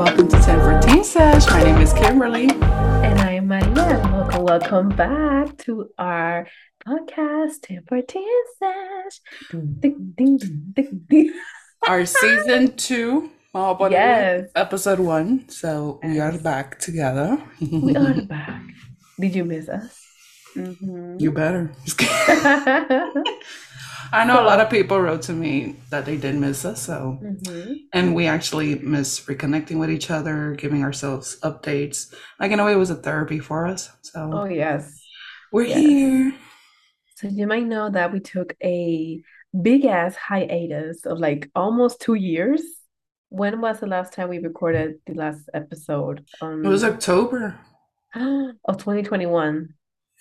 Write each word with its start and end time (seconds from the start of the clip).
Welcome 0.00 0.28
to 0.28 0.40
10 0.40 0.60
for 0.60 0.80
Teen 0.80 1.04
Sesh. 1.04 1.46
My 1.48 1.62
name 1.62 1.76
is 1.76 1.92
Kimberly. 1.92 2.48
And 2.48 3.20
I 3.20 3.32
am 3.32 3.48
Maria. 3.48 4.00
Welcome, 4.10 4.44
welcome 4.44 4.88
back 4.88 5.58
to 5.68 5.90
our 5.98 6.46
podcast, 6.86 7.60
10 7.64 7.84
for 7.86 8.00
Teen 8.00 8.24
Sesh. 8.58 9.20
Ding, 9.50 9.76
ding, 9.78 10.14
ding, 10.16 10.72
ding, 10.72 11.04
ding. 11.06 11.32
Our 11.86 12.06
season 12.06 12.76
two, 12.76 13.28
what 13.52 13.78
is 13.78 13.86
it? 13.88 13.92
Yes. 13.92 14.48
episode 14.56 15.00
one. 15.00 15.46
So 15.50 16.00
we 16.02 16.18
are 16.18 16.32
back 16.38 16.78
together. 16.78 17.36
We 17.60 17.94
are 17.94 18.22
back. 18.22 18.62
Did 19.20 19.34
you 19.34 19.44
miss 19.44 19.68
us? 19.68 20.00
Mhm. 20.56 21.20
You 21.20 21.30
better. 21.30 21.72
I 24.12 24.24
know 24.24 24.42
a 24.42 24.46
lot 24.46 24.60
of 24.60 24.68
people 24.70 25.00
wrote 25.00 25.22
to 25.22 25.32
me 25.32 25.76
that 25.90 26.04
they 26.04 26.16
did 26.16 26.34
miss 26.34 26.64
us. 26.64 26.82
So, 26.82 27.18
Mhm. 27.22 27.76
and 27.92 28.14
we 28.14 28.26
actually 28.26 28.76
miss 28.80 29.20
reconnecting 29.26 29.78
with 29.78 29.90
each 29.90 30.10
other, 30.10 30.54
giving 30.56 30.82
ourselves 30.82 31.38
updates. 31.42 32.12
Like 32.40 32.50
in 32.52 32.60
a 32.60 32.64
way, 32.64 32.72
it 32.72 32.76
was 32.76 32.90
a 32.90 32.96
therapy 32.96 33.38
for 33.38 33.66
us. 33.66 33.90
So 34.02 34.30
Oh, 34.32 34.44
yes. 34.46 35.00
we're 35.52 35.66
yes. 35.66 35.78
here. 35.78 36.34
So 37.16 37.28
you 37.28 37.46
might 37.46 37.66
know 37.66 37.90
that 37.90 38.12
we 38.12 38.20
took 38.20 38.54
a 38.62 39.22
big 39.62 39.84
ass 39.84 40.16
hiatus 40.16 41.06
of 41.06 41.18
like 41.18 41.50
almost 41.54 42.00
two 42.00 42.14
years. 42.14 42.62
When 43.28 43.60
was 43.60 43.78
the 43.80 43.86
last 43.86 44.12
time 44.12 44.28
we 44.28 44.38
recorded 44.38 44.98
the 45.06 45.14
last 45.14 45.48
episode? 45.54 46.24
Um, 46.40 46.64
It 46.64 46.68
was 46.68 46.82
October. 46.82 47.54
of 48.64 48.76
2021, 48.78 49.74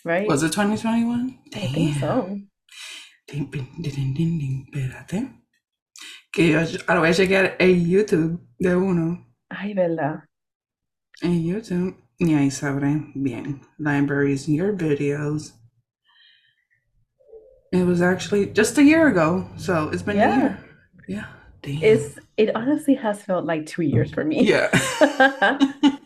right? 0.06 0.28
Was 0.28 0.44
it 0.44 0.52
2021? 0.52 1.40
I 1.56 1.60
think 1.74 1.98
so. 1.98 2.38
Ding, 3.32 3.46
ding, 3.52 3.68
ding, 3.82 4.14
ding. 4.16 4.66
Espérate. 4.74 5.30
Que 6.32 6.50
yo 6.52 6.60
ahora 6.88 7.00
voy 7.02 7.10
a 7.10 7.14
chequear 7.14 7.56
en 7.60 7.86
YouTube 7.88 8.40
de 8.60 8.76
uno. 8.76 9.26
Ay, 9.50 9.74
¿verdad? 9.74 10.24
En 11.22 11.44
YouTube. 11.44 11.96
Y 12.20 12.34
ahí 12.34 12.50
sabré 12.52 13.02
bien. 13.16 13.62
Libraries, 13.78 14.48
your 14.48 14.74
videos. 14.74 15.54
It 17.72 17.86
was 17.86 18.02
actually 18.02 18.48
just 18.54 18.78
a 18.78 18.84
year 18.84 19.08
ago. 19.08 19.48
So 19.58 19.90
it's 19.90 20.02
been 20.04 20.18
a 20.18 20.20
Yeah. 20.20 20.38
year. 20.38 20.58
Yeah. 21.08 21.26
Damn. 21.62 21.84
It's 21.84 22.18
it 22.38 22.56
honestly 22.56 22.96
has 22.96 23.22
felt 23.22 23.46
like 23.46 23.66
two 23.66 23.84
years 23.84 24.12
for 24.12 24.24
me. 24.26 24.44
yeah. 24.44 24.70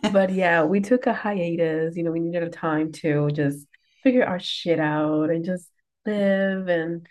But 0.12 0.32
yeah, 0.32 0.64
we 0.64 0.82
took 0.82 1.08
a 1.08 1.14
hiatus. 1.14 1.96
You 1.96 2.04
know, 2.04 2.12
we 2.12 2.20
needed 2.20 2.44
a 2.44 2.50
time 2.50 2.92
to 3.04 3.30
just 3.32 3.66
figure 4.04 4.26
our 4.26 4.40
shit 4.40 4.80
out 4.80 5.30
and 5.30 5.46
just 5.46 5.70
live. 6.06 6.68
And 6.68 7.08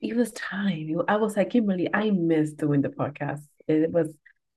it 0.00 0.16
was 0.16 0.32
time. 0.32 1.02
I 1.08 1.16
was 1.16 1.36
like, 1.36 1.50
Kimberly, 1.50 1.88
I 1.92 2.10
miss 2.10 2.52
doing 2.52 2.82
the 2.82 2.88
podcast. 2.90 3.42
It 3.68 3.90
was 3.92 4.12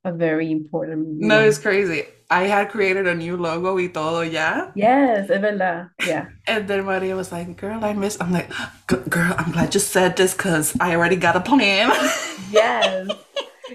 a 0.05 0.11
very 0.11 0.51
important, 0.51 1.07
no, 1.21 1.39
it's 1.39 1.57
crazy. 1.59 2.03
I 2.29 2.43
had 2.43 2.69
created 2.71 3.07
a 3.07 3.15
new 3.15 3.37
logo 3.37 3.75
y 3.77 3.87
todo 3.87 4.21
ya. 4.21 4.71
Yes, 4.75 5.29
es 5.29 5.39
verdad. 5.39 5.91
Yeah. 6.05 6.25
And 6.47 6.67
then 6.67 6.83
Maria 6.83 7.15
was 7.15 7.31
like, 7.31 7.55
girl, 7.55 7.83
I 7.85 7.93
miss. 7.93 8.17
I'm 8.19 8.31
like, 8.33 8.49
girl, 8.87 9.33
I'm 9.37 9.51
glad 9.53 9.73
you 9.73 9.79
said 9.79 10.17
this 10.17 10.33
because 10.33 10.75
I 10.81 10.95
already 10.95 11.15
got 11.15 11.35
a 11.35 11.41
plan. 11.41 11.89
Yes. 12.51 13.07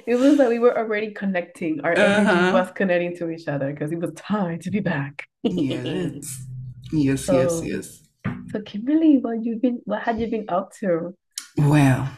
It 0.07 0.17
was 0.17 0.37
that 0.39 0.49
we 0.49 0.59
were 0.59 0.77
already 0.77 1.13
connecting. 1.13 1.81
Our 1.83 1.93
energy 1.93 2.31
Uh-huh. 2.31 2.53
was 2.53 2.71
connecting 2.73 3.17
to 3.17 3.31
each 3.31 3.49
other 3.49 3.73
because 3.73 3.91
it 3.91 3.99
was 3.99 4.13
time 4.15 4.59
to 4.61 4.71
be 4.71 4.81
back. 4.81 5.27
Yes. 5.43 6.45
Yes, 6.93 7.29
yes, 7.29 7.61
yes. 7.65 8.03
So 8.51 8.61
Kimberly, 8.62 9.19
what 9.19 9.45
you 9.45 9.57
been 9.62 9.81
what 9.84 10.03
had 10.03 10.19
you 10.21 10.29
been 10.31 10.47
up 10.48 10.73
to? 10.81 11.15
Well, 11.57 12.09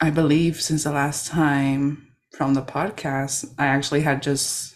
I 0.00 0.10
believe 0.10 0.60
since 0.60 0.84
the 0.84 0.92
last 0.92 1.26
time 1.26 2.08
from 2.36 2.54
the 2.54 2.62
podcast, 2.62 3.52
I 3.58 3.66
actually 3.66 4.00
had 4.02 4.22
just 4.22 4.74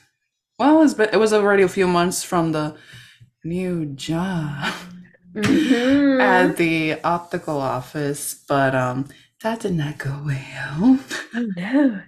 well, 0.59 0.83
it's 0.83 0.95
been, 0.95 1.09
it 1.13 1.17
was 1.19 1.33
already 1.33 1.63
a 1.65 1.69
few 1.69 1.89
months 1.89 2.23
from 2.23 2.53
the 2.53 2.77
new 3.45 3.87
job 3.87 4.73
Mhm. 5.35 6.21
at 6.23 6.57
the 6.57 7.01
optical 7.03 7.59
office, 7.61 8.35
but 8.49 8.75
um 8.75 9.09
that 9.43 9.61
did 9.61 9.75
not 9.75 9.99
go 9.99 10.23
well. 10.25 10.99
Oh 11.35 11.47
no. 11.57 12.01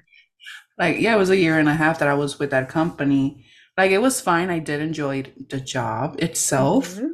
Like, 0.78 1.00
yeah, 1.00 1.14
it 1.14 1.18
was 1.18 1.30
a 1.30 1.36
year 1.36 1.58
and 1.58 1.68
a 1.68 1.74
half 1.74 1.98
that 1.98 2.08
I 2.08 2.14
was 2.14 2.38
with 2.38 2.50
that 2.50 2.68
company. 2.68 3.44
Like, 3.78 3.90
it 3.90 3.98
was 3.98 4.20
fine. 4.20 4.50
I 4.50 4.58
did 4.58 4.80
enjoy 4.80 5.24
the 5.50 5.60
job 5.60 6.16
itself. 6.18 6.96
Mhm. 6.96 7.10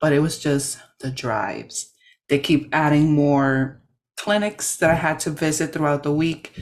but 0.00 0.12
it 0.12 0.18
was 0.20 0.38
just 0.38 0.76
the 1.04 1.10
drives. 1.10 1.92
They 2.28 2.38
keep 2.38 2.68
adding 2.72 3.12
more 3.12 3.80
clinics 4.16 4.76
that 4.78 4.90
I 4.90 4.94
had 4.94 5.18
to 5.20 5.30
visit 5.30 5.72
throughout 5.72 6.02
the 6.02 6.12
week. 6.12 6.52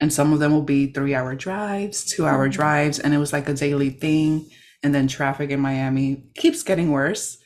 And 0.00 0.12
some 0.12 0.32
of 0.32 0.38
them 0.40 0.52
will 0.52 0.62
be 0.76 0.92
three 0.92 1.14
hour 1.14 1.34
drives, 1.34 2.04
two 2.04 2.24
hour 2.26 2.48
Mhm. 2.48 2.52
drives. 2.52 2.98
And 2.98 3.12
it 3.14 3.18
was 3.18 3.32
like 3.32 3.48
a 3.48 3.54
daily 3.54 3.90
thing. 3.90 4.48
And 4.82 4.94
then 4.94 5.06
traffic 5.08 5.50
in 5.50 5.60
Miami 5.60 6.24
keeps 6.34 6.62
getting 6.62 6.90
worse. 6.90 7.38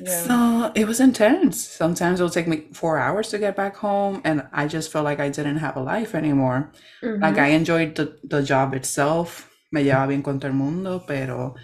Yeah. 0.00 0.22
So 0.26 0.72
it 0.74 0.86
was 0.86 1.00
intense. 1.00 1.56
Sometimes 1.60 2.20
it'll 2.20 2.30
take 2.38 2.46
me 2.48 2.58
four 2.72 2.98
hours 2.98 3.28
to 3.30 3.38
get 3.38 3.56
back 3.56 3.76
home. 3.76 4.20
And 4.24 4.46
I 4.52 4.66
just 4.66 4.90
felt 4.92 5.04
like 5.04 5.20
I 5.20 5.28
didn't 5.28 5.58
have 5.58 5.76
a 5.76 5.82
life 5.82 6.14
anymore. 6.14 6.70
Like 7.02 7.34
Mhm. 7.36 7.46
I 7.46 7.48
enjoyed 7.60 7.94
the, 7.96 8.06
the 8.24 8.42
job 8.42 8.74
itself. 8.74 9.48
Me 9.72 9.82
llevaba 9.84 10.08
bien 10.08 10.22
con 10.22 10.38
todo 10.40 10.50
el 10.52 10.56
mundo, 10.56 11.02
pero 11.06 11.54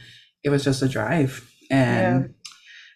it 0.43 0.51
was 0.51 0.65
just 0.65 0.83
a 0.83 0.89
drive. 0.89 1.43
And 1.71 2.35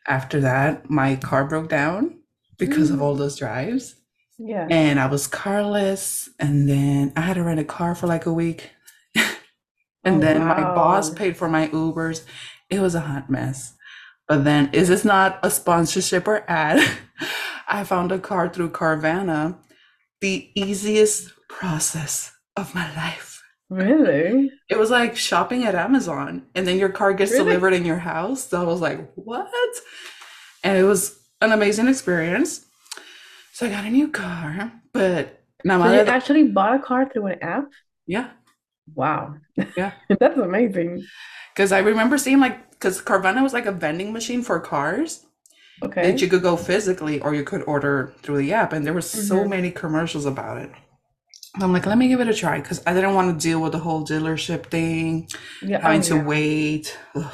after 0.08 0.41
that, 0.41 0.91
my 0.91 1.16
car 1.16 1.44
broke 1.44 1.69
down 1.69 2.19
because 2.58 2.91
of 2.91 2.98
Mm. 2.98 3.02
all 3.02 3.14
those 3.14 3.36
drives. 3.36 3.94
Yeah. 4.38 4.66
And 4.70 4.98
I 5.00 5.06
was 5.06 5.26
carless. 5.26 6.28
And 6.38 6.69
then 6.69 7.12
I 7.16 7.20
had 7.22 7.34
to 7.34 7.42
rent 7.42 7.60
a 7.60 7.64
car 7.64 7.94
for 7.94 8.06
like 8.06 8.26
a 8.26 8.32
week. 8.32 8.70
and 10.04 10.16
Oh, 10.16 10.19
then 10.20 10.44
my 10.44 10.60
boss 10.60 11.10
paid 11.10 11.36
for 11.36 11.48
my 11.48 11.69
Ubers. 11.69 12.24
It 12.70 12.80
was 12.80 12.94
a 12.94 13.00
hot 13.00 13.28
mess. 13.30 13.74
But 14.28 14.44
then, 14.44 14.70
is 14.72 14.88
this 14.88 15.04
not 15.04 15.38
a 15.42 15.50
sponsorship 15.50 16.28
or 16.28 16.44
ad? 16.48 16.80
I 17.69 17.84
found 17.84 18.12
a 18.12 18.19
car 18.19 18.48
through 18.48 18.70
Carvana, 18.70 19.56
the 20.20 20.50
easiest 20.54 21.32
process 21.48 22.32
of 22.56 22.75
my 22.75 22.94
life. 22.94 23.38
Really? 23.71 24.53
It 24.69 24.79
was 24.79 24.91
like 24.91 25.17
shopping 25.17 25.65
at 25.65 25.75
Amazon, 25.75 26.47
and 26.55 26.67
then 26.67 26.79
your 26.79 26.91
car 26.91 27.15
gets 27.15 27.31
Really? 27.31 27.37
delivered 27.37 27.73
in 27.73 27.84
your 27.87 27.99
house. 27.99 28.49
So 28.49 28.61
I 28.61 28.65
was 28.65 28.81
like, 28.81 29.11
what? 29.15 29.49
And 30.65 30.79
it 30.79 30.84
was 30.84 31.19
an 31.41 31.53
amazing 31.53 31.89
experience. 31.89 32.67
So 33.53 33.67
I 33.67 33.71
got 33.71 33.87
a 33.87 33.91
new 33.91 34.09
car, 34.09 34.73
but 34.93 35.41
now 35.65 35.83
So 35.83 35.89
you 35.89 36.01
actually 36.01 36.45
bought 36.49 36.77
a 36.77 36.79
car 36.83 37.09
through 37.11 37.27
an 37.27 37.43
app? 37.43 37.69
yeah, 38.06 38.31
Wow. 38.95 39.41
Yeah. 39.77 39.93
That's 40.21 40.39
amazing. 40.39 41.11
because 41.55 41.73
I 41.73 41.79
remember 41.81 42.19
seeing 42.19 42.41
like 42.41 42.71
because 42.71 43.00
Carvana 43.03 43.43
was 43.43 43.53
like 43.53 43.67
a 43.67 43.73
vending 43.73 44.12
machine 44.12 44.43
for 44.43 44.59
cars 44.61 45.27
Okay. 45.83 46.12
that 46.12 46.23
you 46.23 46.29
could 46.29 46.43
go 46.43 46.56
physically 46.56 47.21
or 47.21 47.35
you 47.35 47.45
could 47.45 47.62
order 47.65 48.15
through 48.23 48.39
the 48.39 48.53
app, 48.55 48.73
and 48.73 48.87
there 48.87 48.95
were 48.95 49.03
so 49.03 49.45
Mhm. 49.45 49.49
many 49.49 49.71
commercials 49.73 50.27
about 50.27 50.59
it. 50.59 50.71
I'm 51.60 51.72
like, 51.72 51.86
let 51.86 51.98
me 51.98 52.09
give 52.09 52.20
it 52.20 52.28
a 52.28 52.34
try 52.34 52.60
because 52.60 52.82
I 52.86 52.94
didn't 52.94 53.14
want 53.14 53.38
to 53.41 53.42
deal 53.48 53.60
with 53.60 53.72
the 53.72 53.78
whole 53.78 54.04
dealership 54.04 54.66
thing. 54.66 55.28
Yeah. 55.62 55.78
Oh, 55.78 55.81
having 55.82 56.00
oh, 56.00 56.04
to 56.04 56.25
wait. 56.25 56.98
Ugh. 57.14 57.32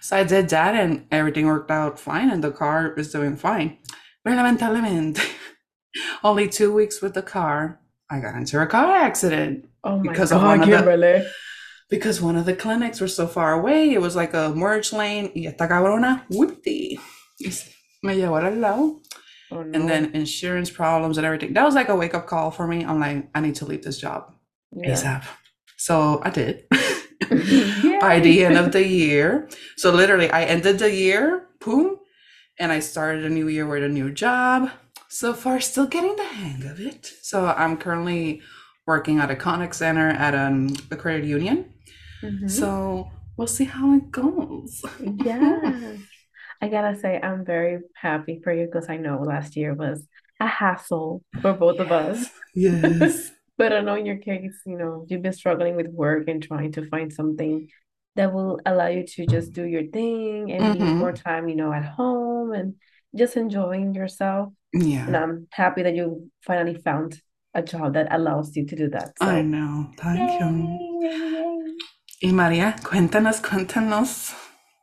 So 0.00 0.16
I 0.16 0.24
did 0.24 0.48
that 0.50 0.74
and 0.74 1.06
everything 1.10 1.46
worked 1.46 1.70
out 1.70 1.98
fine 1.98 2.30
and 2.30 2.44
the 2.44 2.50
car 2.50 2.92
is 2.94 3.12
doing 3.12 3.36
fine. 3.36 3.78
Pero 4.24 4.36
lamentablemente, 4.36 5.20
only 6.24 6.48
two 6.48 6.72
weeks 6.72 7.00
with 7.00 7.14
the 7.14 7.22
car, 7.22 7.80
I 8.10 8.20
got 8.20 8.34
into 8.34 8.60
a 8.60 8.66
car 8.66 8.96
accident 8.96 9.66
Oh 9.82 9.96
my 9.96 10.10
because 10.12 10.30
of 10.32 10.42
one 10.42 10.60
of 10.60 10.68
the- 10.68 10.76
Kimberly. 10.76 11.26
because 11.88 12.20
one 12.20 12.36
of 12.36 12.44
the 12.44 12.54
clinics 12.54 13.00
were 13.00 13.08
so 13.08 13.26
far 13.26 13.54
away. 13.54 13.92
It 13.92 14.00
was 14.00 14.14
like 14.14 14.34
a 14.34 14.50
merge 14.54 14.92
lane. 14.92 15.32
Y 15.34 15.46
esta 15.46 15.66
cabrona, 15.66 16.24
whippy. 16.30 16.98
Me 18.02 18.16
llevó 18.16 18.42
al 18.42 18.56
lado. 18.60 19.00
Oh 19.52 19.62
no. 19.62 19.78
And 19.78 19.88
then 19.88 20.14
insurance 20.14 20.70
problems 20.70 21.18
and 21.18 21.26
everything. 21.26 21.54
That 21.54 21.64
was 21.64 21.74
like 21.74 21.88
a 21.88 21.96
wake 21.96 22.14
up 22.14 22.26
call 22.26 22.50
for 22.50 22.66
me. 22.66 22.84
I'm 22.84 23.00
like, 23.00 23.28
I 23.34 23.40
need 23.40 23.56
to 23.56 23.64
leave 23.64 23.82
this 23.82 23.98
job 23.98 24.32
yeah. 24.72 24.92
ASAP. 24.92 25.24
So 25.76 26.20
I 26.22 26.30
did. 26.30 26.64
By 28.00 28.18
the 28.20 28.44
end 28.44 28.56
of 28.56 28.72
the 28.72 28.86
year. 28.86 29.48
So 29.76 29.92
literally, 29.92 30.30
I 30.30 30.44
ended 30.44 30.78
the 30.78 30.92
year, 30.92 31.46
boom, 31.60 31.98
and 32.58 32.72
I 32.72 32.80
started 32.80 33.24
a 33.24 33.28
new 33.28 33.48
year 33.48 33.66
with 33.66 33.82
a 33.82 33.88
new 33.88 34.10
job. 34.10 34.70
So 35.08 35.34
far, 35.34 35.60
still 35.60 35.86
getting 35.86 36.16
the 36.16 36.24
hang 36.24 36.64
of 36.66 36.80
it. 36.80 37.12
So 37.22 37.46
I'm 37.46 37.76
currently 37.76 38.42
working 38.86 39.18
at 39.18 39.30
a 39.30 39.36
contact 39.36 39.74
center 39.76 40.08
at 40.08 40.34
um, 40.34 40.74
a 40.90 40.96
credit 40.96 41.24
union. 41.24 41.72
Mhm. 42.22 42.50
So 42.50 43.10
we'll 43.36 43.46
see 43.46 43.64
how 43.64 43.94
it 43.94 44.10
goes. 44.10 44.82
Yes. 45.00 45.98
I 46.60 46.68
gotta 46.68 46.96
say, 46.98 47.18
I'm 47.22 47.44
very 47.44 47.80
happy 47.94 48.40
for 48.42 48.52
you 48.52 48.66
because 48.66 48.88
I 48.88 48.96
know 48.96 49.20
last 49.22 49.56
year 49.56 49.74
was 49.74 50.06
a 50.40 50.46
hassle 50.46 51.22
for 51.42 51.52
both 51.52 51.80
of 51.80 51.90
us. 51.92 52.28
Yes. 52.54 53.30
But 53.60 53.74
I 53.74 53.80
know 53.82 53.94
in 53.94 54.06
your 54.06 54.16
case, 54.16 54.56
you 54.64 54.78
know, 54.78 55.04
you've 55.06 55.20
been 55.20 55.34
struggling 55.34 55.76
with 55.76 55.88
work 55.88 56.28
and 56.28 56.42
trying 56.42 56.72
to 56.72 56.88
find 56.88 57.12
something 57.12 57.68
that 58.16 58.32
will 58.32 58.58
allow 58.64 58.86
you 58.88 59.04
to 59.06 59.26
just 59.26 59.52
do 59.52 59.64
your 59.64 59.84
thing 59.84 60.50
and 60.50 60.64
Mhm. 60.80 60.96
more 60.96 61.12
time, 61.12 61.46
you 61.50 61.56
know, 61.56 61.70
at 61.70 61.84
home 61.84 62.52
and 62.52 62.76
just 63.14 63.36
enjoying 63.36 63.92
yourself. 63.94 64.54
Yeah. 64.72 65.06
And 65.06 65.14
I'm 65.14 65.46
happy 65.52 65.82
that 65.84 65.94
you 65.94 66.30
finally 66.40 66.74
found 66.80 67.20
a 67.52 67.60
job 67.62 67.92
that 67.94 68.08
allows 68.10 68.56
you 68.56 68.64
to 68.64 68.74
do 68.76 68.88
that. 68.96 69.12
I 69.20 69.42
know. 69.42 69.90
Thank 69.98 70.40
you. 70.40 70.48
yay, 71.04 71.20
yay. 71.20 71.76
Y 72.22 72.32
María, 72.32 72.74
cuéntanos, 72.82 73.40
cuéntanos. 73.42 74.32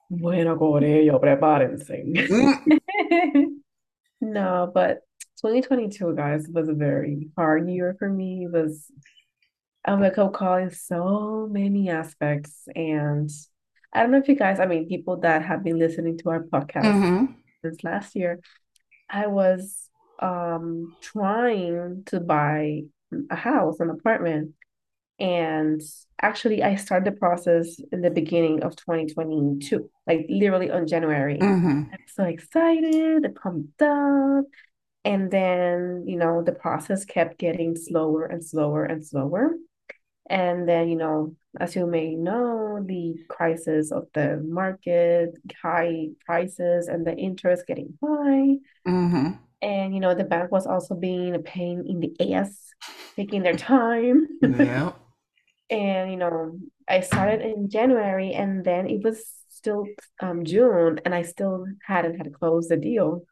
Bueno, 0.09 0.57
Corillo, 0.57 1.19
prepárense. 1.19 2.03
Mm, 2.29 2.51
No, 4.21 4.71
but 4.73 5.01
2022, 5.41 6.15
guys, 6.15 6.47
was 6.49 6.69
a 6.69 6.73
very 6.73 7.29
hard 7.37 7.69
year 7.69 7.95
for 7.99 8.09
me. 8.09 8.45
It 8.45 8.51
was 8.51 8.91
a 9.85 9.95
wake-up 9.95 10.33
call 10.33 10.55
in 10.57 10.71
so 10.71 11.47
many 11.51 11.89
aspects. 11.89 12.67
And 12.75 13.29
I 13.93 14.01
don't 14.01 14.11
know 14.11 14.17
if 14.17 14.27
you 14.27 14.35
guys, 14.35 14.59
I 14.59 14.65
mean, 14.65 14.87
people 14.87 15.17
that 15.21 15.43
have 15.43 15.63
been 15.63 15.79
listening 15.79 16.17
to 16.19 16.29
our 16.29 16.43
podcast 16.43 16.83
mhm, 16.85 17.35
since 17.63 17.83
last 17.83 18.15
year, 18.15 18.39
I 19.09 19.27
was 19.27 19.89
um 20.19 20.95
trying 21.01 22.03
to 22.07 22.19
buy 22.19 22.83
a 23.29 23.35
house, 23.35 23.79
an 23.79 23.89
apartment. 23.89 24.53
And 25.19 25.81
actually, 26.21 26.63
I 26.63 26.75
started 26.75 27.13
the 27.13 27.17
process 27.19 27.79
in 27.91 28.01
the 28.01 28.09
beginning 28.09 28.63
of 28.63 28.75
2022, 28.75 29.89
like 30.07 30.25
literally 30.29 30.71
on 30.71 30.87
January. 30.87 31.39
mhm, 31.39 31.89
I'm 31.91 31.99
so 32.07 32.23
excited, 32.25 33.35
pumped 33.41 33.81
up. 33.81 34.45
And 35.05 35.31
then, 35.31 36.03
you 36.07 36.17
know, 36.17 36.43
the 36.43 36.51
process 36.53 37.05
kept 37.05 37.39
getting 37.39 37.75
slower 37.75 38.25
and 38.25 38.43
slower 38.43 38.83
and 38.85 39.05
slower. 39.05 39.55
And 40.29 40.67
then, 40.67 40.89
you 40.89 40.97
know, 40.97 41.35
as 41.59 41.75
you 41.75 41.85
may 41.87 42.15
know, 42.15 42.83
the 42.85 43.15
crisis 43.29 43.91
of 43.91 44.07
the 44.13 44.37
market, 44.45 45.37
high 45.61 46.09
prices, 46.25 46.87
and 46.87 47.05
the 47.07 47.15
interest 47.15 47.67
getting 47.67 47.97
high. 48.03 48.57
mhm. 48.85 49.39
And, 49.61 49.93
you 49.93 49.99
know, 49.99 50.13
the 50.13 50.23
bank 50.23 50.51
was 50.51 50.67
also 50.67 50.95
being 50.95 51.33
a 51.35 51.39
pain 51.39 51.83
in 51.87 51.99
the 51.99 52.33
ass, 52.35 52.73
taking 53.15 53.43
their 53.43 53.55
time. 53.55 54.27
Yep. 54.41 54.95
And, 55.69 56.11
you 56.11 56.17
know, 56.17 56.57
I 56.87 57.01
started 57.01 57.41
in 57.41 57.69
January 57.69 58.33
and 58.33 58.63
then 58.63 58.87
it 58.87 59.03
was 59.03 59.25
still 59.49 59.85
um, 60.21 60.45
June 60.45 60.99
and 61.03 61.13
I 61.13 61.23
still 61.23 61.65
hadn't 61.85 62.17
had 62.17 62.33
closed 62.33 62.69
the 62.69 62.77
deal. 62.77 63.23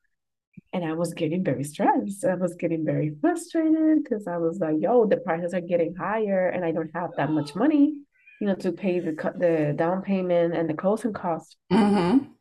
And 0.73 0.85
I 0.85 0.93
was 0.93 1.13
getting 1.13 1.43
very 1.43 1.63
stressed. 1.63 2.25
I 2.25 2.35
was 2.35 2.55
getting 2.55 2.85
very 2.85 3.15
frustrated 3.21 4.03
because 4.03 4.27
I 4.27 4.37
was 4.37 4.59
like, 4.59 4.77
yo, 4.79 5.05
the 5.05 5.17
prices 5.17 5.53
are 5.53 5.61
getting 5.61 5.95
higher 5.95 6.49
and 6.49 6.65
I 6.65 6.71
don't 6.71 6.91
have 6.95 7.11
that 7.17 7.31
much 7.31 7.55
money, 7.55 7.95
you 8.41 8.47
know, 8.47 8.55
to 8.55 8.71
pay 8.73 8.99
the 8.99 9.11
the 9.37 9.73
down 9.75 10.01
payment 10.01 10.55
and 10.55 10.69
the 10.69 10.73
closing 10.73 11.13
costs. 11.13 11.55
Mhm, 11.71 12.35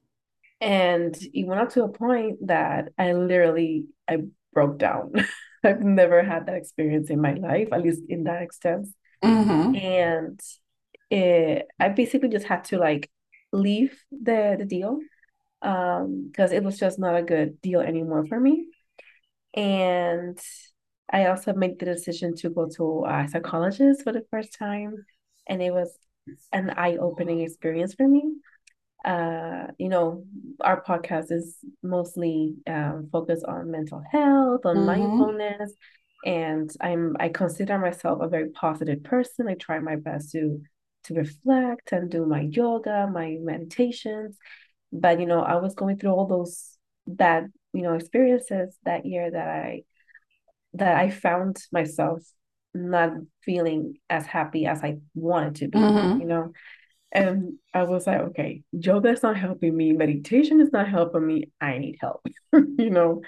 And 0.61 1.17
it 1.35 1.47
went 1.47 1.61
up 1.61 1.71
to 1.71 1.85
a 1.85 1.89
point 1.89 2.47
that 2.47 2.89
I 2.99 3.13
literally 3.13 3.87
I 4.09 4.19
broke 4.53 4.79
down. 4.79 5.13
I've 5.65 5.81
never 5.83 6.23
had 6.23 6.47
that 6.47 6.57
experience 6.57 7.11
in 7.11 7.21
my 7.21 7.35
life, 7.35 7.69
at 7.73 7.83
least 7.83 8.03
in 8.09 8.25
that 8.25 8.43
extent. 8.43 8.89
Mhm, 9.25 9.75
And 9.75 10.41
it, 11.11 11.67
I 11.81 11.89
basically 11.91 12.29
just 12.31 12.47
had 12.47 12.65
to 12.67 12.79
like 12.79 13.11
leave 13.53 13.99
the 14.11 14.57
the 14.59 14.65
deal 14.67 14.99
um 15.63 16.29
because 16.31 16.53
it 16.53 16.63
was 16.65 16.79
just 16.79 16.99
not 16.99 17.17
a 17.17 17.23
good 17.23 17.61
deal 17.63 17.81
anymore 17.81 18.27
for 18.27 18.41
me. 18.41 18.67
And 19.55 20.39
I 21.13 21.27
also 21.27 21.53
made 21.55 21.79
the 21.79 21.87
decision 21.87 22.35
to 22.37 22.51
go 22.51 22.69
to 22.77 23.05
a 23.07 23.29
psychologist 23.29 24.03
for 24.03 24.13
the 24.13 24.25
first 24.31 24.55
time, 24.59 25.05
and 25.47 25.63
it 25.63 25.73
was 25.73 25.97
an 26.53 26.71
eye-opening 26.71 27.41
experience 27.41 27.95
for 27.95 28.09
me. 28.09 28.35
Uh, 29.05 29.69
you 29.79 29.89
know, 29.89 30.25
our 30.61 30.83
podcast 30.83 31.31
is 31.31 31.59
mostly 31.83 32.55
um, 32.67 33.09
focused 33.13 33.45
on 33.47 33.71
mental 33.71 34.03
health, 34.11 34.67
on 34.67 34.85
mhm, 34.85 34.85
mindfulness, 34.85 35.73
and 36.25 36.71
I'm 36.81 37.17
I 37.21 37.29
consider 37.29 37.79
myself 37.79 38.21
a 38.23 38.29
very 38.29 38.51
positive 38.51 39.03
person. 39.05 39.49
I 39.49 39.55
try 39.55 39.79
my 39.81 39.97
best 39.97 40.33
to 40.33 40.63
to 41.05 41.15
reflect 41.15 41.93
and 41.93 42.11
do 42.11 42.27
my 42.27 42.43
yoga, 42.43 43.09
my 43.13 43.39
meditations. 43.41 44.37
But 44.93 45.21
you 45.21 45.27
know, 45.27 45.41
I 45.43 45.57
was 45.57 45.75
going 45.75 45.99
through 45.99 46.13
all 46.13 46.27
those 46.27 46.79
bad, 47.07 47.53
you 47.73 47.83
know, 47.83 47.95
experiences 47.95 48.77
that 48.85 49.07
year 49.07 49.31
that 49.31 49.49
I 49.49 49.85
that 50.75 50.97
I 50.97 51.11
found 51.11 51.59
myself 51.73 52.21
not 52.75 53.13
feeling 53.43 53.95
as 54.11 54.27
happy 54.27 54.67
as 54.67 54.83
I 54.83 54.99
wanted 55.15 55.57
to 55.57 55.69
be, 55.69 55.97
you 56.17 56.25
mhm, 56.25 56.27
know. 56.27 56.53
And 57.13 57.55
I 57.75 57.85
was 57.85 58.07
like, 58.07 58.21
okay, 58.21 58.63
yoga 58.73 59.11
is 59.11 59.23
not 59.23 59.37
helping 59.39 59.77
me, 59.77 59.93
meditation 59.93 60.61
is 60.61 60.73
not 60.73 60.89
helping 60.89 61.27
me. 61.27 61.53
I 61.61 61.79
need 61.79 61.99
help, 62.01 62.27
you 62.55 62.91
know. 62.91 63.23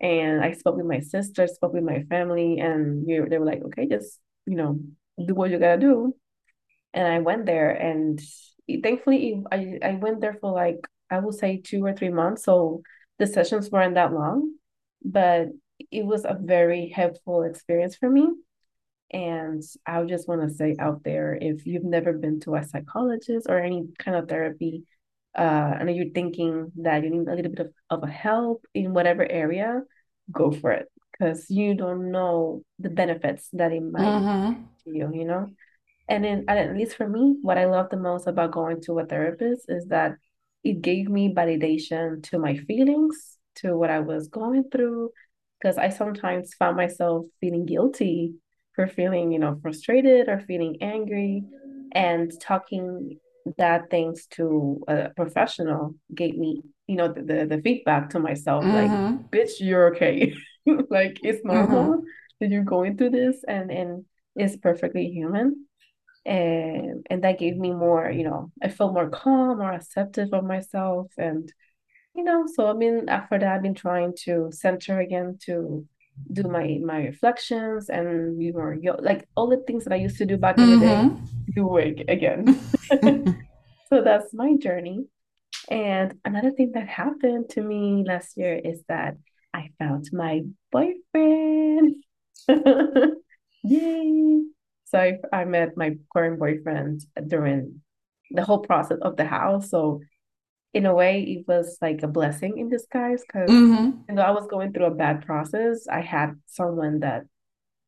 And 0.00 0.44
I 0.44 0.52
spoke 0.52 0.76
with 0.76 0.86
my 0.86 1.00
sister, 1.00 1.46
spoke 1.46 1.72
with 1.72 1.84
my 1.84 2.02
family, 2.04 2.58
and 2.60 3.08
you 3.08 3.26
they 3.28 3.38
were 3.38 3.46
like, 3.46 3.62
okay, 3.64 3.86
just 3.88 4.20
you 4.46 4.56
know, 4.56 4.80
do 5.24 5.34
what 5.34 5.50
you 5.50 5.58
gotta 5.58 5.80
do. 5.80 6.14
And 6.92 7.06
I 7.06 7.20
went 7.20 7.46
there, 7.46 7.70
and 7.70 8.20
thankfully, 8.82 9.42
I 9.50 9.78
I 9.82 9.92
went 9.94 10.20
there 10.20 10.34
for 10.34 10.52
like 10.52 10.86
I 11.10 11.18
would 11.18 11.34
say 11.34 11.60
two 11.64 11.84
or 11.84 11.94
three 11.94 12.10
months, 12.10 12.44
so 12.44 12.82
the 13.18 13.26
sessions 13.26 13.70
weren't 13.70 13.94
that 13.94 14.12
long, 14.12 14.54
but 15.04 15.48
it 15.90 16.04
was 16.04 16.24
a 16.24 16.36
very 16.40 16.88
helpful 16.88 17.42
experience 17.42 17.96
for 17.96 18.10
me. 18.10 18.28
And 19.10 19.62
I 19.86 20.02
just 20.04 20.28
want 20.28 20.42
to 20.42 20.54
say 20.54 20.76
out 20.78 21.04
there, 21.04 21.38
if 21.40 21.66
you've 21.66 21.84
never 21.84 22.12
been 22.12 22.40
to 22.40 22.56
a 22.56 22.64
psychologist 22.64 23.46
or 23.48 23.58
any 23.58 23.88
kind 23.98 24.16
of 24.16 24.28
therapy, 24.28 24.84
uh, 25.36 25.76
and 25.78 25.94
you're 25.94 26.10
thinking 26.14 26.72
that 26.76 27.04
you 27.04 27.10
need 27.10 27.28
a 27.28 27.34
little 27.34 27.52
bit 27.52 27.66
of, 27.66 27.72
of 27.90 28.02
a 28.08 28.10
help 28.10 28.64
in 28.74 28.94
whatever 28.94 29.30
area, 29.30 29.82
go 30.32 30.50
for 30.50 30.72
it 30.72 30.90
because 31.12 31.50
you 31.50 31.74
don't 31.74 32.10
know 32.10 32.62
the 32.78 32.90
benefits 32.90 33.48
that 33.52 33.72
it 33.72 33.82
might 33.82 34.26
to 34.84 34.90
you, 34.90 35.10
you 35.14 35.24
know? 35.24 35.48
And 36.08 36.24
then, 36.24 36.44
at 36.48 36.74
least 36.76 36.96
for 36.96 37.08
me, 37.08 37.36
what 37.42 37.58
I 37.58 37.66
love 37.66 37.90
the 37.90 37.96
most 37.96 38.26
about 38.26 38.52
going 38.52 38.80
to 38.82 38.98
a 38.98 39.06
therapist 39.06 39.64
is 39.68 39.86
that 39.86 40.16
it 40.62 40.80
gave 40.80 41.08
me 41.08 41.34
validation 41.34 42.22
to 42.24 42.38
my 42.38 42.56
feelings, 42.56 43.38
to 43.56 43.76
what 43.76 43.90
I 43.90 44.00
was 44.00 44.28
going 44.28 44.64
through, 44.70 45.10
because 45.60 45.78
I 45.78 45.88
sometimes 45.88 46.54
found 46.54 46.76
myself 46.76 47.26
feeling 47.40 47.66
guilty 47.66 48.34
for 48.74 48.86
feeling, 48.86 49.32
you 49.32 49.38
know, 49.38 49.58
frustrated 49.62 50.28
or 50.28 50.40
feeling 50.40 50.76
angry, 50.80 51.44
and 51.92 52.30
talking 52.40 53.18
that 53.58 53.90
things 53.90 54.26
to 54.32 54.82
a 54.88 55.10
professional 55.16 55.94
gave 56.14 56.36
me, 56.36 56.62
you 56.86 56.96
know, 56.96 57.12
the, 57.12 57.22
the, 57.22 57.46
the 57.46 57.62
feedback 57.62 58.10
to 58.10 58.20
myself, 58.20 58.68
like, 58.72 58.94
mhm, 58.94 59.28
bitch, 59.32 59.60
you're 59.60 59.94
okay. 59.94 60.34
Like 60.90 61.20
it's 61.22 61.44
normal 61.44 61.94
mhm, 61.94 62.02
that 62.40 62.50
you're 62.50 62.64
going 62.64 62.96
through 62.96 63.10
this 63.10 63.44
and 63.46 63.70
and 63.70 64.04
it's 64.34 64.56
perfectly 64.56 65.06
human. 65.10 65.66
And 66.24 67.06
and 67.08 67.22
that 67.24 67.38
gave 67.38 67.56
me 67.56 67.72
more 67.72 68.10
you 68.10 68.24
know 68.24 68.50
i 68.62 68.68
felt 68.68 68.92
more 68.94 69.08
calm 69.10 69.58
more 69.58 69.72
acceptive 69.72 70.30
of 70.32 70.44
myself 70.44 71.06
and 71.18 71.52
you 72.14 72.24
know 72.24 72.46
so 72.54 72.68
i 72.68 72.72
mean 72.74 73.08
after 73.08 73.38
that 73.38 73.54
i've 73.56 73.62
been 73.62 73.74
trying 73.74 74.14
to 74.24 74.48
center 74.52 75.00
again 75.00 75.38
to 75.46 75.86
do 76.32 76.44
my 76.44 76.78
my 76.84 76.98
reflections 77.06 77.88
and 77.90 78.42
you 78.42 78.52
know 78.52 78.96
like 79.00 79.28
all 79.36 79.48
the 79.48 79.58
things 79.66 79.84
that 79.84 79.92
i 79.92 79.96
used 79.96 80.18
to 80.18 80.26
do 80.26 80.36
back 80.36 80.62
in 80.62 80.70
the 80.70 80.76
day 80.76 81.10
mhm. 81.56 81.76
do 81.76 81.76
again 82.08 82.60
so 83.88 84.02
that's 84.02 84.32
my 84.34 84.56
journey 84.56 85.06
and 85.70 86.14
another 86.24 86.52
thing 86.52 86.72
that 86.74 86.88
happened 86.88 87.48
to 87.50 87.62
me 87.62 88.04
last 88.06 88.36
year 88.36 88.60
is 88.64 88.82
that 88.88 89.16
i 89.54 89.70
found 89.78 90.08
my 90.12 90.42
boyfriend 90.72 91.96
Yay. 93.62 94.42
So 94.84 94.98
I, 94.98 95.18
I 95.32 95.44
met 95.44 95.76
my 95.76 95.96
current 96.14 96.38
boyfriend 96.38 97.04
during 97.26 97.82
the 98.30 98.44
whole 98.44 98.60
process 98.60 98.98
of 99.02 99.16
the 99.16 99.24
house. 99.24 99.70
So 99.70 100.00
in 100.74 100.86
a 100.86 100.94
way, 100.94 101.22
it 101.22 101.48
was 101.48 101.78
like 101.82 102.02
a 102.02 102.08
blessing 102.08 102.58
in 102.58 102.68
disguise 102.70 103.22
because 103.26 103.50
Mhm, 103.50 104.04
you 104.08 104.14
know 104.14 104.22
I 104.22 104.30
was 104.30 104.46
going 104.48 104.72
through 104.72 104.86
a 104.86 104.94
bad 104.94 105.26
process. 105.26 105.86
I 105.90 106.00
had 106.00 106.40
someone 106.46 107.00
that 107.00 107.24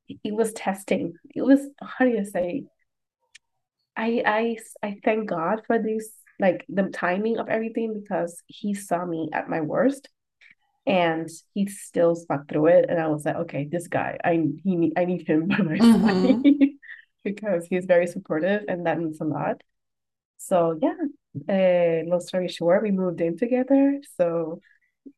it 0.08 0.34
was 0.34 0.52
testing. 0.52 1.14
It 1.34 1.42
was 1.42 1.60
how 1.80 2.04
do 2.04 2.10
you 2.10 2.24
say? 2.24 2.64
I 3.98 4.22
I 4.24 4.56
I 4.82 5.00
thank 5.04 5.28
God 5.28 5.62
for 5.66 5.78
this, 5.78 6.10
like 6.38 6.64
the 6.68 6.84
timing 6.84 7.38
of 7.38 7.48
everything 7.48 8.00
because 8.00 8.42
he 8.46 8.72
saw 8.74 9.04
me 9.04 9.28
at 9.32 9.50
my 9.50 9.60
worst 9.60 10.08
and 10.86 11.28
he 11.52 11.66
still 11.66 12.14
stuck 12.14 12.48
through 12.48 12.68
it. 12.68 12.86
And 12.88 13.00
I 13.00 13.08
was 13.08 13.26
like, 13.26 13.36
okay, 13.36 13.68
this 13.70 13.88
guy, 13.88 14.18
I 14.24 14.44
he 14.64 14.76
need, 14.76 14.92
I 14.96 15.04
need 15.04 15.28
him 15.28 15.48
by 15.48 15.58
my 15.58 15.78
side 15.78 16.36
mhm. 16.36 16.68
because 17.24 17.66
he's 17.68 17.86
very 17.86 18.06
supportive, 18.06 18.62
and 18.68 18.86
that 18.86 18.98
means 18.98 19.20
a 19.20 19.24
lot. 19.24 19.62
So 20.38 20.78
yeah, 20.80 20.94
uh, 21.48 22.08
long 22.08 22.20
story 22.20 22.48
short, 22.48 22.82
we 22.84 22.92
moved 22.92 23.20
in 23.20 23.36
together. 23.36 24.00
So 24.16 24.60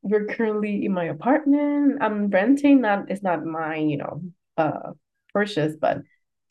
we're 0.03 0.27
currently 0.27 0.87
in 0.87 0.93
my 0.95 1.05
apartment. 1.05 1.99
I'm 2.01 2.31
renting. 2.31 2.81
Not 2.81 3.11
it's 3.11 3.23
not 3.23 3.45
mine, 3.45 3.91
you 3.91 3.99
know, 3.99 4.23
uh, 4.57 4.93
purchase, 5.35 5.77
but 5.79 5.99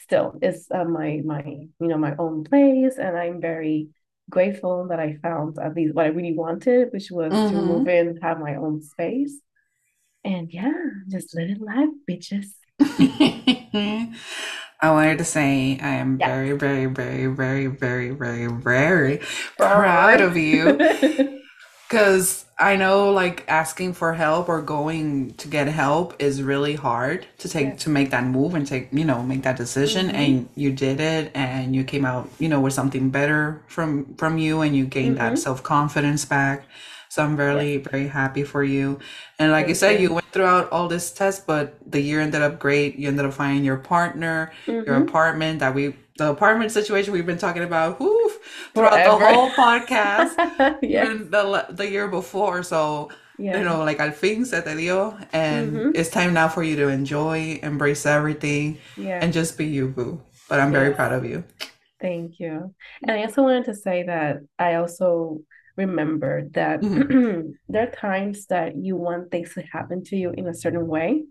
still, 0.09 0.39
it's 0.41 0.69
uh, 0.71 0.85
my 0.85 1.21
my 1.25 1.43
you 1.45 1.87
know 1.87 1.97
my 1.97 2.15
own 2.17 2.43
place, 2.43 2.97
and 2.97 3.17
I'm 3.17 3.41
very 3.41 3.89
grateful 4.29 4.87
that 4.89 4.99
I 4.99 5.17
found 5.23 5.57
at 5.59 5.75
least 5.75 5.95
what 5.95 6.05
I 6.05 6.09
really 6.09 6.35
wanted, 6.35 6.89
which 6.93 7.11
was 7.11 7.43
to 7.45 7.61
move 7.63 7.87
in, 7.87 8.17
have 8.21 8.39
my 8.39 8.55
own 8.55 8.81
space, 8.81 9.39
and 10.25 10.51
yeah, 10.53 10.73
just 11.09 11.35
living 11.35 11.59
life, 11.59 11.89
bitches. 12.09 12.47
I 14.81 14.91
wanted 14.91 15.17
to 15.19 15.25
say 15.25 15.77
I 15.81 15.95
am 15.95 16.19
Yeah. 16.19 16.27
very, 16.29 16.51
very, 16.53 16.85
very, 16.85 17.27
very, 17.27 17.67
very, 17.67 18.11
very, 18.11 18.47
very 18.47 19.17
proud 19.57 20.21
of 20.21 20.37
you 20.37 20.79
because 21.89 22.45
I 22.59 22.75
know 22.75 23.11
like 23.11 23.45
asking 23.47 23.93
for 23.93 24.13
help 24.13 24.47
or 24.49 24.61
going 24.61 25.33
to 25.35 25.47
get 25.47 25.67
help 25.67 26.15
is 26.21 26.43
really 26.43 26.75
hard 26.75 27.25
to 27.39 27.49
take 27.49 27.67
Yes. 27.69 27.83
to 27.83 27.89
make 27.89 28.11
that 28.11 28.25
move 28.25 28.53
and 28.53 28.67
take, 28.67 28.89
you 28.91 29.05
know, 29.05 29.23
make 29.23 29.43
that 29.43 29.57
decision 29.57 30.07
Mm-hmm. 30.07 30.15
and 30.15 30.49
you 30.55 30.71
did 30.71 30.99
it 30.99 31.31
and 31.35 31.75
you 31.75 31.83
came 31.83 32.05
out, 32.05 32.29
you 32.39 32.47
know, 32.49 32.59
with 32.61 32.73
something 32.73 33.09
better 33.09 33.63
from 33.67 34.13
from 34.17 34.37
you 34.37 34.61
and 34.61 34.75
you 34.75 34.85
gained 34.85 35.17
that 35.17 35.33
Mm-hmm. 35.33 35.35
self-confidence 35.37 36.25
back. 36.25 36.67
So 37.09 37.23
I'm 37.23 37.35
really, 37.37 37.77
very 37.77 38.07
happy 38.07 38.43
for 38.43 38.63
you. 38.63 38.99
And 39.39 39.51
like 39.51 39.67
you 39.67 39.73
said, 39.75 39.99
you. 39.99 40.09
you 40.09 40.13
went 40.13 40.31
throughout 40.31 40.69
all 40.71 40.87
this 40.87 41.11
test, 41.11 41.47
but 41.47 41.77
the 41.89 41.99
year 42.01 42.21
ended 42.21 42.41
up 42.43 42.59
great. 42.59 42.97
You 42.97 43.07
ended 43.07 43.25
up 43.25 43.33
finding 43.33 43.63
your 43.63 43.77
partner, 43.77 44.51
your 44.85 44.95
Mm-hmm. 44.95 45.07
apartment 45.09 45.59
that 45.59 45.73
we, 45.73 45.95
the 46.17 46.29
apartment 46.29 46.71
situation 46.71 47.13
we've 47.13 47.25
been 47.25 47.37
talking 47.39 47.63
about, 47.63 47.99
whoo, 47.99 48.18
throughout 48.73 49.03
the 49.03 49.25
whole 49.25 49.49
podcast, 49.51 50.35
Yes. 50.81 51.07
even 51.07 51.29
the 51.31 51.65
the 51.69 51.89
year 51.89 52.07
before. 52.07 52.63
So, 52.63 53.09
you 53.37 53.63
know, 53.63 53.83
like 53.83 53.99
al 53.99 54.11
fin 54.11 54.45
se 54.45 54.61
te 54.61 54.75
dio, 54.75 55.17
and 55.33 55.71
Mhm. 55.73 55.91
it's 55.95 56.09
time 56.09 56.33
now 56.33 56.47
for 56.47 56.63
you 56.63 56.75
to 56.77 56.87
enjoy, 56.89 57.59
embrace 57.63 58.05
everything, 58.05 58.77
Yeah. 58.97 59.19
and 59.21 59.31
just 59.33 59.57
be 59.57 59.65
you, 59.65 59.87
boo. 59.87 60.21
But 60.49 60.59
I'm 60.59 60.71
very 60.71 60.93
proud 60.93 61.13
of 61.13 61.23
you. 61.25 61.43
Thank 62.01 62.39
you. 62.39 62.73
And 63.03 63.11
I 63.11 63.23
also 63.23 63.43
wanted 63.43 63.65
to 63.65 63.75
say 63.75 64.03
that 64.03 64.37
I 64.57 64.75
also 64.75 65.41
remember 65.77 66.43
that 66.53 66.81
Mhm. 66.81 67.53
there 67.69 67.83
are 67.87 67.91
times 67.91 68.47
that 68.47 68.75
you 68.75 68.95
want 68.95 69.31
things 69.31 69.53
to 69.55 69.61
happen 69.71 70.03
to 70.09 70.15
you 70.17 70.31
in 70.31 70.47
a 70.47 70.53
certain 70.53 70.87
way. 70.87 71.23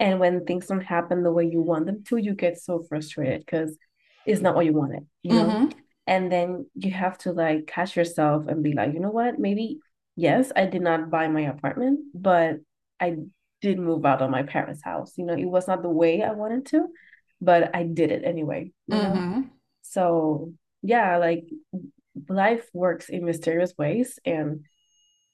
And 0.00 0.18
when 0.18 0.44
things 0.44 0.66
don't 0.66 0.82
happen 0.82 1.22
the 1.22 1.30
way 1.32 1.44
you 1.46 1.62
want 1.62 1.86
them 1.86 2.02
to, 2.08 2.16
you 2.16 2.34
get 2.34 2.58
so 2.58 2.82
frustrated 2.88 3.40
because 3.46 3.78
it's 4.26 4.40
not 4.42 4.54
what 4.56 4.66
you 4.66 4.72
wanted, 4.72 5.06
you 5.22 5.32
know? 5.34 5.46
Mhm. 5.50 5.72
And 6.06 6.30
then 6.30 6.66
you 6.74 6.90
have 6.90 7.18
to 7.18 7.32
like 7.32 7.66
catch 7.66 7.96
yourself 7.96 8.46
and 8.46 8.62
be 8.62 8.72
like, 8.72 8.92
you 8.92 9.00
know 9.00 9.10
what? 9.10 9.38
Maybe, 9.38 9.78
yes, 10.16 10.52
I 10.54 10.66
did 10.66 10.82
not 10.82 11.10
buy 11.10 11.28
my 11.28 11.42
apartment, 11.42 12.00
but 12.14 12.56
I 13.00 13.16
did 13.62 13.78
move 13.78 14.04
out 14.04 14.20
of 14.20 14.30
my 14.30 14.42
parents' 14.42 14.82
house. 14.84 15.16
You 15.16 15.24
know, 15.24 15.34
it 15.34 15.46
was 15.46 15.66
not 15.66 15.82
the 15.82 15.88
way 15.88 16.22
I 16.22 16.32
wanted 16.32 16.66
to, 16.66 16.88
but 17.40 17.74
I 17.74 17.84
did 17.84 18.12
it 18.12 18.22
anyway? 18.24 18.72
Mhm. 18.90 19.50
So, 19.82 20.52
yeah, 20.82 21.16
like 21.16 21.48
life 22.28 22.68
works 22.72 23.08
in 23.08 23.24
mysterious 23.24 23.74
ways, 23.78 24.18
and 24.24 24.64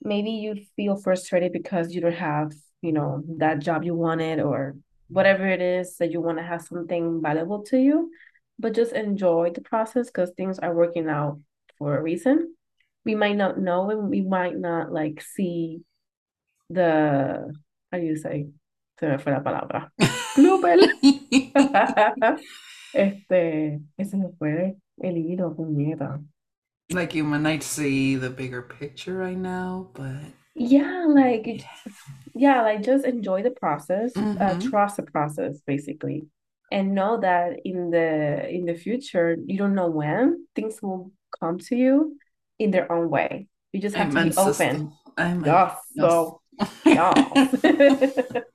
maybe 0.03 0.31
you 0.31 0.57
feel 0.77 0.97
frustrated 0.97 1.53
because 1.53 1.95
you 1.95 2.01
don't 2.01 2.15
have, 2.15 2.53
you 2.81 2.93
know, 2.93 3.23
that 3.39 3.59
job 3.59 3.85
you 3.85 3.95
wanted 3.95 4.41
or 4.41 4.77
whatever 5.09 5.47
it 5.47 5.61
is 5.61 5.97
that 5.97 6.13
you 6.13 6.21
want 6.21 6.39
to 6.39 6.45
have 6.45 6.63
something 6.63 7.21
valuable 7.21 7.63
to 7.65 7.77
you, 7.79 8.11
but 8.61 8.75
just 8.75 8.93
enjoy 8.93 9.51
the 9.55 9.63
process 9.63 10.07
because 10.09 10.31
things 10.37 10.59
are 10.59 10.75
working 10.75 11.09
out 11.09 11.41
for 11.79 11.97
a 11.97 12.03
reason. 12.03 12.55
We 13.05 13.15
might 13.15 13.37
not 13.37 13.59
know 13.59 13.91
and 13.91 14.11
we 14.11 14.21
might 14.21 14.57
not 14.59 14.93
like 14.93 15.23
see 15.23 15.81
the, 16.69 17.53
how 17.91 17.99
do 17.99 18.05
you 18.05 18.17
say? 18.17 18.49
Se 19.01 19.09
me 19.09 19.17
fue 19.19 19.33
la 19.33 19.41
palabra. 19.41 19.91
Bluebell. 20.37 20.81
Este, 22.93 23.81
ese 23.97 24.15
me 24.17 24.29
fue 24.39 24.77
el 25.03 25.17
hilo, 25.17 25.55
puñeta. 25.55 26.21
like 26.93 27.15
you 27.15 27.23
might 27.25 27.41
not 27.41 27.63
see 27.63 28.17
the 28.17 28.29
bigger 28.29 28.63
picture 28.63 29.17
right 29.17 29.39
now, 29.39 29.89
but 29.95 30.17
Yeah, 30.57 31.07
like 31.09 31.65
yeah, 32.35 32.63
like 32.63 32.83
just 32.83 33.05
enjoy 33.05 33.43
the 33.43 33.53
process, 33.53 34.13
uh, 34.17 34.21
Mhm. 34.57 34.71
trust 34.71 34.97
the 34.97 35.05
process 35.05 35.61
basically, 35.67 36.27
and 36.71 36.95
know 36.95 37.21
that 37.21 37.61
in 37.65 37.91
the 37.91 38.49
in 38.49 38.67
the 38.67 38.75
future, 38.75 39.37
you 39.47 39.59
don't 39.59 39.75
know 39.75 39.89
when 39.89 40.47
things 40.55 40.81
will 40.83 41.13
come 41.41 41.59
to 41.59 41.77
you 41.77 42.17
in 42.59 42.71
their 42.71 42.91
own 42.91 43.11
way. 43.11 43.49
You 43.73 43.81
just 43.81 43.97
have 43.97 44.13
to 44.15 44.25
be 44.25 44.37
open. 44.37 44.93
Amen. 45.19 45.45
Yes, 45.45 45.77
so 45.97 46.41
yes. 46.85 48.35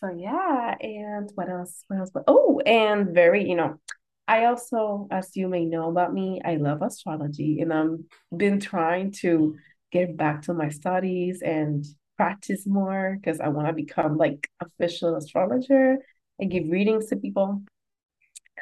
So 0.00 0.14
yeah, 0.16 0.76
and 0.80 1.30
what 1.34 1.48
else? 1.48 1.84
What 1.88 1.98
else? 1.98 2.10
Oh, 2.28 2.60
and 2.64 3.12
very, 3.12 3.48
you 3.48 3.56
know, 3.56 3.80
I 4.28 4.44
also, 4.44 5.08
as 5.10 5.34
you 5.34 5.48
may 5.48 5.64
know 5.64 5.88
about 5.88 6.14
me, 6.14 6.40
I 6.44 6.56
love 6.56 6.82
astrology, 6.82 7.60
and 7.60 7.72
I'm 7.72 8.04
been 8.36 8.60
trying 8.60 9.10
to 9.22 9.56
get 9.90 10.16
back 10.16 10.42
to 10.42 10.54
my 10.54 10.68
studies 10.68 11.42
and 11.42 11.84
practice 12.16 12.66
more 12.66 13.18
because 13.20 13.40
I 13.40 13.48
want 13.48 13.66
to 13.68 13.72
become 13.72 14.16
like 14.16 14.48
official 14.60 15.16
astrologer 15.16 15.98
and 16.38 16.50
give 16.50 16.68
readings 16.70 17.06
to 17.06 17.16
people. 17.16 17.62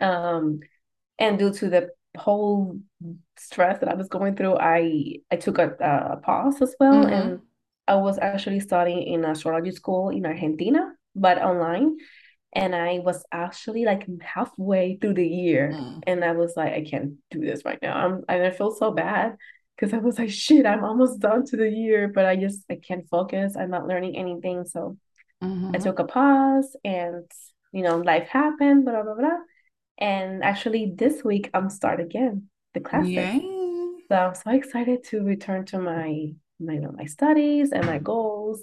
Um, 0.01 0.61
and 1.19 1.39
due 1.39 1.53
to 1.55 1.71
the 1.71 1.91
whole 2.19 2.79
stress 3.39 3.81
that 3.81 3.89
I 3.89 3.95
was 3.95 4.09
going 4.09 4.37
through, 4.37 4.57
I 4.59 5.17
I 5.31 5.37
took 5.37 5.59
a, 5.59 5.71
a 5.81 6.17
pause 6.19 6.61
as 6.63 6.75
well, 6.81 7.05
Mhm. 7.05 7.13
and 7.13 7.41
I 7.89 7.97
was 7.97 8.19
actually 8.19 8.61
studying 8.61 9.03
in 9.03 9.25
astrology 9.25 9.71
school 9.73 10.11
in 10.11 10.27
Argentina, 10.27 10.95
but 11.15 11.39
online. 11.39 11.99
And 12.55 12.75
I 12.75 13.01
was 13.01 13.25
actually 13.33 13.85
like 13.85 14.07
halfway 14.23 14.97
through 14.97 15.15
the 15.15 15.27
year, 15.29 15.77
Mm. 15.79 16.03
and 16.07 16.25
I 16.25 16.33
was 16.33 16.55
like, 16.57 16.73
I 16.75 16.85
can't 16.85 17.15
do 17.31 17.41
this 17.41 17.65
right 17.65 17.79
now. 17.83 17.97
I'm, 17.97 18.25
and 18.29 18.43
I 18.45 18.51
feel 18.51 18.73
so 18.73 18.93
bad 18.93 19.37
because 19.77 19.93
I 19.95 19.99
was 19.99 20.19
like, 20.19 20.31
shit, 20.31 20.67
I'm 20.67 20.85
almost 20.85 21.21
done 21.21 21.45
to 21.47 21.57
the 21.57 21.69
year, 21.71 22.09
but 22.09 22.25
I 22.27 22.37
just 22.37 22.65
I 22.71 22.77
can't 22.77 23.09
focus. 23.09 23.57
I'm 23.57 23.71
not 23.71 23.87
learning 23.89 24.17
anything, 24.17 24.65
so 24.67 24.97
I 25.75 25.79
Mhm. 25.79 25.83
took 25.85 25.99
a 25.99 26.05
pause, 26.05 26.77
and 26.85 27.31
you 27.77 27.83
know, 27.83 27.99
life 27.99 28.29
happened, 28.29 28.87
blah 28.87 29.03
blah 29.03 29.15
blah. 29.15 29.39
And 29.99 30.43
actually, 30.43 30.95
this 30.97 31.23
week 31.23 31.51
I'm 31.53 31.69
start 31.69 32.01
again 32.01 32.49
the 32.73 32.81
classes. 32.81 33.11
Yay. 33.11 33.41
So 34.09 34.17
I'm 34.17 34.35
so 34.35 34.51
excited 34.51 35.05
to 35.11 35.23
return 35.23 35.67
to 35.67 35.79
my 35.79 36.33
my 36.59 36.73
you 36.73 36.81
know, 36.81 36.93
my 36.93 37.05
studies 37.05 37.73
and 37.73 37.85
my 37.85 37.99
goals. 37.99 38.63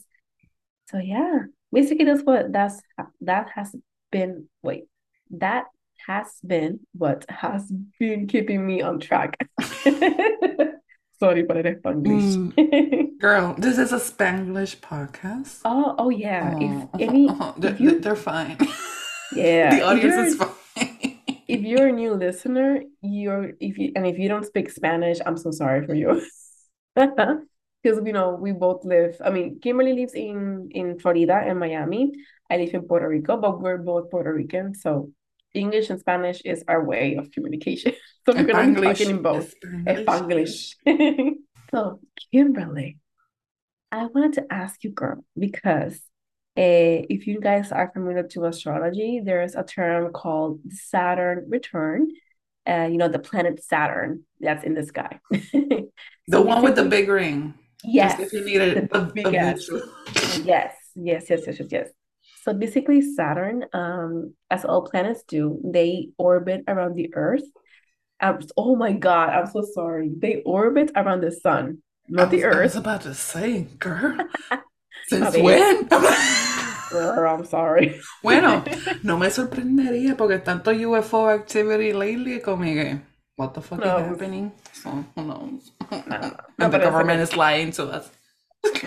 So 0.89 0.97
yeah, 0.97 1.45
basically 1.71 2.05
that's 2.05 2.23
what 2.23 2.51
that's 2.51 2.81
that 3.21 3.51
has 3.53 3.75
been 4.11 4.47
wait 4.63 4.85
that 5.29 5.65
has 6.07 6.27
been 6.45 6.79
what 6.93 7.25
has 7.29 7.71
been 7.99 8.27
keeping 8.27 8.65
me 8.65 8.81
on 8.81 8.99
track. 8.99 9.37
Sorry 11.19 11.45
for 11.45 11.53
the 11.53 11.79
Spanglish. 11.79 12.53
Mm. 12.53 13.17
Girl, 13.19 13.55
this 13.57 13.77
is 13.77 13.93
a 13.93 13.99
Spanglish 13.99 14.77
podcast. 14.77 15.61
Oh 15.63 15.95
oh 15.97 16.09
yeah. 16.09 16.57
If 16.59 16.89
Oh, 16.93 16.99
any 16.99 17.27
they're, 17.57 17.71
if 17.73 17.79
you 17.79 17.99
they're 17.99 18.15
fine. 18.15 18.57
Yeah 19.35 19.69
The 19.71 19.77
if 19.77 19.83
audience 19.83 20.15
you're 20.15 20.25
is 20.25 20.35
fine. 20.35 21.19
if 21.47 21.61
you're 21.61 21.87
a 21.87 21.91
new 21.91 22.13
listener, 22.13 22.81
you're 23.01 23.51
if 23.59 23.77
you 23.77 23.91
and 23.95 24.05
if 24.07 24.17
you 24.17 24.27
don't 24.29 24.45
speak 24.45 24.69
Spanish, 24.69 25.19
I'm 25.25 25.37
so 25.37 25.51
sorry 25.51 25.85
for 25.85 25.93
you. 25.93 26.21
Because 26.95 27.99
you 28.05 28.13
know, 28.13 28.37
we 28.39 28.53
both 28.53 28.85
live, 28.85 29.19
I 29.23 29.29
mean, 29.29 29.59
Kimberly 29.59 29.93
lives 29.93 30.13
in 30.13 30.69
in 30.71 30.99
Florida 30.99 31.41
and 31.43 31.59
Miami. 31.59 32.11
I 32.49 32.57
live 32.57 32.73
in 32.73 32.83
Puerto 32.87 33.09
Rico, 33.09 33.35
but 33.37 33.59
we're 33.59 33.77
both 33.77 34.09
Puerto 34.09 34.31
Rican, 34.33 34.73
so 34.73 35.11
English 35.53 35.89
and 35.89 35.99
Spanish 35.99 36.39
is 36.45 36.63
our 36.67 36.83
way 36.83 37.15
of 37.15 37.31
communication. 37.31 37.93
So 38.25 38.31
we're 38.31 38.47
gonna 38.47 38.71
be 38.71 38.79
talking 38.87 39.09
in 39.09 39.21
both. 39.21 39.51
Spanglish. 39.61 40.75
So, 41.75 41.99
Kimberly, 42.31 42.99
I 43.91 44.05
wanted 44.05 44.33
to 44.33 44.45
ask 44.53 44.81
you, 44.85 44.91
girl, 44.91 45.25
because 45.37 45.99
uh, 46.57 47.05
if 47.09 47.27
you 47.27 47.39
guys 47.39 47.71
are 47.71 47.91
familiar 47.93 48.23
to 48.23 48.45
astrology, 48.45 49.21
there's 49.23 49.55
a 49.55 49.63
term 49.63 50.13
called 50.13 50.59
Saturn 50.69 51.45
return. 51.49 52.09
Uh, 52.67 52.87
you 52.89 52.97
know, 52.97 53.09
the 53.09 53.19
planet 53.19 53.63
Saturn 53.63 54.23
that's 54.39 54.63
in 54.63 54.73
the 54.73 54.83
sky. 54.85 55.19
The 56.27 56.39
So 56.39 56.41
one 56.41 56.63
with 56.63 56.75
the 56.75 56.85
big 56.85 57.09
ring. 57.09 57.53
yes, 57.83 58.19
if 58.19 58.47
you 58.47 58.59
the 58.93 58.99
a, 58.99 59.05
big 59.13 59.27
a 59.27 59.31
Yes, 60.43 60.73
yes, 60.95 61.25
yes, 61.29 61.45
yes, 61.47 61.59
yes, 61.59 61.67
yes. 61.71 61.89
So 62.43 62.53
basically, 62.53 63.01
Saturn, 63.01 63.65
um, 63.73 64.33
as 64.49 64.65
all 64.65 64.83
planets 64.83 65.23
do, 65.27 65.61
they 65.63 66.09
orbit 66.17 66.63
around 66.67 66.95
the 66.95 67.13
Earth. 67.15 67.43
Um, 68.21 68.39
oh 68.57 68.75
my 68.75 68.93
God, 68.93 69.29
I'm 69.29 69.47
so 69.47 69.61
sorry. 69.73 70.11
They 70.17 70.41
orbit 70.45 70.91
around 70.95 71.21
the 71.21 71.31
sun, 71.31 71.83
not 72.07 72.29
I 72.29 72.31
the 72.31 72.43
Earth. 72.43 72.55
I 72.55 72.63
was 72.63 72.75
about 72.75 73.01
to 73.01 73.13
say, 73.13 73.63
girl. 73.79 74.17
Since 75.07 75.37
when? 75.37 75.87
Girl, 76.93 77.35
I'm 77.35 77.45
sorry. 77.45 77.99
Bueno, 78.21 78.63
no 79.03 79.17
me 79.17 79.27
sorprendería 79.29 80.15
porque 80.15 80.39
tanto 80.39 80.71
UFO 80.71 81.29
activity 81.29 81.91
lately 81.93 82.39
como 82.39 82.63
que, 82.63 82.99
what 83.35 83.53
the 83.53 83.61
fuck 83.61 83.79
No. 83.79 83.97
is 83.97 84.07
happening? 84.07 84.51
So, 84.73 84.89
who 85.15 85.23
knows? 85.23 85.71
No, 85.91 86.03
no, 86.07 86.31
no. 86.59 86.69
the 86.69 86.79
government 86.79 87.19
is 87.21 87.35
lying 87.35 87.71
to 87.73 87.85
us. 87.89 88.09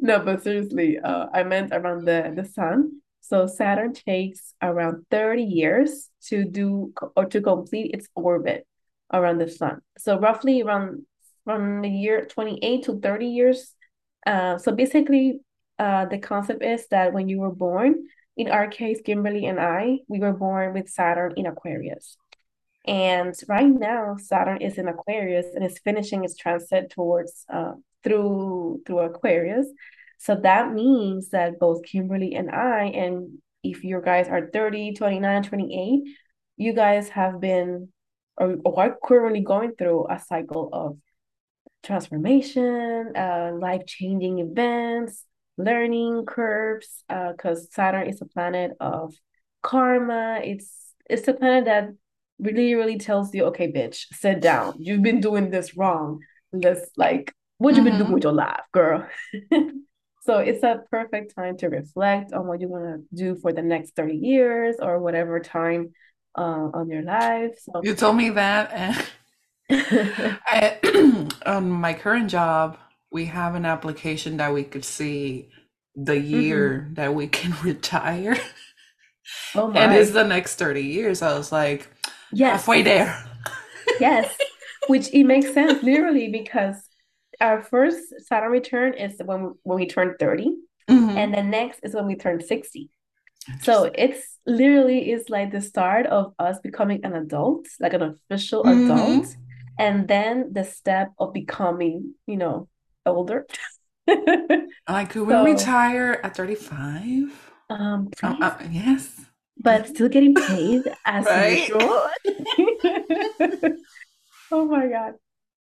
No, 0.00 0.18
but 0.20 0.42
seriously, 0.42 0.98
uh, 0.98 1.26
I 1.32 1.42
meant 1.44 1.72
around 1.72 2.04
the 2.06 2.32
the 2.34 2.44
sun. 2.44 3.00
So 3.20 3.46
Saturn 3.46 3.92
takes 3.92 4.54
around 4.62 5.04
30 5.10 5.42
years 5.42 6.08
to 6.28 6.44
do 6.44 6.92
or 7.16 7.26
to 7.26 7.40
complete 7.40 7.92
its 7.94 8.08
orbit 8.14 8.66
around 9.12 9.38
the 9.38 9.48
sun. 9.48 9.80
So 9.98 10.18
roughly 10.18 10.62
around 10.62 11.04
from 11.44 11.82
the 11.82 11.88
year 11.88 12.24
28 12.24 12.84
to 12.84 12.98
30 13.00 13.26
years. 13.26 13.73
Uh, 14.26 14.58
so 14.58 14.72
basically, 14.72 15.40
uh, 15.78 16.06
the 16.06 16.18
concept 16.18 16.62
is 16.62 16.86
that 16.88 17.12
when 17.12 17.28
you 17.28 17.40
were 17.40 17.54
born, 17.54 18.06
in 18.36 18.48
our 18.48 18.68
case, 18.68 19.00
Kimberly 19.04 19.46
and 19.46 19.60
I, 19.60 19.98
we 20.08 20.18
were 20.18 20.32
born 20.32 20.74
with 20.74 20.88
Saturn 20.88 21.34
in 21.36 21.46
Aquarius. 21.46 22.16
And 22.86 23.34
right 23.48 23.66
now, 23.66 24.16
Saturn 24.18 24.60
is 24.60 24.76
in 24.76 24.88
Aquarius 24.88 25.46
and 25.54 25.64
is 25.64 25.78
finishing 25.78 26.24
its 26.24 26.36
transit 26.36 26.90
towards 26.90 27.44
uh, 27.52 27.72
through 28.02 28.82
through 28.86 28.98
Aquarius. 29.00 29.66
So 30.18 30.34
that 30.36 30.72
means 30.72 31.30
that 31.30 31.58
both 31.58 31.84
Kimberly 31.84 32.34
and 32.34 32.50
I, 32.50 32.84
and 32.86 33.38
if 33.62 33.84
you 33.84 34.00
guys 34.04 34.28
are 34.28 34.50
30, 34.52 34.94
29, 34.94 35.42
28, 35.42 36.02
you 36.56 36.72
guys 36.72 37.08
have 37.10 37.40
been 37.40 37.88
or, 38.36 38.56
or 38.64 38.80
are 38.80 38.96
currently 39.02 39.40
going 39.40 39.74
through 39.76 40.06
a 40.10 40.18
cycle 40.18 40.68
of 40.72 40.98
transformation, 41.84 43.12
uh, 43.16 43.52
life 43.58 43.86
changing 43.86 44.40
events, 44.40 45.24
learning 45.56 46.24
curves, 46.26 47.04
because 47.08 47.66
uh, 47.66 47.70
Saturn 47.70 48.08
is 48.08 48.20
a 48.20 48.26
planet 48.26 48.72
of 48.80 49.14
karma. 49.62 50.40
It's 50.42 50.70
it's 51.08 51.28
a 51.28 51.34
planet 51.34 51.66
that 51.66 51.90
really, 52.38 52.74
really 52.74 52.98
tells 52.98 53.34
you, 53.34 53.44
okay, 53.46 53.70
bitch, 53.70 54.06
sit 54.12 54.40
down. 54.40 54.74
You've 54.78 55.02
been 55.02 55.20
doing 55.20 55.50
this 55.50 55.76
wrong. 55.76 56.20
Let's 56.52 56.90
like, 56.96 57.32
what 57.58 57.74
you 57.74 57.82
mm-hmm. 57.82 57.84
been 57.84 57.92
doing 57.94 58.04
mm-hmm. 58.04 58.14
with 58.14 58.24
your 58.24 58.32
life, 58.32 58.62
girl? 58.72 59.06
so 60.22 60.38
it's 60.38 60.62
a 60.62 60.82
perfect 60.90 61.34
time 61.34 61.56
to 61.58 61.68
reflect 61.68 62.32
on 62.32 62.46
what 62.46 62.60
you 62.60 62.68
want 62.68 62.84
to 62.84 63.16
do 63.16 63.34
for 63.36 63.52
the 63.52 63.62
next 63.62 63.94
30 63.96 64.16
years 64.16 64.76
or 64.80 64.98
whatever 64.98 65.40
time 65.40 65.92
uh, 66.36 66.68
on 66.72 66.88
your 66.88 67.02
life. 67.02 67.58
So 67.58 67.80
you 67.82 67.94
told 67.94 68.16
me 68.16 68.30
that. 68.30 68.72
And 68.72 69.06
I, 69.70 71.28
on 71.46 71.70
my 71.70 71.94
current 71.94 72.30
job, 72.30 72.78
we 73.10 73.26
have 73.26 73.54
an 73.54 73.64
application 73.64 74.36
that 74.38 74.52
we 74.52 74.64
could 74.64 74.84
see 74.84 75.48
the 75.94 76.18
year 76.18 76.84
mm-hmm. 76.84 76.94
that 76.94 77.14
we 77.14 77.28
can 77.28 77.54
retire. 77.62 78.36
Oh 79.54 79.68
my. 79.68 79.80
And 79.80 79.94
it's 79.94 80.10
the 80.10 80.24
next 80.24 80.56
30 80.56 80.82
years. 80.82 81.22
I 81.22 81.36
was 81.36 81.52
like, 81.52 81.88
yes. 82.32 82.60
halfway 82.60 82.82
there. 82.82 83.24
yes, 84.00 84.36
which 84.88 85.12
it 85.14 85.24
makes 85.24 85.52
sense 85.54 85.82
literally 85.82 86.28
because 86.28 86.76
our 87.40 87.62
first 87.62 87.98
Saturn 88.26 88.50
return 88.50 88.94
is 88.94 89.20
when 89.24 89.54
when 89.62 89.76
we 89.76 89.86
turn 89.86 90.14
30 90.18 90.56
mm-hmm. 90.88 91.16
and 91.16 91.34
the 91.34 91.42
next 91.42 91.80
is 91.82 91.94
when 91.94 92.06
we 92.06 92.16
turn 92.16 92.40
60 92.40 92.90
so 93.60 93.90
it's 93.94 94.38
literally 94.46 95.10
is 95.10 95.28
like 95.28 95.52
the 95.52 95.60
start 95.60 96.06
of 96.06 96.32
us 96.38 96.58
becoming 96.60 97.04
an 97.04 97.14
adult 97.14 97.66
like 97.80 97.92
an 97.92 98.02
official 98.02 98.64
mm-hmm. 98.64 98.90
adult 98.90 99.36
and 99.78 100.08
then 100.08 100.52
the 100.52 100.64
step 100.64 101.12
of 101.18 101.32
becoming 101.32 102.14
you 102.26 102.36
know 102.36 102.68
older 103.06 103.46
like 104.88 105.10
could 105.10 105.28
so, 105.28 105.44
retire 105.44 106.20
at 106.22 106.36
35 106.36 107.52
um 107.70 108.08
uh, 108.22 108.36
uh, 108.40 108.58
yes 108.70 109.26
but 109.58 109.88
still 109.88 110.08
getting 110.08 110.34
paid 110.34 110.82
as 111.06 111.24
right? 111.26 111.68
usual 111.68 112.08
oh 114.52 114.64
my 114.66 114.86
god 114.86 115.14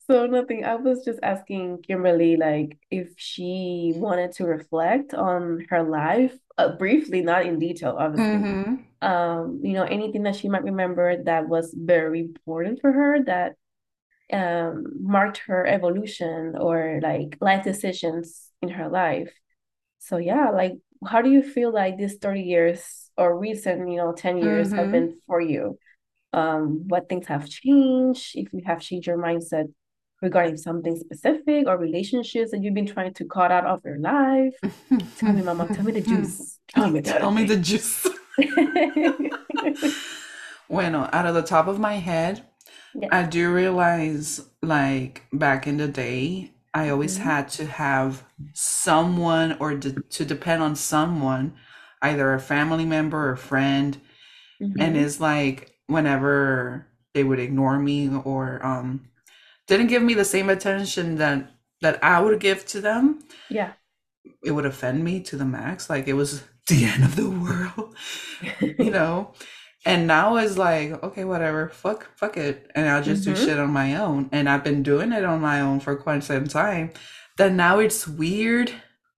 so 0.08 0.25
nothing. 0.25 0.65
I 0.65 0.75
was 0.75 1.05
just 1.05 1.20
asking 1.24 1.84
Kimberly 1.84 2.36
like 2.36 2.77
if 2.91 3.13
she 3.15 3.93
wanted 3.96 4.34
to 4.34 4.46
reflect 4.46 5.13
on 5.13 5.65
her 5.70 5.82
life 5.84 6.38
uh, 6.58 6.75
briefly, 6.75 7.22
not 7.22 7.46
in 7.46 7.58
detail, 7.58 7.96
obviously. 7.98 8.36
Mm-hmm. 8.36 9.08
Um, 9.08 9.62
you 9.63 9.74
know, 9.74 9.84
anything 9.84 10.24
that 10.24 10.36
she 10.36 10.50
might 10.50 10.63
remember 10.63 11.24
that 11.24 11.48
was 11.48 11.74
very 11.77 12.20
important 12.20 12.82
for 12.82 12.91
her 12.91 13.24
that 13.25 13.55
um 14.32 14.86
marked 15.01 15.39
her 15.48 15.65
evolution 15.68 16.56
or 16.58 17.00
like 17.01 17.38
life 17.42 17.63
decisions 17.63 18.50
in 18.62 18.70
her 18.70 18.89
life. 18.89 19.32
So 20.00 20.18
yeah, 20.18 20.50
like 20.50 20.74
how 21.05 21.22
do 21.22 21.29
you 21.29 21.44
feel 21.44 21.74
like 21.74 21.98
these 21.98 22.16
30 22.16 22.42
years 22.42 23.09
or 23.18 23.38
recent, 23.38 23.90
you 23.90 23.98
know, 23.98 24.14
10 24.14 24.38
years 24.38 24.68
mm-hmm. 24.68 24.77
have 24.77 24.92
been 24.92 25.20
for 25.27 25.42
you? 25.42 25.77
Um, 26.31 26.88
what 26.88 27.09
things 27.09 27.27
have 27.27 27.48
changed, 27.48 28.31
if 28.36 28.51
you 28.53 28.62
have 28.66 28.79
changed 28.79 29.07
your 29.07 29.18
mindset 29.18 29.68
regarding 30.24 30.57
something 30.57 30.96
specific 30.98 31.68
or 31.68 31.77
relationships 31.77 32.51
that 32.51 32.64
you've 32.64 32.74
been 32.74 32.88
trying 32.88 33.14
to 33.14 33.25
cut 33.25 33.51
out 33.51 33.66
of 33.66 33.81
your 33.86 34.00
life. 34.00 34.55
tell 35.18 35.33
me, 35.33 35.44
Mama, 35.44 35.68
tell 35.68 35.83
me 35.83 35.92
the 35.92 36.01
juice. 36.01 36.59
Tell 36.70 36.90
me, 36.90 37.01
tell, 37.01 37.29
me 37.29 37.44
the 37.44 37.57
juice. 37.57 38.07
bueno, 40.70 41.07
out 41.14 41.27
of 41.27 41.36
the 41.36 41.44
top 41.44 41.68
of 41.68 41.79
my 41.79 41.96
head, 41.96 42.44
yes. 42.96 43.10
I 43.12 43.24
do 43.24 43.53
realize, 43.53 44.42
like 44.62 45.24
back 45.32 45.68
in 45.68 45.77
the 45.77 45.88
day, 45.88 46.53
I 46.74 46.90
always 46.90 47.16
mm-hmm. 47.16 47.29
had 47.29 47.50
to 47.50 47.66
have 47.66 48.24
someone 48.53 49.58
or 49.60 49.75
de- 49.75 50.01
to 50.01 50.25
depend 50.25 50.64
on 50.64 50.75
someone, 50.75 51.56
either 52.01 52.34
a 52.34 52.40
family 52.40 52.86
member 52.86 53.29
or 53.29 53.36
friend. 53.36 54.00
Mm-hmm. 54.62 54.82
And 54.82 54.98
it's 54.98 55.20
like 55.20 55.75
whenever 55.88 56.88
they 57.14 57.24
would 57.24 57.40
ignore 57.40 57.77
me 57.77 58.10
or 58.10 58.66
um 58.66 59.10
didn't 59.68 59.88
give 59.88 60.03
me 60.03 60.14
the 60.14 60.25
same 60.25 60.50
attention 60.50 61.18
that 61.18 61.51
that 61.82 62.03
I 62.03 62.20
would 62.22 62.40
give 62.40 62.66
to 62.68 62.82
them, 62.82 63.24
yeah, 63.50 63.74
it 64.44 64.51
would 64.51 64.66
offend 64.66 65.03
me 65.03 65.22
to 65.22 65.38
the 65.38 65.46
max. 65.46 65.90
Like 65.90 66.08
it 66.08 66.14
was 66.14 66.44
the 66.68 66.86
end 66.86 67.03
of 67.03 67.16
the 67.16 67.29
world, 67.29 67.96
you 68.79 68.92
know. 68.92 69.34
And 69.85 70.07
now 70.07 70.37
it's 70.37 70.57
like, 70.57 71.03
okay, 71.03 71.25
whatever, 71.25 71.69
fuck, 71.69 72.09
fuck 72.15 72.37
it, 72.37 72.72
and 72.74 72.87
I'll 72.87 73.03
just 73.03 73.24
mm-hmm. 73.24 73.33
do 73.33 73.46
shit 73.46 73.59
on 73.59 73.72
my 73.72 73.96
own. 73.98 74.29
And 74.31 74.48
I've 74.48 74.63
been 74.63 74.81
doing 74.81 75.11
it 75.11 75.25
on 75.25 75.41
my 75.41 75.59
own 75.59 75.81
for 75.81 75.96
quite 75.96 76.24
some 76.24 76.48
time. 76.48 76.91
Then 77.37 77.57
now 77.57 77.79
it's 77.79 78.07
weird 78.07 78.72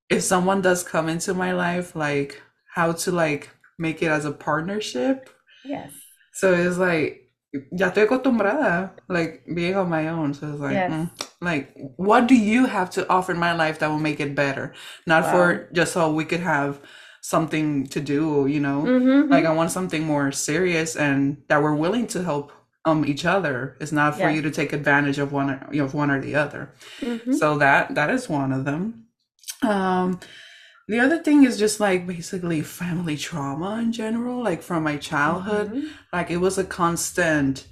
if 0.09 0.23
someone 0.23 0.61
does 0.61 0.83
come 0.83 1.07
into 1.07 1.33
my 1.33 1.51
life, 1.53 1.95
like 1.95 2.41
how 2.73 2.93
to 2.93 3.11
like 3.11 3.49
make 3.77 4.01
it 4.01 4.07
as 4.07 4.25
a 4.25 4.31
partnership. 4.31 5.29
Yes. 5.63 5.91
So 6.33 6.53
it's 6.53 6.77
like 6.77 7.25
ya 7.71 7.91
estoy 7.91 8.07
acostumbrada, 8.07 8.91
like 9.07 9.45
being 9.53 9.75
on 9.75 9.89
my 9.89 10.07
own. 10.07 10.33
So 10.33 10.51
it's 10.51 10.59
like, 10.59 10.73
yes. 10.73 10.91
mm, 10.91 11.09
like, 11.41 11.73
what 11.97 12.27
do 12.27 12.35
you 12.35 12.65
have 12.65 12.89
to 12.91 13.07
offer 13.09 13.31
in 13.33 13.39
my 13.39 13.53
life 13.53 13.79
that 13.79 13.89
will 13.89 13.99
make 13.99 14.19
it 14.19 14.35
better? 14.35 14.73
Not 15.05 15.23
wow. 15.23 15.31
for 15.31 15.69
just 15.73 15.93
so 15.93 16.11
we 16.11 16.25
could 16.25 16.41
have 16.41 16.81
something 17.25 17.87
to 17.87 17.99
do, 17.99 18.45
you 18.45 18.59
know. 18.59 18.83
Mm-hmm. 18.83 19.31
Like 19.31 19.45
I 19.45 19.53
want 19.53 19.71
something 19.71 20.03
more 20.03 20.31
serious 20.31 20.95
and 20.95 21.41
that 21.47 21.63
we're 21.63 21.73
willing 21.73 22.05
to 22.07 22.23
help 22.23 22.51
um 22.85 23.03
each 23.03 23.25
other. 23.25 23.75
It's 23.81 23.91
not 23.91 24.13
for 24.13 24.29
yes. 24.29 24.35
you 24.35 24.41
to 24.43 24.51
take 24.51 24.73
advantage 24.73 25.17
of 25.17 25.31
one, 25.31 25.67
you 25.71 25.79
know, 25.79 25.85
of 25.85 25.95
one 25.95 26.11
or 26.11 26.21
the 26.21 26.35
other. 26.35 26.71
Mm-hmm. 27.01 27.33
So 27.33 27.57
that 27.57 27.95
that 27.95 28.11
is 28.11 28.29
one 28.29 28.51
of 28.51 28.63
them. 28.65 29.07
Um, 29.63 30.19
the 30.87 30.99
other 30.99 31.17
thing 31.17 31.45
is 31.45 31.57
just 31.57 31.79
like 31.79 32.05
basically 32.05 32.61
family 32.61 33.17
trauma 33.17 33.79
in 33.79 33.91
general, 33.91 34.43
like 34.43 34.61
from 34.61 34.83
my 34.83 34.97
childhood. 34.97 35.69
Mm-hmm. 35.71 35.87
Like 36.13 36.29
it 36.29 36.37
was 36.37 36.59
a 36.59 36.63
constant 36.63 37.65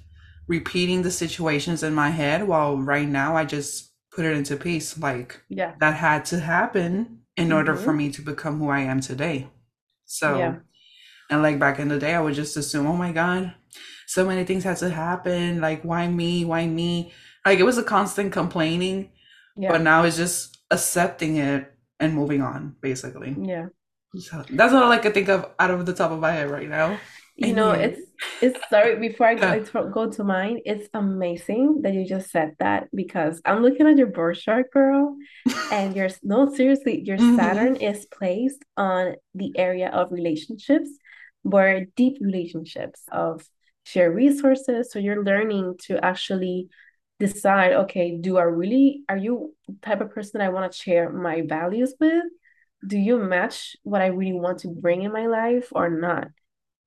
repeating 0.47 1.03
the 1.03 1.11
situations 1.11 1.83
in 1.83 1.93
my 1.93 2.09
head 2.09 2.47
while 2.47 2.77
right 2.77 3.07
now 3.07 3.37
I 3.37 3.45
just 3.45 3.91
put 4.11 4.25
it 4.25 4.35
into 4.35 4.57
peace. 4.57 4.97
Like 4.97 5.41
yeah. 5.47 5.75
that 5.79 5.95
had 5.95 6.25
to 6.25 6.39
happen 6.39 7.22
in 7.37 7.45
mm-hmm. 7.45 7.57
order 7.57 7.75
for 7.75 7.89
mm-hmm. 7.89 7.97
me 7.97 8.11
to 8.11 8.21
become 8.21 8.59
who 8.59 8.69
I 8.69 8.81
am 8.81 9.01
today. 9.01 9.49
So 10.05 10.37
yeah. 10.37 10.55
and 11.29 11.41
like 11.41 11.59
back 11.59 11.79
in 11.79 11.87
the 11.87 11.99
day 11.99 12.13
I 12.13 12.21
would 12.21 12.35
just 12.35 12.57
assume, 12.57 12.87
oh 12.87 12.95
my 12.95 13.11
God, 13.11 13.53
so 14.07 14.25
many 14.25 14.43
things 14.43 14.63
had 14.63 14.77
to 14.77 14.89
happen. 14.89 15.61
Like 15.61 15.83
why 15.83 16.07
me? 16.07 16.45
Why 16.45 16.67
me? 16.67 17.13
Like 17.45 17.59
it 17.59 17.63
was 17.63 17.77
a 17.77 17.83
constant 17.83 18.31
complaining. 18.31 19.09
Yeah. 19.55 19.71
But 19.71 19.81
now 19.81 20.03
it's 20.03 20.17
just 20.17 20.57
accepting 20.71 21.37
it 21.37 21.71
and 21.99 22.13
moving 22.13 22.41
on, 22.41 22.75
basically. 22.81 23.35
Yeah. 23.39 23.67
So 24.15 24.43
that's 24.49 24.73
all 24.73 24.91
I 24.91 24.99
can 24.99 25.11
think 25.11 25.29
of 25.29 25.49
out 25.57 25.71
of 25.71 25.85
the 25.85 25.93
top 25.93 26.11
of 26.11 26.19
my 26.19 26.31
head 26.31 26.49
right 26.49 26.69
now. 26.69 26.99
You 27.35 27.53
know, 27.53 27.71
it's 27.71 27.99
it's 28.41 28.59
sorry 28.69 28.95
before 28.99 29.27
I 29.27 29.35
go, 29.35 29.89
go 29.89 30.09
to 30.11 30.23
mine. 30.23 30.59
It's 30.65 30.87
amazing 30.93 31.81
that 31.81 31.93
you 31.93 32.05
just 32.05 32.29
said 32.29 32.55
that 32.59 32.89
because 32.93 33.41
I'm 33.43 33.63
looking 33.63 33.87
at 33.87 33.97
your 33.97 34.07
birth 34.07 34.39
chart, 34.39 34.71
girl, 34.71 35.17
and 35.71 35.95
your 35.95 36.09
no 36.21 36.53
seriously, 36.53 37.01
your 37.01 37.17
mm-hmm. 37.17 37.35
Saturn 37.35 37.75
is 37.77 38.05
placed 38.05 38.63
on 38.77 39.15
the 39.33 39.51
area 39.57 39.89
of 39.89 40.11
relationships, 40.11 40.89
where 41.41 41.87
deep 41.95 42.17
relationships 42.21 43.01
of 43.11 43.43
share 43.83 44.11
resources. 44.11 44.91
So 44.91 44.99
you're 44.99 45.23
learning 45.23 45.77
to 45.87 46.03
actually 46.05 46.69
decide 47.19 47.73
okay 47.73 48.17
do 48.17 48.37
i 48.37 48.41
really 48.41 49.03
are 49.07 49.17
you 49.17 49.53
type 49.81 50.01
of 50.01 50.09
person 50.09 50.41
i 50.41 50.49
want 50.49 50.69
to 50.69 50.77
share 50.77 51.09
my 51.09 51.41
values 51.41 51.93
with 51.99 52.23
do 52.85 52.97
you 52.97 53.17
match 53.17 53.77
what 53.83 54.01
i 54.01 54.07
really 54.07 54.33
want 54.33 54.59
to 54.59 54.67
bring 54.67 55.03
in 55.03 55.13
my 55.13 55.27
life 55.27 55.69
or 55.73 55.89
not 55.89 56.27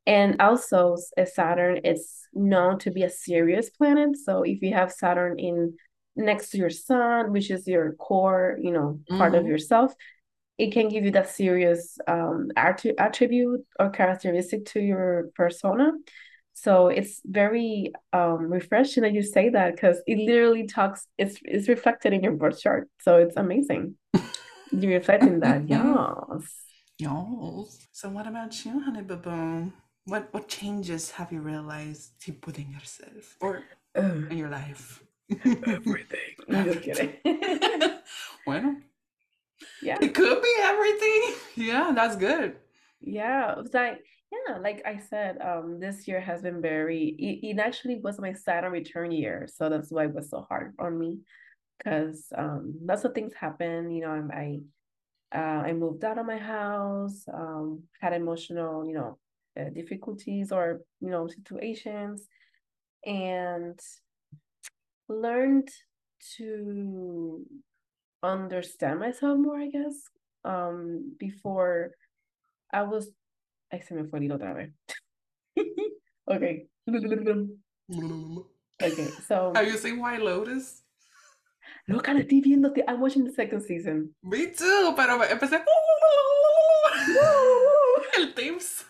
and 0.06 0.40
also 0.40 0.96
saturn 1.24 1.78
is 1.78 2.22
known 2.32 2.78
to 2.78 2.90
be 2.90 3.02
a 3.02 3.10
serious 3.10 3.70
planet 3.70 4.16
so 4.16 4.42
if 4.42 4.62
you 4.62 4.72
have 4.72 4.92
saturn 4.92 5.38
in 5.38 5.74
next 6.16 6.50
to 6.50 6.58
your 6.58 6.70
sun 6.70 7.32
which 7.32 7.50
is 7.50 7.66
your 7.66 7.92
core 7.94 8.58
you 8.60 8.72
know 8.72 9.00
part 9.10 9.32
mm-hmm. 9.32 9.40
of 9.40 9.46
yourself 9.46 9.92
it 10.58 10.72
can 10.72 10.88
give 10.88 11.04
you 11.04 11.10
that 11.10 11.28
serious 11.28 11.98
um, 12.08 12.48
attribute 12.56 13.60
or 13.78 13.90
characteristic 13.90 14.64
to 14.64 14.80
your 14.80 15.30
persona 15.34 15.92
so 16.58 16.88
it's 16.88 17.20
very 17.22 17.92
um, 18.14 18.50
refreshing 18.50 19.02
that 19.02 19.12
you 19.12 19.22
say 19.22 19.50
that 19.50 19.76
because 19.76 20.00
it 20.06 20.16
literally 20.16 20.66
talks, 20.66 21.06
it's, 21.18 21.38
it's 21.44 21.68
reflected 21.68 22.14
in 22.14 22.22
your 22.22 22.32
birth 22.32 22.58
chart. 22.58 22.88
So 23.02 23.18
it's 23.18 23.36
amazing. 23.36 23.96
You're 24.72 24.94
reflecting 24.94 25.40
that. 25.40 25.68
Yes. 25.68 26.50
Yes. 26.98 27.88
So 27.92 28.08
what 28.08 28.26
about 28.26 28.64
you, 28.64 28.80
honey 28.80 29.02
baboon? 29.02 29.74
What 30.06 30.32
what 30.32 30.48
changes 30.48 31.10
have 31.12 31.32
you 31.32 31.40
realized 31.40 32.12
deep 32.24 32.46
within 32.46 32.70
yourself 32.70 33.36
or 33.40 33.64
in 33.94 34.38
your 34.38 34.48
life? 34.48 35.02
everything. 35.66 36.34
I'm 36.48 36.78
kidding. 36.80 37.14
well, 38.46 38.76
Yeah. 39.82 39.98
it 40.00 40.14
could 40.14 40.42
be 40.42 40.54
everything. 40.62 41.22
Yeah, 41.56 41.92
that's 41.94 42.16
good. 42.16 42.56
Yeah, 43.00 43.52
it 43.52 43.58
was 43.62 43.74
like 43.74 44.04
yeah, 44.30 44.58
like 44.58 44.82
I 44.84 44.98
said, 44.98 45.38
um, 45.40 45.78
this 45.80 46.06
year 46.08 46.20
has 46.20 46.42
been 46.42 46.60
very. 46.60 47.14
It, 47.18 47.56
it 47.56 47.58
actually 47.58 47.96
was 48.00 48.18
my 48.18 48.32
Saturn 48.32 48.72
return 48.72 49.10
year, 49.12 49.46
so 49.52 49.68
that's 49.68 49.90
why 49.90 50.04
it 50.04 50.14
was 50.14 50.30
so 50.30 50.46
hard 50.48 50.74
on 50.78 50.98
me 50.98 51.18
because 51.78 52.26
um, 52.36 52.74
lots 52.82 53.04
of 53.04 53.14
things 53.14 53.32
happen. 53.34 53.90
You 53.90 54.02
know, 54.02 54.10
I'm, 54.10 54.30
I 54.30 54.58
uh, 55.36 55.62
I 55.68 55.72
moved 55.72 56.04
out 56.04 56.18
of 56.18 56.26
my 56.26 56.38
house, 56.38 57.24
um, 57.32 57.82
had 58.00 58.12
emotional, 58.12 58.86
you 58.86 58.94
know, 58.94 59.18
uh, 59.58 59.70
difficulties 59.70 60.52
or 60.52 60.80
you 61.00 61.10
know 61.10 61.26
situations, 61.28 62.28
and 63.04 63.78
learned 65.08 65.68
to 66.36 67.44
understand 68.22 69.00
myself 69.00 69.38
more, 69.38 69.58
I 69.58 69.68
guess. 69.68 70.08
Um, 70.44 71.16
before 71.18 71.92
I 72.72 72.82
was, 72.82 73.10
ay, 73.72 73.80
se 73.80 73.94
me 73.94 74.04
fue 74.08 74.20
el 74.20 74.38
otra 74.38 74.54
vez. 74.54 74.70
Okay. 76.28 76.66
Okay, 78.82 79.08
so 79.28 79.52
Have 79.54 79.68
you 79.68 79.78
seen 79.78 80.00
White 80.00 80.20
Lotus? 80.20 80.82
look, 81.88 82.08
la 82.08 82.14
estoy 82.14 82.42
viendo. 82.42 82.72
I'm 82.88 83.00
watching 83.00 83.24
the 83.24 83.30
second 83.32 83.62
season. 83.62 84.12
Me 84.24 84.46
too, 84.50 84.92
pero 84.96 85.22
empecé. 85.22 85.62
El 88.18 88.34
Teams. 88.34 88.84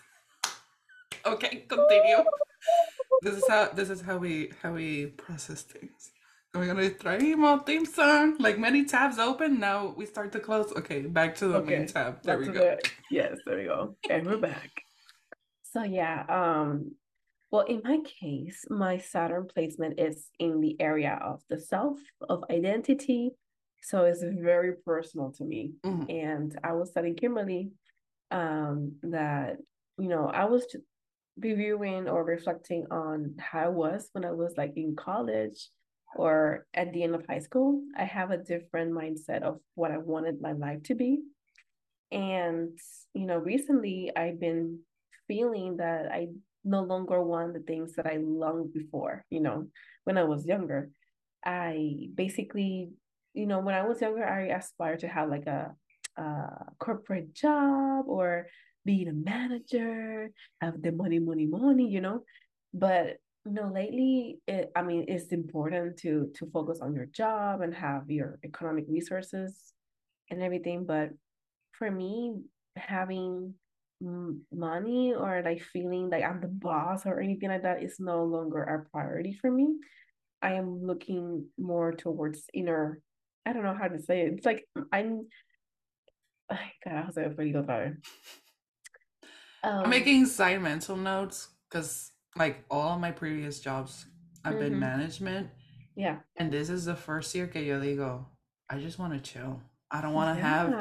Okay, 1.33 1.65
continue. 1.67 2.23
This 3.21 3.35
is 3.37 3.47
how 3.47 3.69
this 3.69 3.89
is 3.89 4.01
how 4.01 4.17
we 4.17 4.51
how 4.61 4.73
we 4.73 5.07
process 5.07 5.61
things. 5.61 6.11
We're 6.53 6.67
gonna 6.67 6.89
try 6.89 7.19
more 7.35 7.59
theme 7.59 7.85
song. 7.85 8.37
Like 8.39 8.57
many 8.57 8.85
tabs 8.85 9.19
open, 9.19 9.59
now 9.59 9.93
we 9.97 10.05
start 10.05 10.31
to 10.33 10.39
close. 10.39 10.71
Okay, 10.75 11.01
back 11.01 11.35
to 11.35 11.47
the 11.47 11.61
main 11.61 11.87
tab. 11.87 12.23
There 12.23 12.37
we 12.39 12.47
go. 12.47 12.53
the 12.53 12.89
yes, 13.11 13.37
there 13.45 13.57
we 13.57 13.65
go. 13.65 13.95
And 14.09 14.25
we're 14.25 14.37
back. 14.37 14.71
So 15.63 15.83
yeah, 15.83 16.25
um, 16.29 16.95
well, 17.51 17.65
in 17.65 17.81
my 17.83 17.99
case, 17.99 18.65
my 18.69 18.97
Saturn 18.97 19.47
placement 19.53 19.99
is 19.99 20.29
in 20.39 20.61
the 20.61 20.75
area 20.79 21.19
of 21.23 21.41
the 21.49 21.59
self, 21.59 21.99
of 22.27 22.43
identity. 22.49 23.31
So 23.83 24.05
it's 24.05 24.23
very 24.23 24.73
personal 24.85 25.31
to 25.33 25.43
me. 25.43 25.73
Mhm. 25.85 26.09
And 26.09 26.59
I 26.63 26.73
was 26.73 26.91
telling 26.91 27.15
Kimberly 27.15 27.71
um 28.31 28.93
that, 29.03 29.57
you 29.97 30.09
know, 30.09 30.25
I 30.27 30.45
was 30.45 30.65
reviewing 31.39 32.07
or 32.09 32.23
reflecting 32.23 32.85
on 32.91 33.35
how 33.39 33.65
I 33.65 33.67
was 33.69 34.09
when 34.13 34.25
I 34.25 34.31
was 34.31 34.53
like 34.57 34.73
in 34.75 34.95
college 34.95 35.69
or 36.15 36.65
at 36.73 36.93
the 36.93 37.03
end 37.03 37.15
of 37.15 37.25
high 37.27 37.39
school. 37.39 37.81
I 37.97 38.05
have 38.05 38.31
a 38.31 38.37
different 38.37 38.91
mindset 38.91 39.43
of 39.43 39.59
what 39.75 39.91
I 39.91 39.97
wanted 39.97 40.41
my 40.41 40.53
life 40.53 40.83
to 40.83 40.95
be. 40.95 41.19
And, 42.11 42.77
you 43.13 43.25
know, 43.25 43.37
recently 43.37 44.11
I've 44.15 44.39
been 44.39 44.79
feeling 45.27 45.77
that 45.77 46.11
I 46.11 46.29
no 46.63 46.81
longer 46.81 47.21
want 47.21 47.53
the 47.53 47.59
things 47.59 47.93
that 47.95 48.07
I 48.07 48.17
longed 48.17 48.73
before, 48.73 49.25
you 49.29 49.41
know, 49.41 49.67
when 50.05 50.17
I 50.17 50.23
was 50.23 50.45
younger. 50.45 50.89
I 51.45 52.09
basically, 52.15 52.89
you 53.33 53.45
know, 53.45 53.59
when 53.59 53.75
I 53.75 53.85
was 53.85 54.01
younger, 54.01 54.25
I 54.25 54.47
aspired 54.47 54.99
to 54.99 55.07
have 55.07 55.29
like 55.29 55.45
a, 55.45 55.71
a 56.17 56.49
corporate 56.79 57.33
job 57.33 58.05
or 58.07 58.47
being 58.87 59.09
a 59.09 59.13
manager, 59.13 60.31
have 60.61 60.81
the 60.81 60.91
money, 60.91 61.19
money, 61.19 61.45
money, 61.45 61.87
you 61.87 62.01
know. 62.01 62.23
But 62.73 63.17
you 63.45 63.53
know, 63.53 63.69
lately, 63.71 64.39
it, 64.47 64.71
I 64.75 64.81
mean, 64.81 65.05
it's 65.07 65.31
important 65.31 65.97
to 65.99 66.31
to 66.37 66.49
focus 66.51 66.79
on 66.81 66.95
your 66.95 67.07
job 67.07 67.61
and 67.61 67.75
have 67.75 68.09
your 68.09 68.39
economic 68.43 68.85
resources 68.87 69.73
and 70.31 70.41
everything. 70.41 70.85
But 70.85 71.11
for 71.77 71.91
me, 71.91 72.41
having 72.75 73.53
money 74.01 75.13
or 75.13 75.41
like 75.43 75.61
feeling 75.61 76.09
like 76.09 76.23
I'm 76.23 76.39
the 76.41 76.47
boss 76.47 77.05
or 77.05 77.19
anything 77.19 77.49
like 77.49 77.63
that 77.63 77.83
is 77.83 77.99
no 77.99 78.23
longer 78.23 78.63
a 78.63 78.89
priority 78.89 79.33
for 79.33 79.51
me. 79.51 79.75
I 80.41 80.53
am 80.53 80.85
looking 80.85 81.47
more 81.57 81.91
towards 81.93 82.45
inner, 82.53 83.01
I 83.45 83.53
don't 83.53 83.63
know 83.63 83.77
how 83.79 83.87
to 83.87 83.99
say 83.99 84.21
it. 84.21 84.33
It's 84.33 84.45
like 84.45 84.67
I'm, 84.91 85.27
ay, 86.49 86.71
carajo, 86.85 87.11
se 87.13 87.27
me 87.27 87.35
fue 87.35 87.49
el 87.49 87.63
otra 87.63 87.79
vez. 87.79 87.97
I'm 89.83 89.89
Um, 89.89 89.91
making 89.91 90.25
side 90.27 90.61
mental 90.61 90.97
notes 90.97 91.49
because 91.69 92.11
like 92.35 92.63
all 92.69 92.93
of 92.93 92.99
my 93.01 93.11
previous 93.11 93.59
jobs, 93.59 94.05
I've 94.45 94.59
been 94.59 94.73
mhm, 94.73 94.79
management, 94.79 95.49
yeah, 95.95 96.19
and 96.37 96.51
this 96.51 96.69
is 96.69 96.85
the 96.85 96.95
first 96.95 97.33
year 97.35 97.47
que 97.47 97.61
yo 97.61 97.79
digo, 97.81 98.25
I 98.69 98.79
just 98.79 98.99
want 98.99 99.13
to 99.13 99.19
chill. 99.31 99.61
I 99.91 100.01
don't 100.01 100.13
want 100.13 100.37
to 100.37 100.41
have 100.43 100.75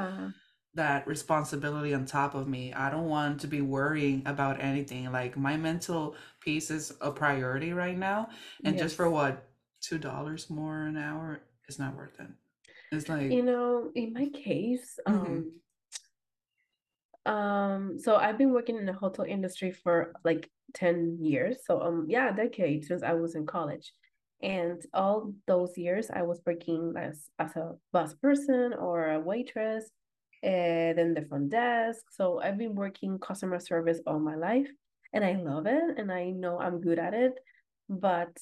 that 0.74 1.06
responsibility 1.06 1.94
on 1.94 2.06
top 2.06 2.34
of 2.34 2.48
me. 2.48 2.72
I 2.72 2.90
don't 2.90 3.08
want 3.08 3.40
to 3.42 3.48
be 3.48 3.60
worrying 3.62 4.22
about 4.26 4.60
anything. 4.62 5.10
Like 5.12 5.36
my 5.36 5.56
mental 5.56 6.16
peace 6.40 6.70
is 6.70 6.92
a 7.00 7.10
priority 7.10 7.72
right 7.72 7.96
now. 7.98 8.28
And 8.64 8.78
just 8.78 8.96
for 8.96 9.10
what, 9.10 9.48
two 9.80 9.98
dollars 9.98 10.50
more 10.50 10.82
an 10.86 10.96
hour, 10.96 11.40
it's 11.68 11.78
not 11.78 11.96
worth 11.96 12.18
it. 12.20 12.28
It's 12.92 13.08
like, 13.08 13.28
You 13.28 13.42
know, 13.42 13.90
in 13.94 14.12
my 14.12 14.28
case, 14.28 14.98
mm-hmm, 15.08 15.38
um, 15.38 15.52
Um, 17.26 17.98
so 17.98 18.16
I've 18.16 18.38
been 18.38 18.52
working 18.52 18.76
in 18.76 18.86
the 18.86 18.92
hotel 18.92 19.24
industry 19.24 19.72
for 19.72 20.12
like 20.24 20.48
10 20.74 21.18
years. 21.20 21.58
So 21.64 21.80
um 21.82 22.06
yeah, 22.08 22.32
a 22.32 22.36
decade 22.36 22.84
since 22.84 23.02
I 23.02 23.14
was 23.14 23.34
in 23.34 23.46
college. 23.46 23.92
And 24.42 24.80
all 24.94 25.32
those 25.46 25.76
years 25.76 26.10
I 26.12 26.22
was 26.22 26.40
working 26.46 26.94
as 26.96 27.28
as 27.38 27.56
a 27.56 27.72
bus 27.92 28.14
person 28.14 28.74
or 28.78 29.10
a 29.12 29.20
waitress 29.20 29.90
and 30.42 30.98
then 30.98 31.14
the 31.14 31.22
front 31.22 31.50
desk. 31.50 32.04
So 32.12 32.40
I've 32.40 32.58
been 32.58 32.74
working 32.74 33.18
customer 33.18 33.58
service 33.58 34.00
all 34.06 34.20
my 34.20 34.36
life 34.36 34.68
and 35.12 35.24
I 35.24 35.34
love 35.34 35.66
it 35.66 35.98
and 35.98 36.12
I 36.12 36.30
know 36.30 36.60
I'm 36.60 36.80
good 36.80 36.98
at 36.98 37.14
it. 37.14 37.34
But 37.88 38.36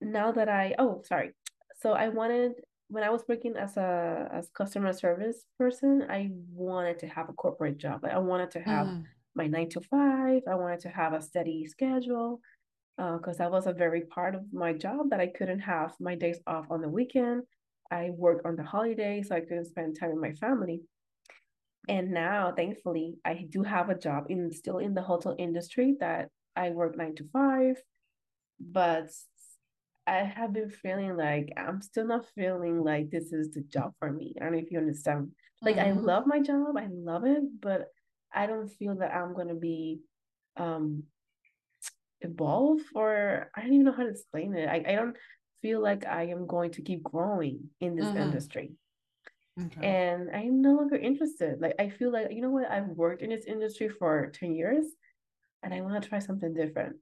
now 0.00 0.32
that 0.32 0.48
I 0.48 0.74
oh 0.78 1.02
sorry. 1.04 1.32
So 1.80 1.92
I 1.92 2.08
wanted 2.08 2.52
when 2.88 3.04
I 3.04 3.10
was 3.10 3.24
working 3.28 3.56
as 3.56 3.76
a 3.76 4.28
as 4.32 4.48
customer 4.50 4.92
service 4.92 5.44
person, 5.58 6.06
I 6.08 6.30
wanted 6.50 6.98
to 7.00 7.06
have 7.08 7.28
a 7.28 7.32
corporate 7.34 7.78
job. 7.78 8.02
Like 8.02 8.12
I 8.14 8.18
wanted 8.18 8.50
to 8.52 8.60
have 8.60 8.86
mm-hmm, 8.86 9.02
my 9.34 9.46
nine 9.46 9.68
to 9.70 9.80
five. 9.80 10.42
I 10.48 10.54
wanted 10.54 10.80
to 10.80 10.88
have 10.88 11.12
a 11.12 11.22
steady 11.22 11.66
schedule 11.66 12.40
because 12.96 13.38
that 13.38 13.50
was 13.52 13.66
a 13.66 13.72
very 13.72 14.02
part 14.02 14.34
of 14.34 14.42
my 14.52 14.72
job 14.72 15.10
that 15.10 15.20
I 15.20 15.28
couldn't 15.28 15.60
have 15.60 15.94
my 16.00 16.16
days 16.16 16.40
off 16.46 16.66
on 16.70 16.80
the 16.82 16.88
weekend. 16.88 17.42
I 17.90 18.10
worked 18.10 18.44
on 18.44 18.56
the 18.56 18.64
holidays, 18.64 19.28
so 19.28 19.36
I 19.36 19.40
couldn't 19.40 19.66
spend 19.66 19.98
time 19.98 20.10
with 20.10 20.20
my 20.20 20.32
family. 20.32 20.82
And 21.88 22.10
now, 22.10 22.52
thankfully, 22.54 23.18
I 23.24 23.46
do 23.48 23.62
have 23.62 23.88
a 23.88 23.98
job 23.98 24.26
in 24.28 24.52
still 24.52 24.78
in 24.78 24.94
the 24.94 25.02
hotel 25.02 25.34
industry 25.38 25.96
that 26.00 26.28
I 26.56 26.70
work 26.70 26.96
nine 26.96 27.14
to 27.16 27.24
five 27.32 27.76
but 28.60 29.08
I 30.08 30.24
have 30.24 30.52
been 30.52 30.70
feeling 30.70 31.16
like 31.16 31.52
I'm 31.56 31.82
still 31.82 32.06
not 32.06 32.24
feeling 32.34 32.82
like 32.82 33.10
this 33.10 33.32
is 33.32 33.52
the 33.52 33.60
job 33.60 33.92
for 33.98 34.10
me. 34.10 34.34
I 34.40 34.44
don't 34.44 34.52
know 34.52 34.58
if 34.58 34.70
you 34.70 34.78
understand. 34.78 35.32
Like 35.60 35.76
I 35.76 35.88
mm-hmm, 35.88 36.04
love 36.04 36.24
my 36.26 36.40
job, 36.40 36.76
I 36.78 36.88
love 36.90 37.24
it, 37.26 37.42
but 37.60 37.88
I 38.32 38.46
don't 38.46 38.68
feel 38.68 38.94
that 38.96 39.14
I'm 39.14 39.34
gonna 39.34 39.54
be 39.54 40.00
um 40.56 41.04
evolve 42.20 42.80
or 42.94 43.50
I 43.54 43.60
don't 43.60 43.74
even 43.74 43.86
know 43.86 43.92
how 43.92 44.04
to 44.04 44.08
explain 44.08 44.54
it. 44.54 44.68
I, 44.68 44.84
I 44.88 44.94
don't 44.94 45.16
feel 45.62 45.82
like 45.82 46.06
I 46.06 46.28
am 46.28 46.46
going 46.46 46.72
to 46.72 46.82
keep 46.82 47.02
growing 47.02 47.70
in 47.80 47.94
this 47.94 48.06
mm-hmm. 48.06 48.18
industry. 48.18 48.72
Okay. 49.60 49.86
And 49.86 50.30
I'm 50.34 50.62
no 50.62 50.74
longer 50.74 50.96
interested. 50.96 51.60
Like 51.60 51.74
I 51.78 51.88
feel 51.88 52.12
like, 52.12 52.28
you 52.30 52.42
know 52.42 52.50
what, 52.50 52.70
I've 52.70 52.88
worked 52.88 53.22
in 53.22 53.30
this 53.30 53.44
industry 53.44 53.88
for 53.88 54.30
10 54.32 54.54
years 54.54 54.86
and 55.62 55.74
I 55.74 55.80
want 55.80 56.00
to 56.00 56.08
try 56.08 56.20
something 56.20 56.54
different. 56.54 56.96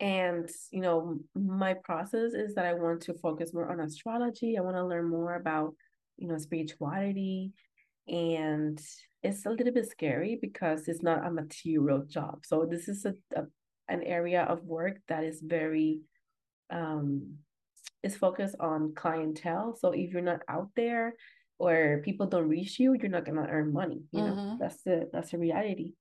And, 0.00 0.48
you 0.70 0.80
know, 0.80 1.18
my 1.34 1.74
process 1.74 2.32
is 2.32 2.54
that 2.54 2.66
I 2.66 2.74
want 2.74 3.02
to 3.02 3.14
focus 3.14 3.54
more 3.54 3.70
on 3.70 3.80
astrology. 3.80 4.58
I 4.58 4.62
want 4.62 4.76
to 4.76 4.84
learn 4.84 5.08
more 5.08 5.36
about, 5.36 5.74
you 6.16 6.26
know, 6.26 6.38
spirituality. 6.38 7.52
And 8.08 8.80
it's 9.22 9.46
a 9.46 9.50
little 9.50 9.72
bit 9.72 9.88
scary 9.88 10.38
because 10.40 10.88
it's 10.88 11.02
not 11.02 11.24
a 11.24 11.30
material 11.30 12.04
job. 12.04 12.44
So 12.44 12.66
this 12.68 12.88
is 12.88 13.04
a, 13.04 13.14
a 13.36 13.44
an 13.88 14.02
area 14.04 14.42
of 14.42 14.64
work 14.64 14.96
that 15.08 15.24
is 15.24 15.42
very 15.44 16.00
um 16.70 17.34
is 18.02 18.16
focused 18.16 18.56
on 18.58 18.94
clientele. 18.94 19.76
So 19.78 19.92
if 19.92 20.10
you're 20.12 20.22
not 20.22 20.40
out 20.48 20.70
there 20.74 21.14
or 21.58 22.00
people 22.04 22.26
don't 22.26 22.48
reach 22.48 22.80
you, 22.80 22.94
you're 22.94 23.10
not 23.10 23.24
gonna 23.24 23.46
earn 23.48 23.72
money, 23.72 24.02
you 24.10 24.22
know. 24.22 24.32
Mm-hmm. 24.32 24.56
That's 24.58 24.82
the 24.82 25.08
that's 25.12 25.30
the 25.30 25.38
reality 25.38 25.92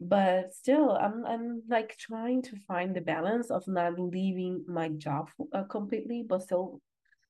but 0.00 0.52
still 0.52 0.90
i'm 0.92 1.24
i'm 1.26 1.62
like 1.68 1.96
trying 1.96 2.42
to 2.42 2.56
find 2.66 2.94
the 2.94 3.00
balance 3.00 3.50
of 3.50 3.66
not 3.68 3.98
leaving 3.98 4.64
my 4.66 4.88
job 4.88 5.30
uh, 5.52 5.62
completely 5.64 6.24
but 6.28 6.42
still 6.42 6.80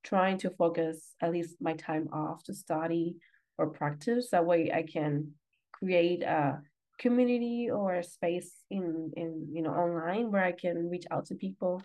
trying 0.05 0.38
to 0.38 0.50
focus 0.50 1.14
at 1.20 1.33
least 1.33 1.57
my 1.61 1.72
time 1.74 2.09
off 2.12 2.44
to 2.44 2.55
study 2.55 3.16
or 3.59 3.70
practice. 3.70 4.31
That 4.31 4.46
way 4.46 4.70
I 4.72 4.83
can 4.83 5.33
create 5.72 6.22
a 6.22 6.61
community 6.98 7.70
or 7.70 7.94
a 7.94 8.05
space 8.05 8.53
in 8.70 9.12
in 9.16 9.48
you 9.53 9.62
know 9.62 9.72
online 9.72 10.31
where 10.31 10.44
I 10.44 10.53
can 10.53 10.88
reach 10.88 11.07
out 11.11 11.27
to 11.27 11.35
people 11.35 11.83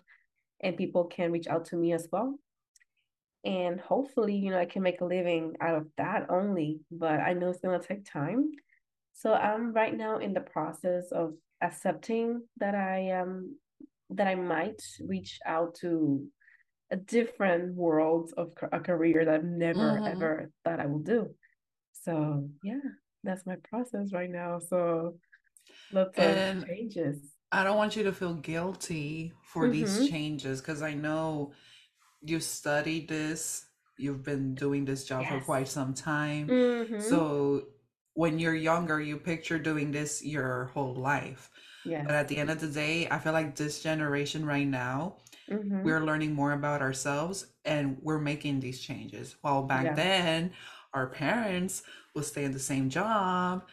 and 0.62 0.76
people 0.76 1.04
can 1.04 1.32
reach 1.32 1.48
out 1.48 1.64
to 1.66 1.76
me 1.76 1.92
as 1.92 2.06
well. 2.12 2.38
And 3.42 3.80
hopefully, 3.80 4.36
you 4.36 4.50
know, 4.50 4.58
I 4.58 4.66
can 4.66 4.82
make 4.82 5.00
a 5.00 5.06
living 5.06 5.56
out 5.62 5.74
of 5.74 5.86
that 5.96 6.26
only, 6.28 6.80
but 6.90 7.20
I 7.20 7.32
know 7.32 7.48
it's 7.48 7.60
gonna 7.60 7.80
take 7.80 8.04
time. 8.04 8.52
So 9.20 9.34
I'm 9.34 9.72
right 9.74 9.94
now 9.94 10.16
in 10.18 10.32
the 10.32 10.40
process 10.40 11.12
of 11.12 11.34
accepting 11.62 12.48
that 12.56 12.74
I 12.74 13.00
am 13.12 13.58
that 14.08 14.26
I 14.26 14.34
might 14.34 14.82
reach 15.06 15.38
out 15.46 15.74
to 15.82 16.26
a 16.90 16.96
different 16.96 17.74
world 17.74 18.32
of 18.38 18.52
a 18.72 18.80
career 18.80 19.24
that 19.26 19.34
I've 19.34 19.44
never 19.44 19.80
Mm-hmm. 19.80 20.06
ever 20.08 20.50
thought 20.64 20.80
I 20.80 20.86
would 20.86 21.04
do. 21.04 21.34
So 21.92 22.48
yeah, 22.62 22.80
that's 23.22 23.44
my 23.44 23.56
process 23.70 24.12
right 24.12 24.30
now. 24.30 24.58
So 24.58 25.18
lots 25.92 26.16
of 26.18 26.24
And 26.24 26.64
changes. 26.66 27.18
I 27.52 27.62
don't 27.64 27.76
want 27.76 27.96
you 27.96 28.04
to 28.04 28.12
feel 28.12 28.34
guilty 28.34 29.32
for 29.42 29.68
these 29.68 29.92
Mm-hmm. 29.92 30.06
changes 30.06 30.60
because 30.60 30.82
I 30.82 30.94
know 30.94 31.52
you 32.22 32.40
studied 32.40 33.08
this, 33.08 33.66
you've 33.98 34.22
been 34.22 34.54
doing 34.54 34.84
this 34.84 35.04
job 35.04 35.26
for 35.28 35.40
quite 35.40 35.68
some 35.68 35.94
time. 35.94 36.48
Mm-hmm. 36.48 36.98
So 36.98 37.66
when 38.14 38.38
you're 38.38 38.54
younger, 38.54 39.00
you 39.00 39.16
picture 39.16 39.58
doing 39.58 39.92
this 39.92 40.24
your 40.24 40.66
whole 40.74 40.94
life. 40.94 41.50
Yeah. 41.84 42.04
But 42.06 42.14
at 42.16 42.28
the 42.28 42.36
end 42.38 42.50
of 42.50 42.60
the 42.60 42.68
day, 42.68 43.08
I 43.10 43.18
feel 43.18 43.32
like 43.32 43.56
this 43.56 43.82
generation 43.82 44.44
right 44.46 44.66
now, 44.66 45.16
Mm-hmm. 45.50 45.84
we're 45.84 46.00
learning 46.04 46.34
more 46.34 46.52
about 46.52 46.82
ourselves 46.82 47.46
and 47.64 47.98
we're 48.02 48.18
making 48.20 48.60
these 48.60 48.80
changes. 48.80 49.36
While 49.40 49.62
back 49.62 49.84
Yeah. 49.84 49.94
then, 49.94 50.52
our 50.92 51.06
parents 51.06 51.82
would 52.14 52.24
stay 52.24 52.44
in 52.44 52.52
the 52.52 52.58
same 52.58 52.90
job 52.90 53.64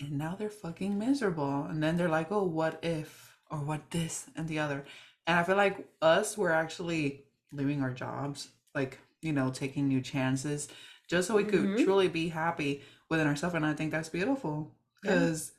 and 0.00 0.12
now 0.12 0.36
they're 0.36 0.50
fucking 0.50 0.98
miserable. 0.98 1.64
And 1.64 1.82
then 1.82 1.96
they're 1.96 2.08
like, 2.08 2.30
oh, 2.30 2.44
what 2.44 2.78
if, 2.84 3.36
or 3.50 3.58
what 3.58 3.90
this 3.90 4.26
and 4.36 4.46
the 4.48 4.58
other. 4.58 4.84
And 5.26 5.38
I 5.38 5.42
feel 5.42 5.56
like 5.56 5.88
us, 6.02 6.36
we're 6.36 6.50
actually 6.52 7.24
leaving 7.52 7.82
our 7.82 7.92
jobs, 7.92 8.48
like, 8.74 8.98
you 9.22 9.32
know, 9.32 9.50
taking 9.50 9.88
new 9.88 10.00
chances 10.00 10.68
just 11.08 11.28
so 11.28 11.36
we 11.36 11.44
could 11.44 11.60
Mm-hmm. 11.64 11.76
truly 11.76 12.08
be 12.08 12.28
happy 12.28 12.82
within 13.10 13.26
ourselves. 13.26 13.54
And 13.54 13.66
I 13.66 13.74
think 13.74 13.90
that's 13.92 14.08
beautiful 14.08 14.72
Yeah. 15.02 15.12
because 15.12 15.52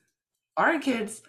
our 0.57 0.79
kids 0.79 1.21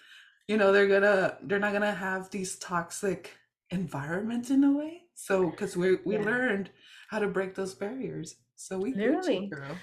you 0.48 0.56
know 0.56 0.72
they're 0.72 0.88
gonna 0.88 1.36
they're 1.42 1.58
not 1.58 1.72
gonna 1.74 1.92
have 1.94 2.30
these 2.30 2.56
toxic 2.56 3.36
environments 3.70 4.48
in 4.50 4.64
a 4.64 4.72
way 4.72 5.02
so 5.14 5.50
because 5.50 5.76
we 5.76 5.96
we 6.06 6.16
Yeah. 6.16 6.24
learned 6.24 6.70
how 7.10 7.18
to 7.18 7.28
break 7.28 7.54
those 7.54 7.74
barriers 7.74 8.36
so 8.56 8.78
we 8.78 8.92
get 8.92 9.00
you 9.00 9.10
Literally. 9.10 9.48
girl 9.50 9.78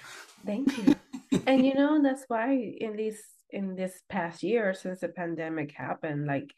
Thank 0.46 0.78
you. 0.78 0.96
And 1.48 1.66
you 1.66 1.76
know, 1.76 2.02
that's 2.02 2.26
why 2.28 2.54
in 2.80 2.96
this 2.96 3.22
in 3.52 3.76
this 3.76 4.02
past 4.10 4.42
year 4.44 4.74
since 4.74 5.00
the 5.02 5.10
pandemic 5.10 5.72
happened, 5.72 6.26
like 6.26 6.52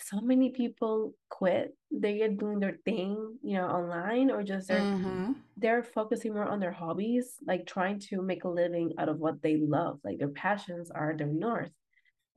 so 0.00 0.20
many 0.20 0.50
people 0.50 1.14
quit. 1.28 1.74
They 1.90 2.22
are 2.22 2.28
doing 2.28 2.60
their 2.60 2.78
thing, 2.84 3.38
you 3.42 3.54
know, 3.54 3.66
online 3.66 4.30
or 4.30 4.42
just 4.42 4.68
they're 4.68 4.80
mm-hmm 4.80 5.32
they're 5.60 5.82
focusing 5.82 6.34
more 6.34 6.46
on 6.46 6.60
their 6.60 6.72
hobbies, 6.72 7.34
like 7.46 7.66
trying 7.66 7.98
to 7.98 8.22
make 8.22 8.44
a 8.44 8.48
living 8.48 8.92
out 8.98 9.08
of 9.08 9.18
what 9.18 9.42
they 9.42 9.56
love. 9.56 9.98
Like 10.04 10.18
their 10.18 10.28
passions 10.28 10.90
are 10.90 11.14
their 11.16 11.26
north. 11.26 11.70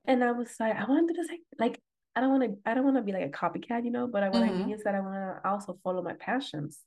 And 0.06 0.24
I 0.24 0.32
was 0.32 0.50
like, 0.60 0.76
I 0.76 0.86
want 0.86 1.08
to 1.08 1.14
do 1.14 1.22
this 1.22 1.30
like, 1.30 1.42
like 1.60 1.80
I 2.16 2.22
don't 2.22 2.32
want 2.32 2.44
to 2.44 2.70
I 2.70 2.74
don't 2.74 2.84
want 2.84 2.98
to 2.98 3.04
be 3.04 3.12
like 3.12 3.26
a 3.26 3.30
copycat, 3.30 3.86
you 3.86 3.92
know, 3.92 4.08
but 4.08 4.32
what 4.32 4.44
I 4.44 4.50
mean 4.50 4.62
mm-hmm 4.62 4.74
is 4.74 4.84
that 4.84 4.96
I 4.96 5.00
want 5.00 5.14
to 5.14 5.50
also 5.50 5.78
follow 5.84 6.02
my 6.02 6.14
passions. 6.14 6.80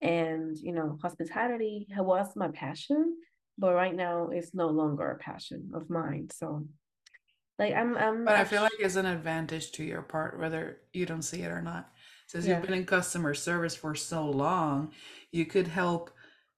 And, 0.00 0.56
you 0.56 0.72
know, 0.72 0.98
hospitality 1.02 1.86
was 1.96 2.34
my 2.36 2.48
passion, 2.48 3.16
but 3.58 3.74
right 3.74 3.94
now 3.94 4.28
it's 4.28 4.54
no 4.54 4.68
longer 4.68 5.10
a 5.10 5.18
passion 5.18 5.70
of 5.74 5.88
mine. 5.90 6.28
So, 6.32 6.66
like, 7.58 7.74
I'm, 7.74 7.96
I'm 7.96 8.24
but 8.24 8.36
i 8.36 8.44
feel 8.44 8.62
like 8.62 8.72
it's 8.78 8.96
an 8.96 9.06
advantage 9.06 9.72
to 9.72 9.84
your 9.84 10.02
part 10.02 10.38
whether 10.38 10.78
you 10.92 11.06
don't 11.06 11.22
see 11.22 11.42
it 11.42 11.50
or 11.50 11.62
not 11.62 11.90
since 12.26 12.46
you've 12.46 12.60
been 12.62 12.74
in 12.74 12.84
customer 12.84 13.34
service 13.34 13.74
for 13.76 13.94
so 13.94 14.28
long 14.28 14.92
you 15.32 15.46
could 15.46 15.68
help 15.68 16.10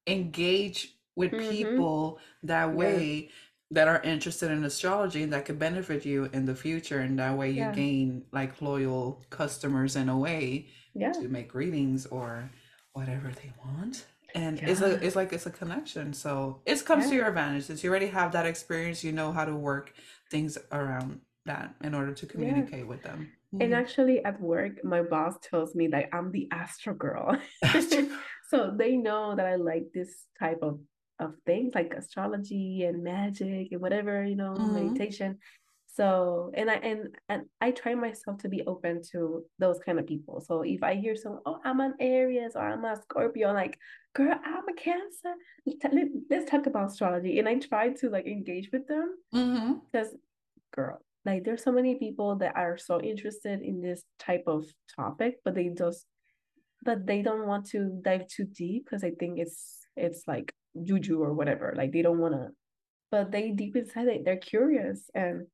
engage 0.07 0.95
with 1.15 1.31
Mm-hmm. 1.31 1.49
people 1.49 2.19
that 2.43 2.65
Yeah. 2.69 2.75
way 2.75 3.29
that 3.71 3.87
are 3.87 4.01
interested 4.01 4.49
in 4.49 4.63
astrology 4.63 5.21
and 5.21 5.31
that 5.33 5.45
could 5.45 5.59
benefit 5.59 6.05
you 6.05 6.25
in 6.33 6.45
the 6.45 6.55
future 6.55 6.99
and 6.99 7.19
that 7.19 7.37
way 7.37 7.51
you 7.51 7.57
Yeah. 7.61 7.71
gain 7.71 8.25
like 8.31 8.61
loyal 8.61 9.23
customers 9.29 9.95
in 9.95 10.09
a 10.09 10.17
way 10.17 10.67
Yeah. 10.95 11.11
to 11.13 11.27
make 11.27 11.53
readings 11.53 12.05
or 12.07 12.49
whatever 12.93 13.29
they 13.31 13.51
want 13.63 14.05
and 14.35 14.61
it's 14.65 14.81
a 14.81 15.03
it's 15.05 15.15
like 15.15 15.33
it's 15.33 15.45
a 15.45 15.51
connection 15.51 16.13
so 16.13 16.61
it 16.65 16.83
comes 16.85 17.07
to 17.09 17.15
your 17.15 17.27
advantage 17.27 17.65
since 17.65 17.83
you 17.83 17.89
already 17.89 18.07
have 18.07 18.31
that 18.31 18.45
experience 18.45 19.03
you 19.03 19.11
know 19.11 19.31
how 19.31 19.45
to 19.45 19.55
work 19.55 19.93
things 20.29 20.57
around 20.71 21.21
that 21.45 21.75
in 21.81 21.93
order 21.95 22.13
to 22.13 22.25
Yeah. 22.25 22.33
communicate 22.33 22.87
with 22.87 23.01
them 23.03 23.31
And 23.61 23.73
Mhm. 23.73 23.79
actually, 23.81 24.23
at 24.23 24.39
work, 24.41 24.83
my 24.85 25.01
boss 25.03 25.35
tells 25.41 25.75
me 25.75 25.87
that 25.89 26.09
I'm 26.13 26.31
the 26.31 26.47
Astro 26.51 26.93
girl. 26.93 27.37
So 28.49 28.71
they 28.75 28.97
know 28.97 29.35
that 29.35 29.45
I 29.45 29.55
like 29.57 29.91
this 29.93 30.27
type 30.39 30.59
of 30.63 30.79
of 31.19 31.35
things 31.45 31.75
like 31.75 31.93
astrology 31.93 32.83
and 32.85 33.03
magic 33.03 33.71
and 33.71 33.81
whatever, 33.81 34.23
you 34.23 34.35
know, 34.35 34.55
Mhm. 34.57 34.71
meditation. 34.73 35.39
So, 35.87 36.51
and 36.55 36.69
I 36.71 36.75
and 36.75 37.15
and 37.29 37.41
I 37.61 37.71
try 37.71 37.93
myself 37.95 38.37
to 38.39 38.49
be 38.49 38.63
open 38.65 39.01
to 39.11 39.45
those 39.59 39.79
kind 39.79 39.99
of 39.99 40.07
people. 40.07 40.41
So 40.41 40.61
if 40.63 40.81
I 40.83 40.95
hear 40.95 41.15
someone, 41.15 41.41
oh, 41.45 41.59
I'm 41.65 41.79
an 41.81 41.95
Aries 41.99 42.55
or 42.55 42.61
I'm 42.61 42.85
a 42.85 42.95
Scorpio, 43.01 43.49
I'm 43.49 43.55
like, 43.55 43.77
girl, 44.15 44.35
I'm 44.43 44.67
a 44.67 44.73
Cancer. 44.73 45.33
Let- 45.65 45.93
let- 45.93 46.07
Let's 46.29 46.51
talk 46.51 46.65
about 46.65 46.89
astrology. 46.89 47.39
And 47.39 47.47
I 47.47 47.55
try 47.55 47.89
to 47.89 48.09
like 48.09 48.25
engage 48.25 48.69
with 48.71 48.87
them 48.87 49.15
mm-hmm. 49.33 49.73
because 49.91 50.15
girl. 50.73 50.99
Like 51.25 51.43
there's 51.43 51.63
so 51.63 51.71
many 51.71 51.95
people 51.95 52.37
that 52.37 52.55
are 52.55 52.77
so 52.77 53.01
interested 53.01 53.61
in 53.61 53.81
this 53.81 54.03
type 54.19 54.43
of 54.47 54.65
topic, 54.95 55.35
but 55.43 55.53
they 55.53 55.69
just 55.77 56.05
but 56.83 57.05
they 57.05 57.21
don't 57.21 57.45
want 57.45 57.65
to 57.69 57.99
dive 58.03 58.27
too 58.27 58.45
deep 58.45 58.85
because 58.85 59.03
I 59.03 59.11
think 59.19 59.37
it's 59.37 59.85
it's 59.95 60.23
like 60.27 60.53
juju 60.81 61.21
or 61.21 61.33
whatever. 61.33 61.73
Like 61.75 61.91
they 61.91 62.01
don't 62.01 62.19
want 62.19 62.35
to, 62.35 62.47
but 63.11 63.31
they 63.31 63.51
deep 63.51 63.75
inside 63.75 64.07
they, 64.07 64.21
they're 64.23 64.37
curious, 64.37 65.09
and 65.13 65.47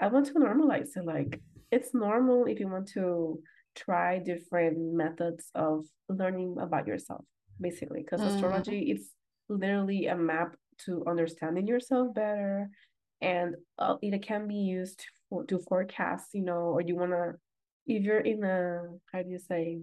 I 0.00 0.06
want 0.06 0.26
to 0.26 0.34
normalize 0.34 0.96
it. 0.96 1.04
Like 1.04 1.40
it's 1.72 1.94
normal 1.94 2.46
if 2.46 2.60
you 2.60 2.68
want 2.68 2.88
to 2.94 3.40
try 3.74 4.18
different 4.18 4.78
methods 4.78 5.50
of 5.54 5.84
learning 6.08 6.56
about 6.60 6.86
yourself, 6.86 7.24
basically, 7.60 8.02
because 8.02 8.22
Mhm. 8.22 8.28
astrology 8.28 8.90
it's 8.90 9.14
literally 9.48 10.06
a 10.06 10.16
map 10.16 10.56
to 10.84 11.04
understanding 11.06 11.66
yourself 11.66 12.14
better 12.14 12.70
and 13.20 13.56
uh, 13.78 13.96
it 14.00 14.22
can 14.22 14.46
be 14.46 14.54
used 14.54 15.04
for, 15.28 15.44
to 15.44 15.58
forecast, 15.58 16.34
you 16.34 16.42
know, 16.42 16.72
or 16.74 16.80
you 16.80 16.94
want 16.94 17.10
to, 17.10 17.34
if 17.86 18.04
you're 18.04 18.20
in 18.20 18.44
a, 18.44 18.82
how 19.12 19.22
do 19.22 19.30
you 19.30 19.38
say, 19.38 19.80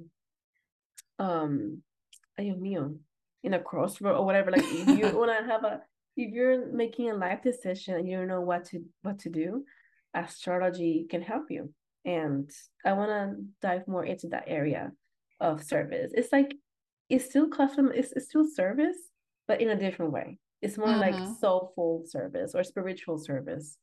um, 1.19 1.81
ay, 2.37 2.53
mío, 2.57 2.97
in 3.43 3.53
a 3.53 3.59
crossroad 3.59 4.15
or 4.15 4.25
whatever, 4.25 4.51
like 4.51 4.61
if 4.61 4.97
you 4.97 5.09
want 5.17 5.37
to 5.37 5.45
have 5.45 5.63
a, 5.63 5.81
if 6.15 6.31
you're 6.31 6.71
making 6.71 7.09
a 7.09 7.13
life 7.13 7.41
decision 7.41 7.95
and 7.95 8.07
you 8.07 8.17
don't 8.17 8.27
know 8.27 8.41
what 8.41 8.65
to 8.65 8.83
what 9.01 9.19
to 9.19 9.29
do, 9.29 9.65
astrology 10.13 11.05
can 11.09 11.21
help 11.21 11.45
you. 11.49 11.73
And 12.05 12.49
I 12.85 12.93
want 12.93 13.09
to 13.09 13.43
dive 13.61 13.87
more 13.87 14.05
into 14.05 14.27
that 14.29 14.45
area 14.47 14.91
of 15.39 15.63
service. 15.63 16.11
It's 16.15 16.31
like 16.31 16.55
it's 17.09 17.25
still 17.25 17.47
custom, 17.47 17.91
it's, 17.93 18.11
it's 18.13 18.25
still 18.25 18.45
service, 18.47 18.97
but 19.47 19.61
in 19.61 19.69
a 19.69 19.75
different 19.75 20.11
way. 20.11 20.39
It's 20.61 20.77
more 20.77 20.95
like 20.97 21.17
Mhm. 21.21 21.35
soulful 21.39 22.03
service 22.05 22.55
or 22.55 22.63
spiritual 22.63 23.17
service. 23.19 23.77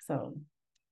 So, 0.00 0.38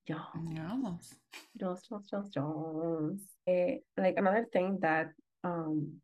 yeah, 0.08 0.24
Yes. 0.50 1.14
just, 1.56 1.88
just, 1.88 2.10
just, 2.10 2.32
just. 2.32 3.28
Eh, 3.46 3.78
like 3.96 4.16
another 4.16 4.46
thing 4.52 4.78
that 4.80 5.12
um 5.44 6.00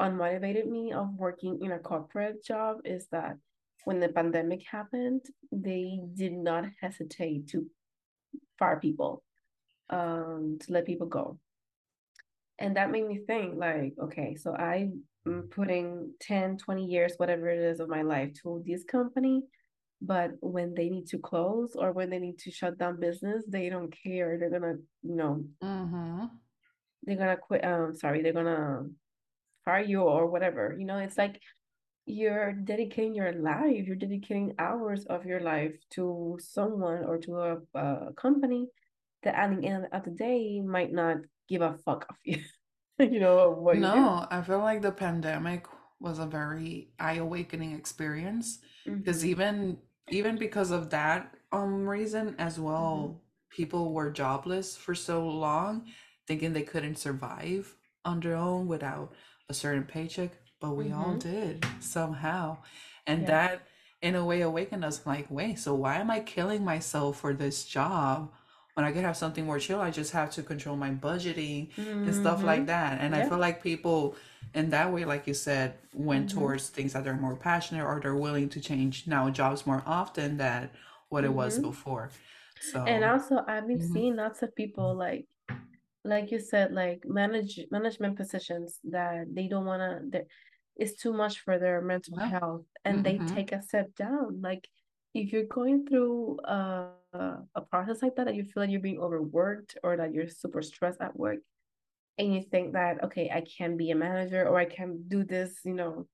unmotivated 0.00 0.66
me 0.66 0.92
of 0.92 1.14
working 1.16 1.60
in 1.62 1.72
a 1.72 1.78
corporate 1.78 2.44
job 2.44 2.80
is 2.84 3.08
that 3.08 3.36
when 3.84 3.98
the 4.00 4.08
pandemic 4.08 4.62
happened, 4.70 5.24
they 5.50 5.98
did 6.14 6.32
not 6.32 6.66
hesitate 6.80 7.48
to 7.48 7.68
fire 8.58 8.78
people, 8.78 9.24
um, 9.90 10.58
to 10.60 10.72
let 10.72 10.84
people 10.84 11.06
go. 11.06 11.38
And 12.58 12.76
that 12.76 12.90
made 12.90 13.06
me 13.06 13.18
think 13.26 13.56
like, 13.56 13.94
okay, 13.98 14.34
so 14.34 14.54
I'm 14.54 15.04
putting 15.50 16.14
10, 16.20 16.56
20 16.58 16.86
years, 16.86 17.14
whatever 17.16 17.48
it 17.48 17.60
is 17.60 17.80
of 17.80 17.88
my 17.88 18.02
life 18.02 18.32
to 18.42 18.62
this 18.66 18.84
company, 18.84 19.42
but 20.00 20.32
when 20.40 20.74
they 20.74 20.88
need 20.90 21.06
to 21.08 21.18
close 21.18 21.74
or 21.76 21.92
when 21.92 22.10
they 22.10 22.18
need 22.18 22.38
to 22.40 22.50
shut 22.50 22.78
down 22.78 23.00
business, 23.00 23.44
they 23.48 23.68
don't 23.68 23.92
care. 23.92 24.38
They're 24.38 24.50
gonna, 24.50 24.76
you 25.02 25.16
know, 25.16 25.44
Mhm. 25.62 26.40
they're 27.02 27.16
gonna 27.16 27.36
quit. 27.36 27.64
Um, 27.64 27.94
sorry, 27.96 28.22
they're 28.22 28.32
gonna 28.32 28.88
fire 29.64 29.82
you 29.84 30.02
or 30.02 30.28
whatever. 30.28 30.76
You 30.78 30.86
know, 30.86 30.98
it's 30.98 31.18
like 31.18 31.40
you're 32.06 32.52
dedicating 32.52 33.14
your 33.14 33.32
life, 33.34 33.86
you're 33.86 33.96
dedicating 33.96 34.54
hours 34.58 35.06
of 35.06 35.26
your 35.26 35.40
life 35.40 35.76
to 35.92 36.38
someone 36.40 37.04
or 37.04 37.18
to 37.18 37.36
a, 37.38 37.58
a 37.74 38.14
company 38.14 38.68
that 39.22 39.34
at 39.36 39.56
the 39.60 39.66
end 39.66 39.88
of 39.92 40.04
the 40.04 40.10
day 40.12 40.60
might 40.62 40.92
not 40.92 41.18
give 41.48 41.62
a 41.62 41.78
fuck 41.84 42.06
of 42.10 42.16
you, 42.24 42.42
you 42.98 43.20
know, 43.20 43.50
what. 43.50 43.78
No, 43.82 44.26
I 44.30 44.42
feel 44.42 44.58
like 44.60 44.82
the 44.82 44.92
pandemic 44.92 45.66
was 46.00 46.18
a 46.18 46.26
very 46.26 46.88
eye-awakening 46.98 47.72
experience 47.74 48.58
because 49.02 49.24
Mm-hmm. 49.24 49.26
even 49.26 49.78
even 50.10 50.38
because 50.38 50.70
of 50.70 50.90
that 50.90 51.34
um 51.52 51.86
reason 51.88 52.34
as 52.38 52.58
Mm-hmm. 52.78 53.08
well, 53.08 53.20
people 53.50 53.92
were 53.92 54.10
jobless 54.10 54.76
for 54.76 54.94
so 54.94 55.26
long, 55.28 55.86
thinking 56.26 56.52
they 56.52 56.62
couldn't 56.62 56.96
survive 56.98 57.74
on 58.04 58.20
their 58.20 58.36
own 58.36 58.66
without 58.66 59.12
a 59.50 59.54
certain 59.54 59.84
paycheck, 59.84 60.32
but 60.60 60.76
we 60.76 60.90
all 60.92 61.14
Mm-hmm. 61.14 61.18
did 61.18 61.64
somehow. 61.80 62.58
And 63.06 63.26
Yeah. 63.26 63.26
that 63.26 63.66
in 64.00 64.14
a 64.14 64.24
way 64.24 64.40
awakened 64.42 64.84
us 64.84 65.04
like, 65.06 65.26
wait, 65.30 65.58
so 65.58 65.74
why 65.74 65.96
am 65.96 66.10
I 66.10 66.20
killing 66.20 66.64
myself 66.64 67.20
for 67.20 67.34
this 67.34 67.64
job 67.64 68.32
when 68.78 68.86
I 68.86 68.92
could 68.92 69.04
have 69.04 69.16
something 69.16 69.44
more 69.46 69.58
chill? 69.58 69.80
I 69.80 69.90
just 69.90 70.12
have 70.12 70.30
to 70.32 70.42
control 70.42 70.76
my 70.76 70.90
budgeting 70.90 71.70
and 72.06 72.14
stuff 72.14 72.44
like 72.44 72.66
Mm-hmm. 72.66 72.68
that. 72.68 73.00
And 73.00 73.14
I 73.16 73.22
feel 73.22 73.38
like 73.38 73.62
people 73.62 74.16
in 74.54 74.70
that 74.70 74.92
way, 74.92 75.04
like 75.04 75.26
you 75.26 75.34
said, 75.34 75.74
went 75.94 76.28
Mm-hmm. 76.28 76.30
towards 76.30 76.70
things 76.70 76.94
that 76.94 77.04
they're 77.04 77.16
more 77.16 77.36
passionate 77.36 77.84
or 77.84 78.00
they're 78.00 78.16
willing 78.16 78.48
to 78.50 78.60
change 78.60 79.06
now 79.08 79.30
jobs 79.30 79.66
more 79.66 79.82
often 79.86 80.38
than 80.38 80.70
what 81.10 81.24
it 81.24 81.34
was 81.34 81.58
Mm-hmm. 81.58 81.60
before. 81.60 82.10
And 82.86 83.04
also, 83.04 83.44
I've 83.46 83.66
been 83.68 83.80
mhm. 83.80 83.82
seeing 83.82 84.16
lots 84.16 84.42
of 84.42 84.54
people 84.54 84.94
like, 84.96 85.26
like 86.04 86.30
you 86.32 86.40
said, 86.40 86.72
like 86.72 87.04
manage 87.06 87.60
management 87.70 88.16
positions 88.16 88.80
that 88.84 89.26
they 89.34 89.48
don't 89.48 89.66
wanna. 89.66 90.02
It's 90.76 90.96
too 90.96 91.12
much 91.12 91.40
for 91.40 91.58
their 91.58 91.80
mental 91.82 92.18
yeah. 92.18 92.30
health, 92.30 92.66
and 92.84 93.04
they 93.04 93.20
Mm-hmm. 93.20 93.26
take 93.26 93.52
a 93.52 93.62
step 93.62 93.94
down. 93.96 94.40
Like, 94.42 94.68
if 95.14 95.32
you're 95.32 95.44
going 95.46 95.86
through 95.86 96.40
a 96.44 96.90
a 97.12 97.60
process 97.70 98.02
like 98.02 98.16
that, 98.16 98.26
that 98.26 98.34
you 98.34 98.44
feel 98.44 98.62
like 98.62 98.70
you're 98.70 98.80
being 98.80 99.00
overworked 99.00 99.78
or 99.82 99.96
that 99.96 100.12
you're 100.14 100.28
super 100.28 100.62
stressed 100.62 101.00
at 101.00 101.16
work, 101.18 101.38
and 102.18 102.34
you 102.34 102.42
think 102.42 102.72
that 102.74 103.02
okay, 103.04 103.30
I 103.32 103.42
can 103.42 103.76
be 103.76 103.90
a 103.90 103.94
manager 103.96 104.46
or 104.46 104.58
I 104.58 104.64
can 104.66 105.04
do 105.08 105.24
this, 105.24 105.60
you 105.64 105.74
know, 105.74 106.06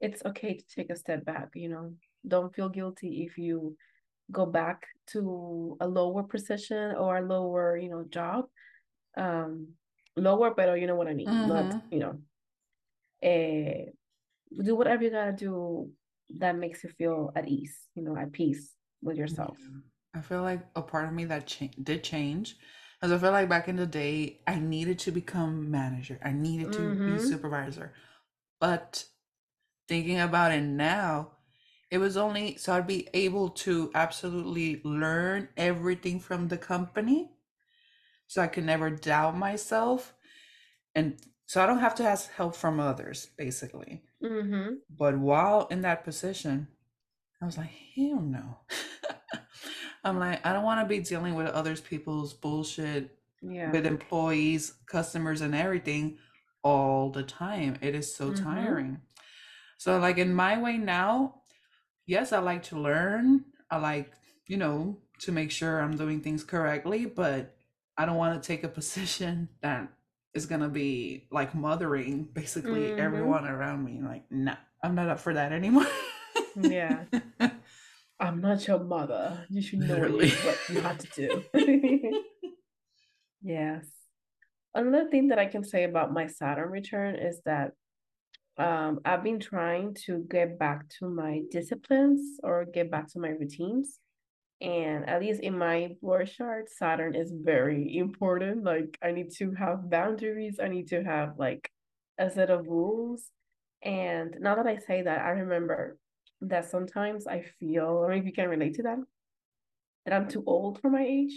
it's 0.00 0.24
okay 0.24 0.54
to 0.58 0.64
take 0.74 0.90
a 0.90 0.96
step 0.96 1.24
back. 1.24 1.50
You 1.54 1.68
know, 1.68 1.94
don't 2.26 2.54
feel 2.54 2.68
guilty 2.68 3.24
if 3.24 3.38
you 3.38 3.76
go 4.30 4.46
back 4.46 4.86
to 5.08 5.76
a 5.80 5.86
lower 5.88 6.22
position 6.24 6.94
or 6.96 7.18
a 7.18 7.22
lower, 7.22 7.76
you 7.76 7.88
know, 7.90 8.04
job. 8.04 8.46
Um, 9.16 9.74
lower, 10.16 10.54
but 10.54 10.80
you 10.80 10.86
know 10.86 10.96
what 10.96 11.08
I 11.08 11.14
mean. 11.14 11.36
Not, 11.40 11.66
Mm-hmm. 11.72 11.88
you 11.90 11.98
know, 12.00 12.20
eh, 13.22 13.86
do 14.62 14.74
whatever 14.76 15.04
you 15.04 15.10
gotta 15.10 15.32
do 15.32 15.90
that 16.30 16.56
makes 16.56 16.82
you 16.84 16.90
feel 16.90 17.32
at 17.36 17.48
ease, 17.48 17.88
you 17.94 18.02
know, 18.02 18.16
at 18.16 18.32
peace 18.32 18.74
with 19.02 19.16
yourself. 19.16 19.58
Yeah. 19.58 19.91
I 20.14 20.20
feel 20.20 20.42
like 20.42 20.60
a 20.76 20.82
part 20.82 21.06
of 21.06 21.12
me 21.12 21.24
that 21.26 21.46
cha 21.46 21.66
did 21.82 22.04
change, 22.04 22.56
because 23.00 23.12
I 23.12 23.18
feel 23.18 23.32
like 23.32 23.48
back 23.48 23.68
in 23.68 23.76
the 23.76 23.86
day, 23.86 24.40
I 24.46 24.58
needed 24.58 24.98
to 25.00 25.10
become 25.12 25.70
manager. 25.70 26.18
I 26.24 26.32
needed 26.32 26.72
to 26.72 26.96
be 27.04 27.18
Mm-hmm. 27.18 27.18
supervisor. 27.18 27.92
But 28.60 29.06
thinking 29.88 30.20
about 30.20 30.52
it 30.52 30.62
now, 30.62 31.32
it 31.90 31.98
was 31.98 32.16
only 32.16 32.56
so 32.56 32.74
I'd 32.74 32.86
be 32.86 33.08
able 33.14 33.50
to 33.50 33.90
absolutely 33.94 34.82
learn 34.84 35.48
everything 35.56 36.20
from 36.20 36.48
the 36.48 36.58
company, 36.58 37.32
so 38.26 38.42
I 38.42 38.46
could 38.48 38.64
never 38.64 38.90
doubt 38.90 39.36
myself, 39.36 40.14
and 40.94 41.18
so 41.46 41.62
I 41.62 41.66
don't 41.66 41.80
have 41.80 41.94
to 41.96 42.04
ask 42.04 42.30
help 42.32 42.56
from 42.56 42.80
others, 42.80 43.28
basically. 43.38 44.04
Mm-hmm. 44.22 44.74
But 44.90 45.18
while 45.18 45.66
in 45.70 45.82
that 45.82 46.04
position, 46.04 46.68
I 47.42 47.46
was 47.46 47.58
like, 47.58 47.70
hell 47.96 48.20
no. 48.20 48.60
I'm 50.04 50.18
like, 50.18 50.44
I 50.44 50.52
don't 50.52 50.64
want 50.64 50.80
to 50.80 50.86
be 50.88 51.00
dealing 51.02 51.34
with 51.34 51.46
other 51.48 51.76
people's 51.76 52.32
bullshit 52.34 53.16
Yeah. 53.40 53.70
with 53.72 53.86
employees, 53.86 54.74
customers, 54.86 55.40
and 55.40 55.54
everything 55.54 56.18
all 56.62 57.10
the 57.10 57.22
time. 57.22 57.76
It 57.80 57.94
is 57.94 58.14
so 58.14 58.30
Mm-hmm. 58.30 58.42
tiring. 58.44 59.00
So, 59.78 59.98
like 59.98 60.18
in 60.18 60.32
my 60.34 60.60
way 60.60 60.76
now, 60.78 61.42
yes, 62.06 62.32
I 62.32 62.38
like 62.38 62.64
to 62.64 62.78
learn. 62.78 63.44
I 63.70 63.78
like, 63.78 64.12
you 64.46 64.56
know, 64.56 64.98
to 65.20 65.32
make 65.32 65.50
sure 65.50 65.80
I'm 65.80 65.96
doing 65.96 66.20
things 66.20 66.44
correctly, 66.44 67.06
but 67.06 67.56
I 67.96 68.04
don't 68.06 68.16
want 68.16 68.40
to 68.40 68.46
take 68.46 68.64
a 68.64 68.68
position 68.80 69.48
that 69.62 69.88
is 70.34 70.46
gonna 70.46 70.68
be 70.68 71.26
like 71.30 71.54
mothering 71.54 72.24
basically 72.32 72.92
Mm-hmm. 72.92 73.00
everyone 73.00 73.46
around 73.46 73.84
me. 73.84 74.00
Like, 74.02 74.24
no, 74.30 74.54
I'm 74.82 74.94
not 74.94 75.08
up 75.08 75.20
for 75.20 75.34
that 75.34 75.52
anymore. 75.52 75.86
Yeah. 76.60 77.04
I'm 78.20 78.40
not 78.40 78.66
your 78.66 78.78
mother. 78.80 79.46
You 79.50 79.62
should 79.62 79.80
know 79.80 79.98
what 79.98 80.10
you, 80.12 80.16
Literally. 80.18 80.30
what 80.44 80.58
you 80.68 80.80
have 80.80 80.98
to 80.98 81.08
do. 81.08 81.44
Yes. 83.42 83.86
Another 84.74 85.08
thing 85.10 85.28
that 85.28 85.38
I 85.38 85.46
can 85.46 85.64
say 85.64 85.84
about 85.84 86.12
my 86.12 86.26
Saturn 86.28 86.70
return 86.70 87.16
is 87.16 87.40
that 87.44 87.72
um, 88.56 89.00
I've 89.04 89.24
been 89.24 89.40
trying 89.40 89.94
to 90.06 90.24
get 90.30 90.58
back 90.58 90.88
to 91.00 91.08
my 91.08 91.42
disciplines 91.50 92.38
or 92.42 92.64
get 92.64 92.90
back 92.90 93.08
to 93.12 93.18
my 93.18 93.30
routines. 93.30 93.98
And 94.60 95.08
at 95.08 95.20
least 95.20 95.40
in 95.40 95.58
my 95.58 95.96
birth 96.00 96.32
chart, 96.36 96.70
Saturn 96.70 97.16
is 97.16 97.32
very 97.34 97.96
important. 97.96 98.62
Like 98.64 98.96
I 99.02 99.10
need 99.10 99.32
to 99.38 99.52
have 99.54 99.90
boundaries. 99.90 100.60
I 100.62 100.68
need 100.68 100.88
to 100.88 101.02
have 101.02 101.34
like 101.36 101.68
a 102.18 102.30
set 102.30 102.50
of 102.50 102.66
rules. 102.66 103.24
And 103.82 104.36
now 104.40 104.54
that 104.54 104.66
I 104.66 104.76
say 104.78 105.02
that, 105.02 105.20
I 105.20 105.30
remember 105.30 105.98
that 106.48 106.66
sometimes 106.70 107.26
I 107.26 107.42
feel, 107.60 107.86
or 107.86 108.12
if 108.12 108.24
you 108.24 108.32
can 108.32 108.48
relate 108.48 108.74
to 108.74 108.82
that, 108.84 108.98
that 110.04 110.14
I'm 110.14 110.28
too 110.28 110.42
old 110.46 110.80
for 110.80 110.90
my 110.90 111.04
age. 111.04 111.34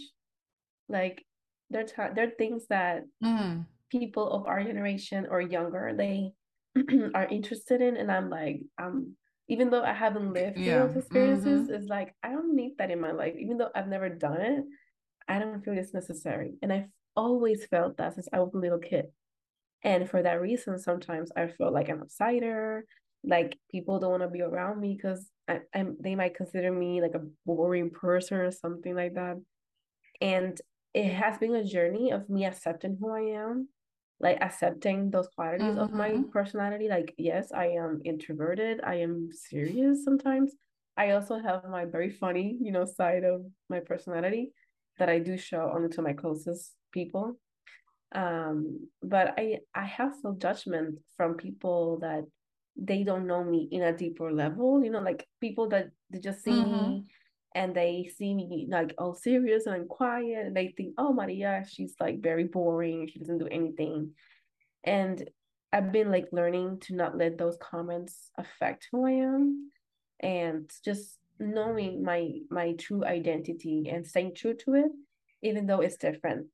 Like 0.90 1.26
there 1.70 1.86
are 1.98 2.14
there 2.14 2.28
are 2.28 2.32
things 2.38 2.68
that 2.68 3.04
Mm, 3.24 3.66
people 3.92 4.30
of 4.32 4.46
our 4.48 4.64
generation 4.64 5.28
or 5.30 5.42
younger 5.42 5.94
they 5.98 6.32
are 7.16 7.28
interested 7.28 7.82
in 7.82 7.98
and 7.98 8.12
i'm 8.12 8.30
like 8.30 8.62
um 8.82 9.16
even 9.48 9.70
though 9.70 9.84
i 9.84 9.94
haven't 9.94 10.34
lived 10.34 10.58
yeah. 10.58 10.88
those 10.88 10.96
experiences 10.98 11.70
Mm-hmm. 11.70 11.74
it's 11.76 11.88
like 11.90 12.14
i 12.24 12.30
don't 12.30 12.56
need 12.56 12.78
that 12.78 12.92
in 12.92 13.00
my 13.00 13.12
life 13.12 13.36
even 13.38 13.58
though 13.58 13.70
i've 13.76 13.88
never 13.88 14.10
done 14.10 14.42
it 14.42 14.66
i 15.28 15.40
don't 15.40 15.64
feel 15.64 15.78
it's 15.78 15.94
necessary 15.94 16.56
and 16.62 16.74
i've 16.74 16.90
always 17.16 17.66
felt 17.68 17.98
that 17.98 18.14
since 18.16 18.28
i 18.34 18.40
was 18.40 18.54
a 18.54 18.58
little 18.58 18.80
kid 18.80 19.06
and 19.84 20.10
for 20.10 20.22
that 20.24 20.42
reason 20.42 20.80
sometimes 20.80 21.32
i 21.38 21.48
feel 21.48 21.72
like 21.72 21.90
I'm 21.90 21.98
an 21.98 22.04
outsider 22.04 22.86
like 23.28 23.58
people 23.72 24.00
don't 24.00 24.12
want 24.12 24.24
to 24.24 24.30
be 24.30 24.42
around 24.42 24.80
me 24.80 24.96
because 24.96 25.30
I, 25.48 25.62
I'm 25.74 25.98
they 26.00 26.16
might 26.16 26.36
consider 26.36 26.72
me 26.72 27.02
like 27.02 27.16
a 27.16 27.26
boring 27.46 27.90
person 27.92 28.38
or 28.38 28.52
something 28.52 28.96
like 28.96 29.16
that 29.16 29.38
and 30.22 30.60
it 30.94 31.12
has 31.14 31.38
been 31.38 31.56
a 31.56 31.64
journey 31.64 32.12
of 32.12 32.30
me 32.30 32.46
accepting 32.46 32.98
who 33.00 33.10
I 33.12 33.38
am, 33.42 33.68
like 34.20 34.38
accepting 34.42 35.12
those 35.12 35.28
qualities 35.28 35.76
of 35.78 35.94
my 35.94 36.10
Mm-hmm. 36.12 36.30
personality. 36.32 36.88
Like, 36.88 37.14
yes, 37.18 37.52
I 37.52 37.68
am 37.68 38.02
introverted, 38.06 38.80
I 38.84 38.96
am 38.96 39.30
serious 39.32 40.04
sometimes. 40.06 40.54
I 40.98 41.12
also 41.12 41.38
have 41.38 41.66
my 41.66 41.84
very 41.86 42.10
funny, 42.10 42.58
you 42.62 42.72
know, 42.72 42.86
side 42.86 43.26
of 43.26 43.46
my 43.70 43.82
personality 43.82 44.54
that 44.98 45.10
I 45.10 45.20
do 45.20 45.38
show 45.38 45.72
only 45.76 45.90
to 45.90 46.02
my 46.02 46.14
closest 46.14 46.74
people. 46.94 47.38
Um, 48.14 48.88
but 49.02 49.34
I 49.38 49.60
I 49.74 49.84
have 49.86 50.14
no 50.24 50.36
judgment 50.38 51.00
from 51.18 51.36
people 51.36 52.00
that 52.00 52.24
they 52.78 53.04
don't 53.04 53.28
know 53.28 53.44
me 53.44 53.68
in 53.72 53.82
a 53.84 53.96
deeper 53.96 54.32
level, 54.32 54.84
you 54.84 54.90
know, 54.92 55.00
like 55.00 55.28
people 55.40 55.70
that 55.70 55.90
they 56.10 56.20
just 56.20 56.44
see 56.44 56.52
Mm-hmm. 56.52 56.92
me 56.92 57.04
and 57.56 57.74
they 57.74 58.12
see 58.18 58.34
me 58.34 58.68
like 58.70 58.94
all 58.98 59.14
serious 59.16 59.66
and 59.66 59.88
quiet 59.88 60.48
and 60.48 60.56
they 60.56 60.74
think, 60.76 60.94
oh 60.98 61.14
Maria, 61.14 61.64
she's 61.70 61.96
like 62.00 62.22
very 62.22 62.46
boring, 62.46 63.08
she 63.08 63.20
doesn't 63.20 63.38
do 63.38 63.48
anything. 63.48 64.12
And 64.84 65.30
I've 65.72 65.92
been 65.92 66.12
like 66.12 66.28
learning 66.32 66.80
to 66.82 66.96
not 66.96 67.18
let 67.18 67.38
those 67.38 67.58
comments 67.62 68.32
affect 68.38 68.88
who 68.92 69.06
I 69.06 69.12
am 69.12 69.72
and 70.20 70.70
just 70.84 71.18
knowing 71.40 72.04
my 72.04 72.32
my 72.50 72.74
true 72.74 73.04
identity 73.06 73.90
and 73.92 74.08
staying 74.08 74.36
true 74.36 74.54
to 74.54 74.74
it, 74.76 74.92
even 75.42 75.66
though 75.68 75.82
it's 75.82 75.98
different. 75.98 76.48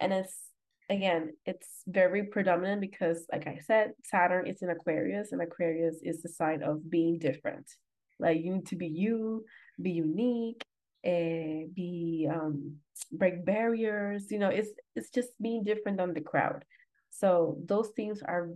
And 0.00 0.12
it's 0.12 0.47
again, 0.88 1.32
it's 1.44 1.82
very 1.86 2.24
predominant 2.24 2.80
because, 2.80 3.26
like 3.30 3.46
I 3.46 3.60
said, 3.66 3.92
Saturn 4.04 4.46
is 4.46 4.62
in 4.62 4.70
Aquarius, 4.70 5.32
and 5.32 5.42
Aquarius 5.42 5.96
is 6.02 6.22
the 6.22 6.28
sign 6.28 6.62
of 6.62 6.90
being 6.90 7.18
different. 7.18 7.66
Like 8.18 8.38
you 8.42 8.54
need 8.54 8.66
to 8.68 8.76
be 8.76 8.86
you, 8.88 9.44
be 9.80 9.92
unique, 9.92 10.64
and 11.04 11.74
be 11.74 12.28
um 12.32 12.76
break 13.12 13.44
barriers. 13.44 14.30
You 14.30 14.38
know, 14.38 14.48
it's 14.48 14.70
it's 14.96 15.10
just 15.10 15.30
being 15.40 15.64
different 15.64 15.98
than 15.98 16.14
the 16.14 16.20
crowd. 16.20 16.64
So 17.10 17.58
those 17.64 17.90
things 17.96 18.22
are 18.22 18.50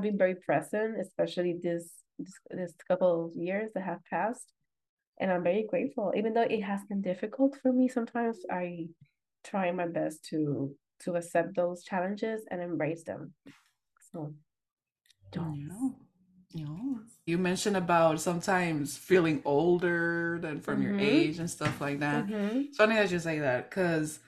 been 0.00 0.18
very 0.18 0.36
present, 0.36 1.00
especially 1.00 1.58
this 1.62 1.90
this, 2.18 2.32
this 2.50 2.72
couple 2.86 3.26
of 3.26 3.34
years 3.34 3.70
that 3.74 3.82
have 3.82 4.00
passed. 4.08 4.52
And 5.18 5.30
I'm 5.30 5.42
very 5.44 5.66
grateful, 5.68 6.12
even 6.16 6.34
though 6.34 6.42
it 6.42 6.62
has 6.62 6.80
been 6.88 7.00
difficult 7.00 7.56
for 7.62 7.72
me 7.72 7.88
sometimes. 7.88 8.38
I 8.50 8.88
try 9.44 9.70
my 9.72 9.86
best 9.86 10.24
to 10.30 10.74
to 11.00 11.14
accept 11.16 11.56
those 11.56 11.82
challenges 11.84 12.42
and 12.50 12.60
embrace 12.62 13.02
them. 13.04 13.32
So, 14.12 14.32
yes. 15.34 15.44
Yeah. 15.68 15.88
Yeah. 16.56 16.94
You 17.26 17.38
mentioned 17.38 17.76
about 17.76 18.20
sometimes 18.20 18.96
feeling 18.96 19.42
older 19.44 20.38
than 20.40 20.60
from 20.60 20.82
your 20.82 20.92
Mm-hmm. 20.92 21.00
age 21.00 21.38
and 21.40 21.50
stuff 21.50 21.80
like 21.80 21.98
that. 22.00 22.26
Mm-hmm. 22.26 22.58
It's 22.68 22.76
funny 22.76 22.94
that 22.94 23.10
you 23.10 23.18
say 23.18 23.40
that 23.40 23.70
because, 23.70 24.20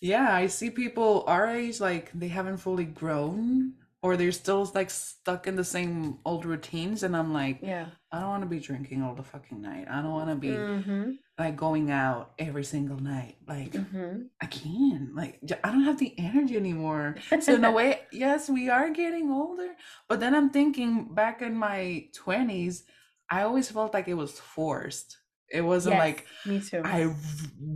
yeah, 0.00 0.34
I 0.34 0.46
see 0.46 0.70
people 0.70 1.24
our 1.26 1.46
age, 1.48 1.78
like 1.80 2.10
they 2.14 2.28
haven't 2.28 2.56
fully 2.58 2.86
grown 2.86 3.74
or 4.02 4.16
they're 4.16 4.32
still 4.32 4.68
like 4.74 4.90
stuck 4.90 5.46
in 5.46 5.56
the 5.56 5.64
same 5.64 6.18
old 6.24 6.44
routines 6.44 7.04
and 7.04 7.16
i'm 7.16 7.32
like 7.32 7.60
Yeah. 7.62 7.86
i 8.10 8.18
don't 8.18 8.30
want 8.30 8.42
to 8.42 8.48
be 8.48 8.58
drinking 8.58 9.00
all 9.00 9.14
the 9.14 9.22
fucking 9.22 9.62
night 9.62 9.86
i 9.88 10.02
don't 10.02 10.10
want 10.10 10.28
to 10.28 10.34
be 10.34 10.48
Mm-hmm. 10.48 11.10
Like 11.38 11.56
going 11.56 11.90
out 11.90 12.32
every 12.38 12.64
single 12.64 12.98
night 12.98 13.36
like 13.48 13.72
Mm-hmm. 13.72 14.22
i 14.40 14.46
can't 14.46 15.14
like 15.14 15.40
I 15.64 15.70
don't 15.72 15.84
have 15.84 15.98
the 15.98 16.14
energy 16.18 16.56
anymore 16.56 17.16
so 17.40 17.54
in 17.54 17.64
a 17.64 17.72
way 17.78 18.00
yes 18.12 18.48
we 18.50 18.68
are 18.68 18.90
getting 18.90 19.30
older 19.30 19.68
but 20.08 20.20
then 20.20 20.34
i'm 20.34 20.50
thinking 20.50 21.14
back 21.14 21.40
in 21.42 21.54
my 21.56 22.06
20s 22.24 22.82
i 23.30 23.42
always 23.42 23.70
felt 23.70 23.94
like 23.94 24.08
it 24.08 24.14
was 24.14 24.38
forced 24.38 25.18
it 25.50 25.60
wasn't 25.62 25.94
Yes, 25.96 26.00
like 26.00 26.26
me 26.46 26.60
too. 26.60 26.80
I 26.82 27.14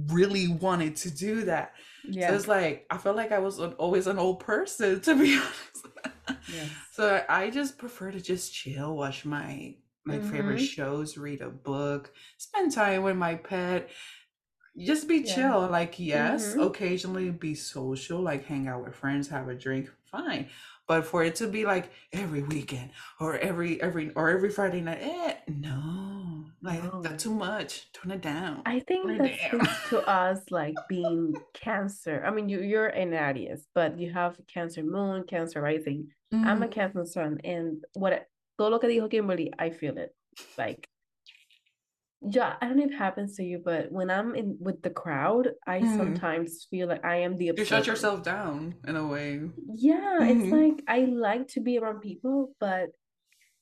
really 0.09 0.49
wanted 0.49 0.97
to 0.97 1.11
do 1.11 1.45
that 1.45 1.73
so 2.05 2.11
yeah. 2.13 2.35
it's 2.35 2.49
like 2.49 2.87
I 2.91 2.97
felt 2.99 3.17
like 3.17 3.33
I 3.33 3.39
was 3.41 3.59
an, 3.59 3.73
always 3.75 4.07
an 4.07 4.19
old 4.19 4.41
person, 4.41 5.01
to 5.07 5.15
be 5.15 5.37
honest. 5.37 5.87
Yes. 6.51 6.69
So 6.93 7.23
I 7.29 7.51
just 7.51 7.77
prefer 7.79 8.13
to 8.13 8.21
just 8.21 8.55
chill, 8.55 8.97
watch 8.97 9.25
my 9.27 9.75
my 10.07 10.21
favorite 10.21 10.59
Mhm. 10.59 10.61
shows, 10.61 11.19
read 11.19 11.41
a 11.43 11.51
book, 11.51 12.15
spend 12.39 12.73
time 12.73 13.03
with 13.03 13.17
my 13.17 13.35
pet, 13.37 13.91
just 14.79 15.09
be 15.09 15.23
Yeah. 15.23 15.35
chill. 15.35 15.69
Like 15.69 15.99
yes, 15.99 16.55
Mhm. 16.55 16.61
occasionally 16.61 17.31
be 17.31 17.55
social, 17.55 18.21
like 18.21 18.45
hang 18.45 18.69
out 18.69 18.85
with 18.85 18.95
friends, 18.95 19.29
have 19.29 19.49
a 19.49 19.55
drink, 19.55 19.91
fine. 20.05 20.49
But 20.87 21.05
for 21.07 21.25
it 21.25 21.35
to 21.37 21.49
be 21.49 21.65
like 21.67 21.91
every 22.13 22.43
weekend 22.43 22.93
or 23.21 23.39
every 23.39 23.81
every 23.83 24.13
or 24.15 24.31
every 24.31 24.51
Friday 24.51 24.81
night, 24.83 24.99
eh, 25.03 25.37
no, 25.49 26.51
like 26.63 26.83
No. 26.83 27.03
that's 27.03 27.23
too 27.25 27.35
much. 27.35 27.93
Tone 27.93 28.13
it 28.13 28.21
down. 28.23 28.65
I 28.65 28.81
think 28.81 29.03
Tone 29.07 29.21
it 29.21 29.37
that 29.41 29.79
to 29.91 30.01
us 30.09 30.51
like 30.51 30.87
being 30.89 31.45
Cancer. 31.55 32.23
I 32.25 32.31
mean, 32.31 32.49
you 32.49 32.61
you're 32.61 32.89
an 32.89 33.15
Aries, 33.15 33.69
but 33.75 33.99
you 33.99 34.13
have 34.13 34.41
Cancer 34.49 34.83
moon, 34.83 35.25
Cancer 35.25 35.61
rising. 35.61 36.13
I'm 36.43 36.63
a 36.63 36.69
Mhm. 36.69 36.71
Cancer 36.71 37.05
sun, 37.07 37.39
and 37.45 37.85
what 37.95 38.29
todo 38.59 38.71
lo 38.71 38.79
que 38.79 38.89
dijo 38.89 39.11
Kimberly, 39.11 39.53
I 39.59 39.71
feel 39.71 39.99
it. 39.99 40.15
Like, 40.59 40.89
yeah, 42.23 42.57
I 42.61 42.67
don't 42.67 42.77
know 42.79 42.85
if 42.85 42.93
it 42.93 42.99
happens 42.99 43.37
to 43.37 43.45
you, 43.45 43.61
but 43.65 43.93
when 43.93 44.11
I'm 44.11 44.35
in 44.35 44.57
with 44.61 44.83
the 44.83 44.91
crowd, 44.91 45.53
I 45.67 45.81
Mhm. 45.81 45.97
sometimes 45.97 46.67
feel 46.71 46.89
like 46.89 47.05
I 47.05 47.17
am 47.17 47.37
the 47.37 47.53
You 47.57 47.65
shut 47.65 47.87
yourself 47.87 48.23
down 48.23 48.75
in 48.87 48.97
a 48.97 49.07
way. 49.07 49.51
Yeah, 49.69 50.25
it's 50.25 50.47
Mhm. 50.47 50.53
like 50.53 50.83
I 50.89 51.01
like 51.05 51.49
to 51.49 51.61
be 51.61 51.79
around 51.79 52.01
people, 52.01 52.55
but 52.59 52.91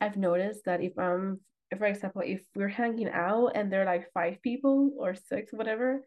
I've 0.00 0.16
noticed 0.16 0.64
that 0.66 0.82
if 0.82 0.98
I'm, 0.98 1.40
if, 1.70 1.78
for 1.78 1.86
example, 1.86 2.22
if 2.24 2.42
we're 2.54 2.68
hanging 2.68 3.08
out 3.08 3.52
and 3.54 3.72
there 3.72 3.82
are 3.82 3.86
like 3.86 4.12
five 4.12 4.40
people 4.42 4.92
or 4.98 5.14
six, 5.14 5.52
whatever, 5.52 6.06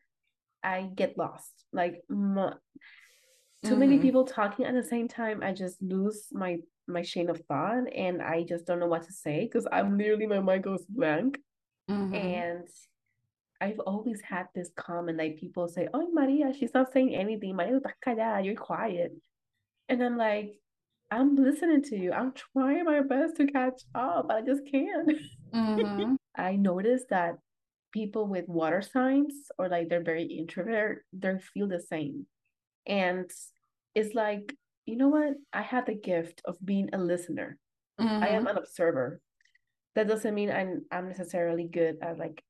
I 0.64 0.90
get 0.96 1.18
lost. 1.18 1.66
Like 1.74 2.02
mo 2.10 2.54
too 3.64 3.76
many 3.76 3.98
Mhm. 3.98 4.02
people 4.02 4.24
talking 4.26 4.66
at 4.66 4.74
the 4.74 4.84
same 4.84 5.08
time, 5.08 5.42
I 5.44 5.52
just 5.52 5.82
lose 5.82 6.28
my 6.32 6.60
my 6.88 7.04
chain 7.04 7.30
of 7.30 7.42
thought 7.48 7.92
and 7.94 8.22
I 8.22 8.44
just 8.44 8.66
don't 8.66 8.80
know 8.80 8.88
what 8.88 9.04
to 9.04 9.14
say 9.14 9.44
because 9.46 9.68
I'm 9.72 9.98
literally 9.98 10.28
my 10.28 10.40
mind 10.40 10.64
goes 10.64 10.86
blank. 10.86 11.40
Mhm. 11.90 12.16
And 12.16 12.68
I've 13.60 13.80
always 13.80 14.22
had 14.22 14.48
this 14.54 14.70
comment 14.76 15.18
like 15.18 15.38
people 15.38 15.68
say, 15.68 15.88
"Oh, 15.94 16.10
Maria, 16.12 16.54
she's 16.54 16.74
not 16.74 16.92
saying 16.94 17.16
anything. 17.16 17.56
Maria, 17.56 17.80
callada, 18.06 18.44
you're 18.46 18.56
quiet." 18.56 19.14
And 19.90 20.04
I'm 20.04 20.18
like, 20.18 20.60
I'm 21.12 21.36
listening 21.36 21.82
to 21.84 21.98
you. 21.98 22.12
I'm 22.12 22.34
trying 22.34 22.86
my 22.86 23.02
best 23.02 23.38
to 23.38 23.48
catch 23.48 23.84
up, 23.96 24.28
but 24.28 24.38
I 24.38 24.42
just 24.42 24.66
can't. 24.66 25.10
Mhm. 25.54 26.18
I 26.36 26.56
noticed 26.56 27.10
that 27.10 27.40
people 27.94 28.28
with 28.28 28.48
water 28.48 28.82
signs 28.82 29.52
or 29.58 29.70
like 29.70 29.90
they're 29.90 30.04
very 30.04 30.26
introvert, 30.26 31.06
they 31.14 31.40
feel 31.40 31.68
the 31.68 31.80
same. 31.80 32.28
And 32.86 33.32
it's 33.96 34.14
like, 34.14 34.56
you 34.88 34.96
know 34.96 35.10
what? 35.10 35.36
I 35.54 35.62
have 35.62 35.86
the 35.86 35.94
gift 35.96 36.42
of 36.46 36.56
being 36.64 36.90
a 36.94 36.98
listener. 36.98 37.58
I 38.00 38.30
am 38.30 38.46
Mhm. 38.46 38.52
an 38.52 38.58
observer. 38.58 39.22
That 39.96 40.08
doesn't 40.08 40.34
mean 40.34 40.50
I'm 40.52 40.86
I'm 40.92 41.08
necessarily 41.10 41.66
good 41.68 41.98
at 42.02 42.18
like 42.18 42.44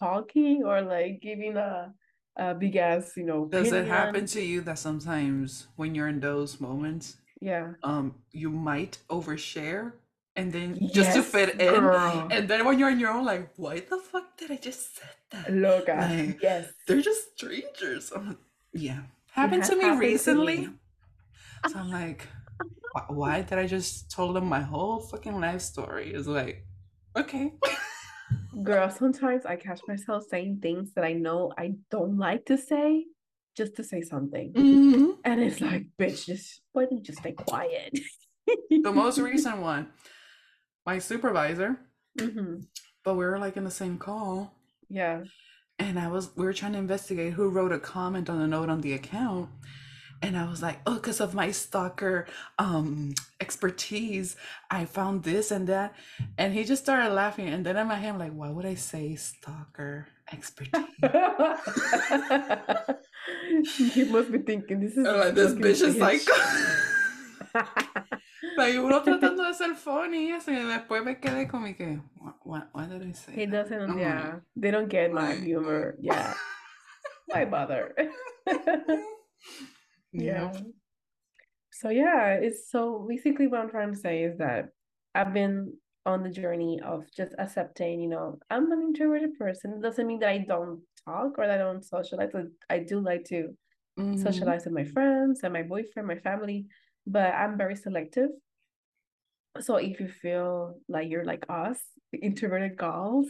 talking 0.00 0.64
or 0.64 0.80
like 0.82 1.20
giving 1.20 1.56
a 1.56 1.92
a 2.36 2.54
big 2.54 2.76
ass, 2.76 3.16
you 3.16 3.24
know, 3.24 3.46
Does 3.46 3.72
it 3.72 3.86
happen 3.86 4.10
opinion. 4.24 4.26
to 4.28 4.40
you 4.40 4.60
that 4.62 4.78
sometimes 4.78 5.66
when 5.76 5.94
you're 5.94 6.08
in 6.08 6.20
those 6.20 6.60
moments, 6.60 7.16
Yeah. 7.40 7.74
um, 7.82 8.14
you 8.32 8.50
might 8.50 8.98
overshare 9.10 9.92
and 10.36 10.52
then 10.52 10.78
just 10.94 11.12
to 11.16 11.22
fit 11.22 11.60
in, 11.60 11.80
girl. 11.82 12.28
and 12.30 12.48
then 12.48 12.64
when 12.64 12.78
you're 12.78 12.88
on 12.90 13.00
your 13.00 13.10
own, 13.10 13.24
like, 13.26 13.50
why 13.56 13.80
the 13.80 13.98
fuck 13.98 14.36
did 14.38 14.50
I 14.52 14.56
just 14.56 14.96
said 14.96 15.16
that? 15.32 15.52
Loca. 15.52 15.96
Like, 16.08 16.40
Yes. 16.40 16.72
they're 16.86 17.02
just 17.02 17.36
strangers. 17.36 18.12
Like, 18.12 18.38
yeah, 18.72 19.02
happened 19.32 19.64
to 19.64 19.74
me 19.76 19.82
to 19.90 19.96
recently. 19.98 20.58
me. 20.68 20.68
So 21.68 21.78
I'm 21.78 21.90
like, 21.90 22.26
why 23.08 23.42
did 23.42 23.58
I 23.58 23.66
just 23.66 24.10
told 24.10 24.36
them 24.36 24.46
my 24.46 24.60
whole 24.60 25.00
fucking 25.00 25.40
life 25.40 25.60
story? 25.60 26.12
It's 26.12 26.26
like, 26.26 26.64
okay. 27.16 27.52
Girl, 28.62 28.90
sometimes 28.90 29.44
I 29.46 29.56
catch 29.56 29.80
myself 29.86 30.24
saying 30.28 30.60
things 30.62 30.92
that 30.94 31.04
I 31.04 31.12
know 31.12 31.52
I 31.56 31.74
don't 31.90 32.18
like 32.18 32.46
to 32.46 32.56
say 32.58 33.06
just 33.56 33.76
to 33.76 33.84
say 33.84 34.00
something. 34.02 34.52
Mhm. 34.52 35.18
And 35.24 35.40
it's 35.40 35.60
like, 35.60 35.86
bitch, 35.98 36.26
just 36.26 36.62
why 36.72 36.84
don't 36.84 36.98
you 36.98 37.02
just 37.02 37.18
stay 37.18 37.32
quiet? 37.32 37.98
The 38.70 38.92
most 38.92 39.18
recent 39.30 39.58
one, 39.58 39.88
my 40.86 40.98
supervisor, 40.98 41.78
hmm 42.18 42.56
but 43.02 43.14
we 43.14 43.24
were 43.24 43.38
like 43.38 43.56
in 43.56 43.64
the 43.64 43.70
same 43.70 43.96
call, 43.96 44.52
Yeah. 44.90 45.22
and 45.78 45.98
I 45.98 46.08
was 46.08 46.36
we 46.36 46.44
were 46.44 46.52
trying 46.52 46.72
to 46.72 46.78
investigate 46.78 47.32
who 47.32 47.48
wrote 47.48 47.72
a 47.72 47.78
comment 47.78 48.28
on 48.28 48.40
a 48.42 48.46
note 48.46 48.68
on 48.68 48.80
the 48.82 48.92
account. 48.92 49.48
And 50.22 50.36
I 50.36 50.48
was 50.50 50.60
like, 50.62 50.78
oh, 50.86 50.94
because 50.94 51.20
of 51.20 51.34
my 51.34 51.50
stalker 51.50 52.26
um 52.58 53.14
expertise, 53.40 54.36
I 54.70 54.84
found 54.84 55.24
this 55.24 55.50
and 55.50 55.66
that. 55.68 55.94
And 56.38 56.52
he 56.52 56.64
just 56.64 56.82
started 56.82 57.12
laughing. 57.14 57.48
And 57.48 57.64
then 57.64 57.76
in 57.76 57.86
my 57.88 57.96
head, 57.96 58.10
I'm 58.10 58.18
like, 58.18 58.30
him, 58.30 58.36
like, 58.36 58.38
why 58.38 58.50
would 58.50 58.66
I 58.66 58.74
say 58.74 59.14
stalker 59.16 60.06
expertise? 60.32 60.84
he 63.94 64.04
must 64.04 64.30
be 64.30 64.38
thinking 64.38 64.80
this 64.80 64.92
is 64.96 65.06
like, 65.06 65.34
this 65.34 65.52
bitch 65.54 65.82
is 65.82 65.96
like, 68.56 68.74
uno 68.76 69.00
tratando 69.02 69.46
de 69.48 69.54
ser 69.54 69.74
funny 69.74 70.30
y 70.30 70.36
eso, 70.36 70.50
y 70.52 70.56
después 70.56 71.04
me 71.04 71.16
quedé 71.20 71.48
como 71.48 71.66
que, 71.74 72.00
what, 72.44 72.68
what, 72.72 72.88
did 72.90 73.02
I 73.02 73.12
say 73.12 73.32
He 73.34 73.46
that? 73.46 73.68
doesn't, 73.68 73.90
I'm 73.90 73.98
yeah. 73.98 74.24
like, 74.34 74.42
They 74.56 74.70
don't 74.70 74.88
get 74.88 75.12
my 75.12 75.34
humor. 75.34 75.96
Yeah. 76.00 76.34
Why 77.26 77.44
bother? 77.44 77.94
Yeah. 80.12 80.52
Yep. 80.52 80.56
So 81.72 81.88
yeah, 81.90 82.34
it's 82.34 82.70
so 82.70 83.06
basically 83.08 83.46
what 83.46 83.60
I'm 83.60 83.70
trying 83.70 83.92
to 83.92 83.98
say 83.98 84.24
is 84.24 84.38
that 84.38 84.70
I've 85.14 85.32
been 85.32 85.74
on 86.06 86.22
the 86.22 86.30
journey 86.30 86.80
of 86.84 87.04
just 87.16 87.34
accepting, 87.38 88.00
you 88.00 88.08
know, 88.08 88.38
I'm 88.50 88.70
an 88.72 88.80
introverted 88.82 89.38
person. 89.38 89.74
It 89.74 89.82
doesn't 89.82 90.06
mean 90.06 90.20
that 90.20 90.30
I 90.30 90.38
don't 90.38 90.82
talk 91.04 91.38
or 91.38 91.46
that 91.46 91.54
I 91.60 91.62
don't 91.62 91.84
socialize. 91.84 92.30
I 92.68 92.80
do 92.80 93.00
like 93.00 93.24
to 93.26 93.56
Mhm. 93.96 94.16
socialize 94.16 94.64
with 94.64 94.74
my 94.74 94.84
friends 94.84 95.40
and 95.42 95.52
my 95.52 95.62
boyfriend, 95.62 96.08
my 96.08 96.18
family, 96.18 96.66
but 97.06 97.34
I'm 97.34 97.56
very 97.56 97.76
selective. 97.76 98.30
So 99.60 99.76
if 99.76 100.00
you 100.00 100.08
feel 100.08 100.78
like 100.88 101.08
you're 101.10 101.24
like 101.24 101.44
us, 101.48 101.80
the 102.12 102.18
introverted 102.18 102.76
girls, 102.76 103.28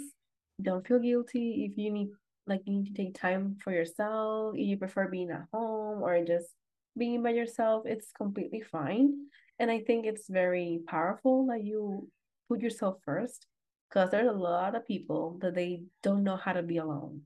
don't 0.61 0.87
feel 0.87 0.99
guilty 0.99 1.64
if 1.70 1.78
you 1.78 1.91
need 1.91 2.11
like 2.47 2.62
you 2.66 2.74
need 2.81 2.95
to 2.95 3.03
take 3.03 3.14
time 3.14 3.57
for 3.62 3.72
yourself, 3.72 4.55
if 4.57 4.66
you 4.66 4.76
prefer 4.76 5.09
being 5.09 5.31
at 5.31 5.47
home 5.53 6.03
or 6.03 6.22
just 6.24 6.49
being 6.97 7.22
by 7.22 7.30
yourself, 7.30 7.86
it's 7.86 8.12
completely 8.12 8.61
fine. 8.61 9.26
And 9.59 9.70
I 9.70 9.80
think 9.80 10.07
it's 10.07 10.28
very 10.28 10.80
powerful 10.86 11.47
that 11.47 11.64
you 11.64 12.11
put 12.49 12.61
yourself 12.61 12.99
first 13.05 13.47
because 13.88 14.11
there's 14.11 14.28
a 14.28 14.32
lot 14.32 14.74
of 14.74 14.86
people 14.86 15.38
that 15.43 15.55
they 15.55 15.84
don't 16.03 16.24
know 16.24 16.36
how 16.36 16.53
to 16.53 16.62
be 16.62 16.78
alone. 16.78 17.22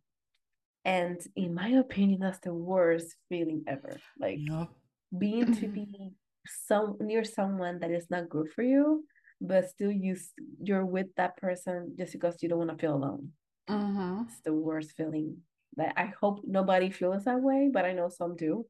And 0.84 1.20
in 1.36 1.54
my 1.54 1.68
opinion, 1.68 2.20
that's 2.20 2.40
the 2.40 2.54
worst 2.54 3.16
feeling 3.28 3.64
ever. 3.66 4.02
Like 4.18 4.44
Yep. 4.48 4.70
being 5.16 5.50
to 5.52 5.68
be 5.68 6.12
some 6.46 6.96
near 7.00 7.24
someone 7.24 7.80
that 7.80 7.90
is 7.90 8.10
not 8.10 8.28
good 8.28 8.50
for 8.50 8.62
you, 8.62 9.06
but 9.40 9.68
still 9.70 9.92
you 9.92 10.16
you're 10.62 10.86
with 10.86 11.14
that 11.16 11.36
person 11.36 11.94
just 11.98 12.12
because 12.12 12.42
you 12.42 12.48
don't 12.48 12.58
want 12.58 12.70
to 12.70 12.78
feel 12.78 12.94
alone. 12.96 13.32
Mhm. 13.68 14.28
It's 14.28 14.40
the 14.40 14.54
worst 14.54 14.92
feeling. 14.96 15.42
That 15.76 15.94
I 15.96 16.06
hope 16.20 16.42
nobody 16.44 16.90
feels 16.90 17.24
that 17.24 17.40
way, 17.40 17.70
but 17.72 17.84
I 17.84 17.92
know 17.92 18.08
some 18.08 18.36
do. 18.36 18.66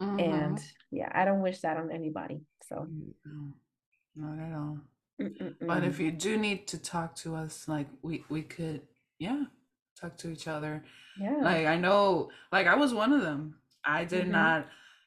And 0.00 0.58
Mhm. 0.58 0.72
yeah, 0.90 1.10
I 1.12 1.24
don't 1.24 1.42
wish 1.42 1.60
that 1.60 1.76
on 1.76 1.90
anybody. 1.90 2.40
So, 2.62 2.86
No, 3.24 3.52
not 4.14 4.38
at 4.38 4.52
all. 4.54 4.78
But 5.18 5.82
if 5.84 5.98
mm-mm-mm. 5.98 5.98
you 5.98 6.12
do 6.12 6.36
need 6.38 6.68
to 6.68 6.78
talk 6.78 7.14
to 7.16 7.34
us, 7.34 7.66
like 7.68 7.88
we 8.02 8.24
we 8.28 8.42
could, 8.42 8.86
yeah, 9.18 9.44
talk 10.00 10.16
to 10.18 10.30
each 10.30 10.46
other. 10.46 10.84
Yeah. 11.18 11.36
Like 11.42 11.66
I 11.66 11.76
know, 11.76 12.30
like 12.52 12.66
I 12.68 12.76
was 12.76 12.94
one 12.94 13.12
of 13.12 13.22
them. 13.22 13.60
I 13.84 14.04
did 14.04 14.26
Mhm. 14.26 14.30
not. 14.30 14.66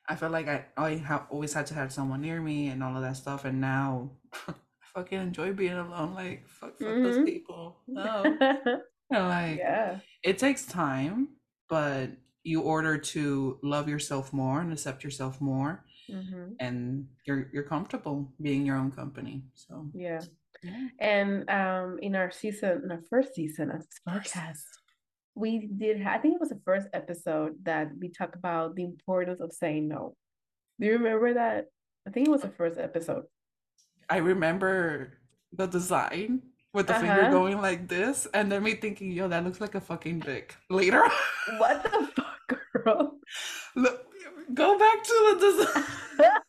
I 0.09 0.15
felt 0.17 0.33
like 0.33 0.49
I 0.49 0.65
I 0.75 0.97
ha 0.97 1.25
always 1.29 1.53
had 1.53 1.67
to 1.67 1.73
have 1.75 1.93
someone 1.93 2.19
near 2.21 2.41
me 2.41 2.67
and 2.67 2.83
all 2.83 2.95
of 2.95 3.01
that 3.03 3.15
stuff. 3.15 3.45
And 3.45 3.61
now 3.61 4.11
I 4.49 4.53
fucking 4.93 5.21
enjoy 5.21 5.53
being 5.53 5.73
alone. 5.79 6.13
Like 6.13 6.45
fuck, 6.47 6.77
fuck 6.77 6.79
those 7.01 7.19
Mhm. 7.19 7.25
people. 7.25 7.81
No, 7.87 8.37
like 9.09 9.57
Yeah. 9.59 9.99
it 10.23 10.37
takes 10.37 10.65
time, 10.65 11.29
but 11.69 12.09
you 12.43 12.61
order 12.61 12.97
to 12.97 13.59
love 13.63 13.87
yourself 13.87 14.33
more 14.33 14.61
and 14.61 14.71
accept 14.73 15.03
yourself 15.03 15.39
more. 15.41 15.85
Mhm. 16.09 16.55
and 16.59 17.07
you're 17.25 17.47
you're 17.53 17.63
comfortable 17.75 18.33
being 18.41 18.65
your 18.65 18.75
own 18.75 18.91
company. 18.91 19.43
So 19.53 19.87
Yeah. 19.93 20.19
yeah. 20.61 20.87
And 20.99 21.49
um, 21.49 21.99
in 22.01 22.15
our 22.15 22.31
season, 22.31 22.81
in 22.83 22.91
our 22.91 23.03
first 23.09 23.33
season 23.33 23.71
of 23.71 23.79
this 23.87 23.99
podcast, 24.05 24.65
we 25.35 25.67
did. 25.67 26.01
I 26.05 26.17
think 26.17 26.35
it 26.35 26.41
was 26.41 26.49
the 26.49 26.59
first 26.65 26.87
episode 26.91 27.53
that 27.63 27.91
we 27.97 28.09
talked 28.09 28.35
about 28.35 28.75
the 28.75 28.83
importance 28.83 29.39
of 29.39 29.53
saying 29.53 29.87
no. 29.87 30.17
Do 30.79 30.87
you 30.87 30.93
remember 30.99 31.33
that? 31.35 31.67
I 32.05 32.09
think 32.11 32.27
it 32.27 32.31
was 32.31 32.41
the 32.41 32.49
first 32.59 32.77
episode. 32.77 33.23
I 34.09 34.17
remember 34.17 35.13
the 35.53 35.67
design 35.67 36.41
with 36.73 36.87
the 36.87 36.95
finger 36.95 37.21
Uh-huh. 37.21 37.31
going 37.39 37.61
like 37.61 37.87
this, 37.87 38.27
and 38.33 38.51
then 38.51 38.63
me 38.63 38.73
thinking, 38.75 39.11
yo, 39.11 39.29
that 39.29 39.45
looks 39.45 39.61
like 39.61 39.75
a 39.75 39.81
fucking 39.81 40.19
dick. 40.19 40.55
Later, 40.69 41.03
What 41.57 41.83
the 41.83 42.07
fuck, 42.15 42.30
girl? 42.83 43.17
look, 43.75 44.05
go 44.53 44.77
back 44.77 45.03
to 45.03 45.13
the 45.39 45.39
design. 45.39 46.31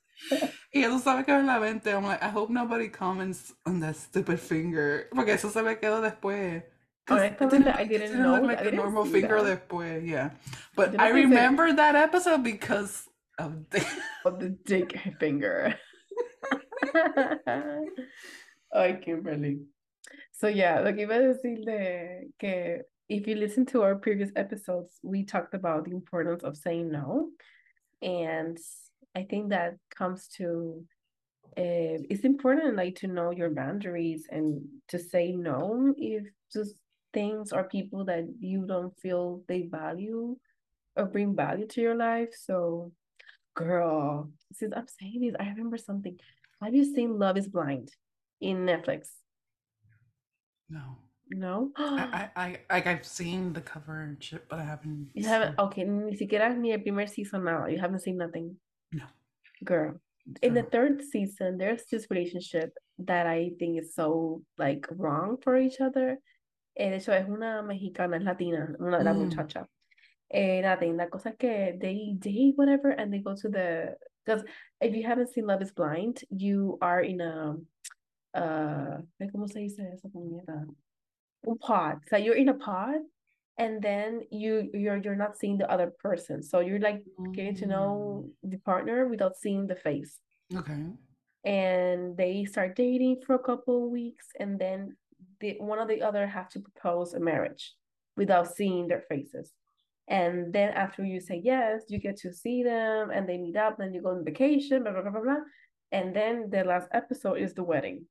Y 0.74 0.82
eso 0.84 0.98
se 1.00 1.14
me 1.14 1.24
quedó 1.24 1.40
en 1.40 1.46
la 1.46 1.58
mente. 1.60 1.90
I'm 1.92 2.04
like, 2.04 2.22
I 2.22 2.28
hope 2.28 2.48
nobody 2.50 2.88
comments 2.88 3.52
on 3.66 3.80
that 3.80 3.96
stupid 3.96 4.38
finger. 4.40 5.08
Porque 5.14 5.30
eso 5.34 5.50
se 5.50 5.60
me 5.62 5.74
quedó 5.76 6.00
después. 6.00 6.62
Oh, 6.62 7.16
'Cause 7.16 7.22
it 7.24 7.38
didn't- 7.38 7.66
I 7.68 7.84
didn't 7.84 8.12
didn't 8.12 8.22
know 8.22 8.32
look 8.34 8.44
like 8.44 8.60
I 8.60 8.68
a 8.68 8.70
normal 8.70 9.04
finger 9.04 9.42
that. 9.42 9.68
después, 9.68 10.06
yeah. 10.08 10.30
But 10.76 10.98
I 10.98 11.10
pensé- 11.10 11.14
remember 11.14 11.72
that 11.74 11.96
episode 11.96 12.42
because 12.44 13.06
of 13.38 13.68
the 13.70 13.84
of 14.24 14.38
the 14.38 14.50
dick 14.64 14.96
finger. 15.18 15.74
Ay, 18.74 18.98
Kimberly. 19.04 19.66
So 20.32 20.46
yeah, 20.48 20.80
lo 20.80 20.92
que 20.94 21.02
iba 21.06 21.16
a 21.16 21.20
decir 21.34 21.64
de 21.64 22.28
que 22.38 22.82
if 23.12 23.26
you 23.26 23.34
listen 23.34 23.66
to 23.66 23.82
our 23.82 23.94
previous 23.94 24.30
episodes, 24.36 24.98
we 25.02 25.22
talked 25.24 25.52
about 25.52 25.84
the 25.84 25.90
importance 25.90 26.42
of 26.42 26.56
saying 26.56 26.90
no. 26.90 27.28
And 28.00 28.58
I 29.14 29.24
think 29.24 29.50
that 29.50 29.76
comes 29.94 30.28
to 30.38 30.82
uh, 31.58 32.00
it's 32.08 32.24
important 32.24 32.76
like 32.76 32.96
to 32.96 33.06
know 33.06 33.30
your 33.30 33.50
boundaries 33.50 34.26
and 34.30 34.62
to 34.88 34.98
say 34.98 35.32
no 35.32 35.92
if 35.98 36.24
just 36.50 36.74
things 37.12 37.52
or 37.52 37.64
people 37.64 38.06
that 38.06 38.24
you 38.40 38.64
don't 38.66 38.98
feel 38.98 39.42
they 39.46 39.68
value 39.70 40.34
or 40.96 41.04
bring 41.04 41.36
value 41.36 41.66
to 41.66 41.80
your 41.82 41.94
life. 41.94 42.30
So 42.34 42.92
Girl, 43.54 44.30
since 44.54 44.72
I'm 44.74 44.88
saying 44.88 45.20
this, 45.20 45.34
I 45.38 45.50
remember 45.50 45.76
something. 45.76 46.18
Have 46.62 46.74
you 46.74 46.86
seen 46.86 47.18
Love 47.18 47.36
is 47.36 47.48
Blind 47.48 47.90
in 48.40 48.64
Netflix? 48.64 49.08
no. 50.70 51.01
No? 51.32 51.70
I, 51.76 52.28
I, 52.36 52.42
I, 52.44 52.58
like 52.70 52.86
I've 52.86 53.06
seen 53.06 53.52
the 53.52 53.60
cover 53.60 54.02
and 54.02 54.22
shit, 54.22 54.48
but 54.48 54.58
I 54.58 54.64
haven't. 54.64 55.10
You 55.14 55.26
haven't, 55.26 55.58
okay, 55.58 55.84
ni 55.84 56.16
siquiera 56.16 56.54
ni 56.56 56.72
el 56.72 56.80
primer 56.80 57.06
season 57.06 57.44
now. 57.44 57.66
You 57.66 57.78
haven't 57.78 58.00
seen 58.00 58.18
nothing. 58.18 58.56
No. 58.92 59.04
Girl, 59.64 60.00
in 60.42 60.54
the 60.54 60.62
third 60.62 61.02
season, 61.02 61.58
there's 61.58 61.84
this 61.90 62.06
relationship 62.10 62.72
that 62.98 63.26
I 63.26 63.52
think 63.58 63.80
is 63.80 63.94
so 63.94 64.42
like 64.58 64.86
wrong 64.90 65.38
for 65.42 65.56
each 65.56 65.80
other. 65.80 66.18
Eh, 66.76 66.90
de 66.90 66.96
hecho, 66.96 67.12
es 67.12 67.28
una 67.28 67.62
mexicana, 67.62 68.16
es 68.16 68.24
latina, 68.24 68.74
una 68.80 68.98
Mm. 68.98 69.28
muchachas. 69.28 69.66
Eh, 70.30 70.62
nothing. 70.62 70.96
La 70.96 71.06
cosa 71.08 71.30
es 71.30 71.36
que 71.38 71.76
they 71.78 72.14
date, 72.18 72.54
whatever, 72.56 72.90
and 72.90 73.12
they 73.12 73.18
go 73.20 73.34
to 73.34 73.48
the 73.48 73.96
because 74.24 74.44
if 74.80 74.94
you 74.94 75.02
haven't 75.04 75.28
seen 75.30 75.46
Love 75.46 75.62
is 75.62 75.72
Blind, 75.72 76.24
you 76.30 76.78
are 76.80 77.00
in 77.02 77.20
a 77.20 77.56
uh 78.34 79.02
¿cómo 79.30 79.46
se 79.48 79.60
dice 79.60 79.80
esa? 79.92 80.08
Pod. 81.60 81.98
So 82.08 82.16
you're 82.16 82.36
in 82.36 82.48
a 82.48 82.54
pod 82.54 83.00
and 83.58 83.82
then 83.82 84.22
you 84.30 84.70
you're 84.72 84.96
you're 84.96 85.16
not 85.16 85.36
seeing 85.36 85.58
the 85.58 85.70
other 85.70 85.92
person. 85.98 86.42
So 86.42 86.60
you're 86.60 86.80
like 86.80 87.02
getting 87.32 87.56
to 87.56 87.66
know 87.66 88.28
the 88.42 88.58
partner 88.58 89.08
without 89.08 89.36
seeing 89.36 89.66
the 89.66 89.76
face. 89.76 90.18
Mm, 90.52 90.58
Okay. 90.60 90.82
And 91.44 92.16
they 92.16 92.44
start 92.44 92.76
dating 92.76 93.22
for 93.26 93.34
a 93.34 93.38
couple 93.42 93.84
of 93.84 93.90
weeks 93.90 94.28
and 94.38 94.58
then 94.58 94.96
the 95.40 95.56
one 95.58 95.80
or 95.80 95.86
the 95.86 96.00
other 96.02 96.26
have 96.26 96.48
to 96.50 96.60
propose 96.60 97.14
a 97.14 97.20
marriage 97.20 97.74
without 98.16 98.54
seeing 98.54 98.86
their 98.86 99.02
faces. 99.08 99.52
And 100.08 100.52
then 100.52 100.70
after 100.70 101.04
you 101.04 101.20
say 101.20 101.40
yes, 101.42 101.82
you 101.88 101.98
get 101.98 102.16
to 102.18 102.32
see 102.32 102.62
them 102.62 103.10
and 103.10 103.28
they 103.28 103.38
meet 103.38 103.56
up, 103.56 103.78
then 103.78 103.92
you 103.92 104.02
go 104.02 104.10
on 104.10 104.24
vacation, 104.24 104.82
blah 104.84 104.92
blah 104.92 105.02
blah 105.02 105.10
blah 105.10 105.20
blah. 105.22 105.42
And 105.90 106.14
then 106.14 106.48
the 106.50 106.62
last 106.64 106.88
episode 106.92 107.38
is 107.38 107.54
the 107.54 107.64
wedding. 107.64 108.06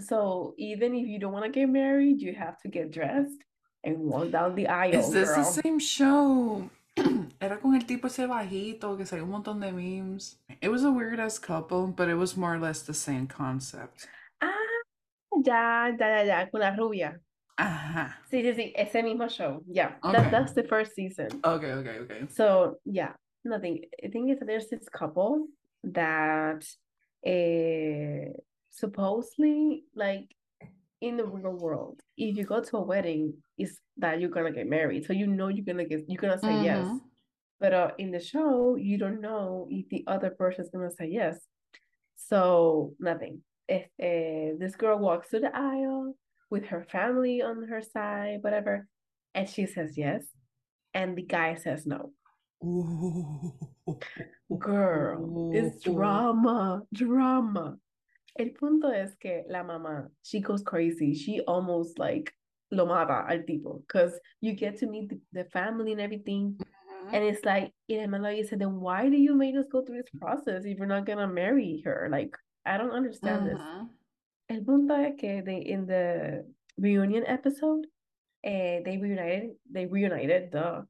So 0.00 0.54
even 0.58 0.94
if 0.94 1.06
you 1.06 1.18
don't 1.18 1.32
want 1.32 1.44
to 1.44 1.50
get 1.50 1.68
married, 1.68 2.20
you 2.20 2.34
have 2.34 2.58
to 2.62 2.68
get 2.68 2.90
dressed 2.90 3.42
and 3.84 3.98
walk 3.98 4.30
down 4.30 4.54
the 4.54 4.68
aisle. 4.68 4.94
Is 4.94 5.10
this 5.10 5.30
the 5.30 5.44
same 5.44 5.78
show? 5.78 6.68
Era 7.40 7.56
con 7.58 7.74
el 7.74 7.82
tipo 7.82 8.06
ese 8.06 8.26
bajito 8.26 8.96
que 8.96 9.06
salió 9.06 9.24
un 9.24 9.30
montón 9.30 9.60
de 9.60 9.72
memes. 9.72 10.36
It 10.60 10.68
was 10.68 10.84
a 10.84 10.90
weird 10.90 11.20
ass 11.20 11.38
couple, 11.38 11.86
but 11.86 12.08
it 12.08 12.16
was 12.16 12.36
more 12.36 12.54
or 12.54 12.58
less 12.58 12.82
the 12.82 12.94
same 12.94 13.26
concept. 13.26 14.08
Ah, 14.42 14.52
ya, 15.44 15.88
ya, 15.98 16.08
ya, 16.08 16.22
ya, 16.22 16.46
con 16.50 16.60
la 16.60 16.74
rubia. 16.76 17.20
Ajá. 17.58 18.16
Sí, 18.30 18.42
sí, 18.42 18.54
sí, 18.54 18.72
ese 18.74 19.02
mismo 19.02 19.28
show. 19.30 19.62
Yeah, 19.70 19.92
Okay. 20.02 20.12
that, 20.12 20.30
that's 20.30 20.52
the 20.54 20.64
first 20.64 20.94
season. 20.94 21.28
Okay, 21.44 21.72
okay, 21.72 21.98
okay. 22.00 22.26
So 22.28 22.78
yeah, 22.84 23.12
nothing. 23.44 23.84
I 24.02 24.08
think 24.08 24.30
is 24.30 24.38
there's 24.46 24.68
this 24.68 24.88
couple 24.88 25.46
that 25.84 26.64
uh 27.26 28.32
supposedly 28.70 29.84
like 29.94 30.34
in 31.00 31.16
the 31.16 31.24
real 31.24 31.56
world, 31.56 32.00
if 32.16 32.36
you 32.36 32.44
go 32.44 32.60
to 32.60 32.76
a 32.76 32.82
wedding, 32.82 33.34
is 33.58 33.78
that 33.96 34.20
you're 34.20 34.30
gonna 34.30 34.52
get 34.52 34.68
married. 34.68 35.04
So 35.06 35.12
you 35.12 35.26
know 35.26 35.48
you're 35.48 35.64
gonna 35.64 35.84
get 35.84 36.04
you're 36.08 36.20
gonna 36.20 36.38
say 36.38 36.62
yes. 36.62 36.86
Mhm. 36.86 37.00
But 37.58 37.74
uh, 37.74 37.90
in 37.98 38.10
the 38.10 38.20
show, 38.20 38.76
you 38.76 38.96
don't 38.98 39.20
know 39.20 39.68
if 39.70 39.88
the 39.88 40.04
other 40.06 40.30
person's 40.30 40.70
gonna 40.70 40.90
say 40.90 41.08
yes. 41.08 41.38
So 42.16 42.94
nothing. 42.98 43.42
If 43.68 43.84
uh, 44.02 44.56
this 44.58 44.76
girl 44.76 44.98
walks 44.98 45.30
to 45.30 45.40
the 45.40 45.54
aisle 45.54 46.14
with 46.50 46.66
her 46.66 46.84
family 46.90 47.42
on 47.42 47.66
her 47.68 47.82
side, 47.82 48.38
whatever, 48.40 48.86
and 49.34 49.48
she 49.48 49.66
says 49.66 49.96
yes, 49.96 50.24
and 50.92 51.16
the 51.16 51.22
guy 51.22 51.54
says 51.54 51.86
no. 51.86 52.12
Ooh. 52.64 53.54
Girl, 54.58 55.50
it's 55.54 55.82
drama, 55.82 56.82
drama. 56.92 57.76
El 58.38 58.52
punto 58.52 58.88
es 58.92 59.14
que 59.16 59.44
la 59.48 59.62
mamá, 59.62 60.08
she 60.22 60.40
goes 60.40 60.62
crazy. 60.62 61.14
She 61.14 61.40
almost 61.46 61.98
like 61.98 62.32
lo 62.70 62.86
mata 62.86 63.26
al 63.28 63.42
tipo 63.42 63.80
because 63.86 64.18
you 64.40 64.52
get 64.54 64.78
to 64.78 64.86
meet 64.86 65.08
the, 65.08 65.20
the 65.32 65.44
family 65.50 65.92
and 65.92 66.00
everything. 66.00 66.56
Mhm. 66.56 67.14
And 67.14 67.24
it's 67.24 67.44
like, 67.44 67.72
y 67.88 67.96
el 67.96 68.02
hermano 68.02 68.30
dice, 68.30 68.50
then 68.50 68.80
why 68.80 69.08
do 69.08 69.16
you 69.16 69.34
make 69.34 69.56
us 69.56 69.66
go 69.70 69.82
through 69.82 70.02
this 70.02 70.10
process 70.20 70.64
if 70.64 70.78
you're 70.78 70.86
not 70.86 71.06
gonna 71.06 71.26
marry 71.26 71.82
her? 71.84 72.08
Like, 72.10 72.36
I 72.64 72.78
don't 72.78 72.92
understand 72.92 73.48
this. 73.48 73.58
Mhm. 73.58 73.88
El 74.48 74.64
punto 74.64 74.94
es 74.94 75.14
que 75.18 75.42
they 75.42 75.58
in 75.58 75.86
the 75.86 76.44
reunion 76.78 77.24
episode, 77.26 77.86
eh, 78.44 78.80
they 78.84 78.96
reunited, 78.98 79.56
they 79.70 79.86
reunited, 79.86 80.50
duh. 80.50 80.84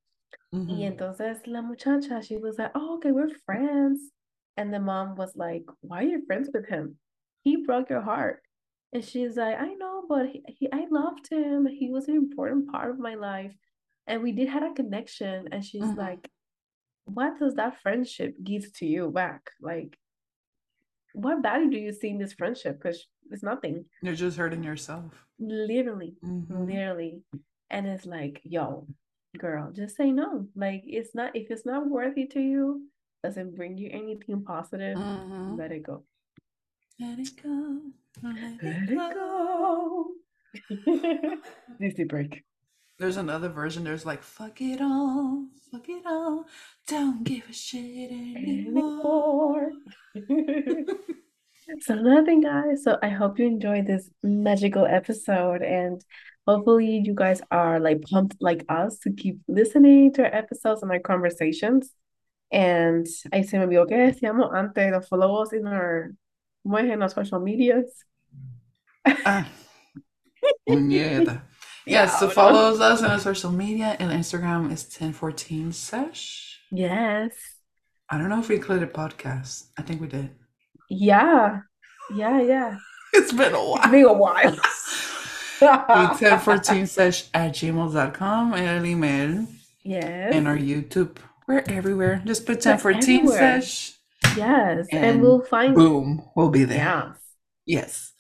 Y 0.53 0.59
Mhm. 0.59 0.83
entonces 0.97 1.47
la 1.47 1.63
muchacha, 1.63 2.23
she 2.23 2.37
was 2.37 2.59
like, 2.59 2.73
oh, 2.75 2.97
okay, 2.97 3.13
we're 3.13 3.31
friends. 3.47 4.13
And 4.57 4.73
the 4.73 4.79
mom 4.81 5.15
was 5.17 5.35
like, 5.37 5.65
why 5.81 6.01
are 6.05 6.09
you 6.09 6.25
friends 6.27 6.51
with 6.53 6.67
him? 6.69 6.99
He 7.43 7.65
broke 7.65 7.91
your 7.91 8.01
heart. 8.03 8.43
And 8.93 9.05
she's 9.05 9.37
like, 9.37 9.59
I 9.59 9.75
know, 9.75 10.05
but 10.09 10.27
he, 10.27 10.43
he, 10.49 10.69
I 10.73 10.87
loved 10.91 11.29
him. 11.31 11.67
He 11.67 11.91
was 11.91 12.09
an 12.09 12.17
important 12.17 12.71
part 12.73 12.91
of 12.91 12.99
my 12.99 13.15
life. 13.15 13.55
And 14.07 14.23
we 14.23 14.33
did 14.33 14.49
have 14.49 14.65
a 14.65 14.75
connection. 14.75 15.49
And 15.53 15.65
she's 15.65 15.83
Mhm. 15.93 15.97
like, 15.97 16.29
what 17.05 17.39
does 17.39 17.55
that 17.55 17.81
friendship 17.81 18.35
give 18.43 18.73
to 18.79 18.87
you 18.87 19.11
back? 19.11 19.43
Like, 19.61 19.97
what 21.13 21.43
value 21.43 21.71
do 21.71 21.77
you 21.79 21.93
see 21.93 22.09
in 22.11 22.19
this 22.19 22.33
friendship? 22.35 22.79
Because 22.79 23.07
it's 23.31 23.43
nothing, 23.43 23.85
You're 24.03 24.15
just 24.15 24.37
hurting 24.37 24.63
yourself. 24.65 25.27
literally 25.39 26.17
Mhm. 26.23 26.67
literally 26.67 27.23
and 27.71 27.87
it's 27.87 28.05
like 28.05 28.43
yo 28.45 28.87
girl 29.39 29.71
just 29.73 29.97
say 29.97 30.11
no 30.13 30.47
like 30.55 30.83
it's 30.85 31.15
not 31.15 31.35
if 31.35 31.51
it's 31.51 31.65
not 31.65 31.89
worthy 31.89 32.27
to 32.27 32.41
you 32.41 32.87
doesn't 33.25 33.55
bring 33.55 33.79
you 33.79 33.89
anything 33.91 34.43
positive 34.45 34.99
Mhm. 34.99 35.57
let 35.57 35.73
it 35.73 35.83
go 35.83 36.05
Let 37.01 37.19
it 37.19 37.43
go. 37.43 37.81
Let, 38.23 38.35
let 38.63 38.91
it 38.91 39.15
go 39.15 40.07
Disney 41.81 42.05
break 42.09 42.43
There's 42.99 43.17
another 43.17 43.49
version. 43.49 43.85
There's 43.85 44.05
like, 44.05 44.23
fuck 44.23 44.61
it 44.61 44.81
all, 44.83 45.47
fuck 45.71 45.89
it 45.89 46.03
all, 46.05 46.45
don't 46.87 47.25
give 47.25 47.45
a 47.49 47.53
shit 47.53 48.11
anymore. 48.11 49.71
anymore 50.15 50.83
so 51.81 51.95
nothing 51.95 52.41
guys 52.41 52.83
so 52.83 52.99
i 53.01 53.09
hope 53.09 53.39
you 53.39 53.47
enjoyed 53.47 53.87
this 53.87 54.11
magical 54.25 54.85
episode 54.87 55.63
and 55.63 56.05
hopefully 56.45 57.01
you 57.05 57.15
guys 57.15 57.41
are 57.53 57.79
like 57.79 58.03
pumped 58.03 58.35
like 58.41 58.65
us 58.69 58.99
to 58.99 59.13
keep 59.13 59.39
listening 59.47 60.13
to 60.13 60.25
our 60.25 60.35
episodes 60.35 60.83
and 60.83 60.91
our 60.91 60.99
conversations 60.99 61.95
and 62.51 63.07
I 63.33 63.43
se 63.43 63.59
me 63.59 63.65
olvidó 63.67 63.87
que 63.87 63.97
decíamos 63.97 64.53
antes 64.53 64.93
to 64.93 65.01
follow 65.03 65.43
us 65.43 65.53
in 65.53 65.69
our 65.69 66.13
¿cómo 66.63 66.79
es? 66.79 66.91
en 66.91 67.03
our 67.03 67.11
social 67.11 67.41
medias 67.41 67.87
Ah, 69.25 69.47
puñeta. 70.69 71.43
Yes, 71.87 72.19
so 72.19 72.27
Diablo. 72.27 72.35
follow 72.35 72.83
us 72.93 73.03
on 73.03 73.11
our 73.11 73.19
social 73.19 73.51
media 73.51 73.97
and 73.99 74.11
Instagram 74.13 74.71
is 74.71 74.85
1014 74.85 75.73
sesh. 75.73 76.61
yes 76.71 77.33
I 78.13 78.19
don't 78.19 78.29
know 78.29 78.41
if 78.41 78.49
we 78.49 78.57
included 78.57 78.93
podcast. 78.93 79.69
I 79.79 79.83
think 79.83 80.01
we 80.01 80.09
did. 80.09 80.31
Yeah. 80.89 81.61
Yeah, 82.13 82.41
yeah. 82.43 82.77
It's 83.13 83.33
been 83.33 83.55
a 83.55 83.59
while. 83.65 83.77
It's 83.79 83.87
been 83.89 84.05
a 84.05 84.13
while. 84.13 84.57
1014 85.61 86.87
sesh 86.87 87.29
at 87.33 87.53
gmail.com 87.53 88.55
el 88.55 88.85
email 88.87 89.47
yes. 89.85 90.35
and 90.35 90.49
our 90.49 90.57
YouTube. 90.57 91.19
We're 91.47 91.63
everywhere. 91.69 92.21
Just 92.25 92.47
put 92.47 92.65
We're 92.65 92.73
1014 92.73 93.29
sesh. 93.29 93.93
Yes. 94.37 94.87
And, 94.93 95.05
And 95.05 95.23
we'll 95.23 95.43
find 95.43 95.75
Boom. 95.75 96.23
We'll 96.37 96.51
be 96.51 96.65
there. 96.65 96.79
Yeah. 96.79 97.13
Yes. 97.67 98.13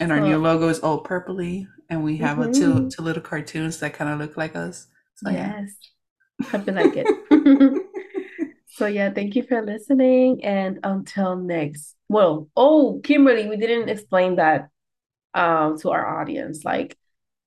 And 0.00 0.12
our 0.12 0.20
new 0.20 0.38
logo 0.38 0.68
is 0.68 0.80
all 0.80 1.02
purpley. 1.02 1.66
And 1.88 2.02
we 2.04 2.16
have 2.18 2.38
a 2.38 2.50
two, 2.52 2.74
Mhm. 2.74 2.90
two 2.90 3.02
little 3.02 3.22
cartoons 3.22 3.78
that 3.80 3.94
kind 3.94 4.10
of 4.12 4.18
look 4.18 4.36
like 4.36 4.56
us. 4.56 4.88
So 5.16 5.30
yeah. 5.30 5.60
Yes. 5.60 6.50
Hope 6.50 6.66
you 6.66 6.72
like 6.72 6.92
it. 6.96 7.06
So 8.76 8.84
yeah, 8.84 9.08
thank 9.10 9.34
you 9.34 9.42
for 9.42 9.62
listening 9.64 10.44
and 10.44 10.80
until 10.84 11.34
next. 11.34 11.94
Well, 12.10 12.48
oh, 12.54 13.00
Kimberly, 13.02 13.48
we 13.48 13.56
didn't 13.56 13.88
explain 13.88 14.36
that 14.36 14.68
um 15.32 15.78
to 15.78 15.90
our 15.92 16.20
audience. 16.20 16.62
Like 16.62 16.94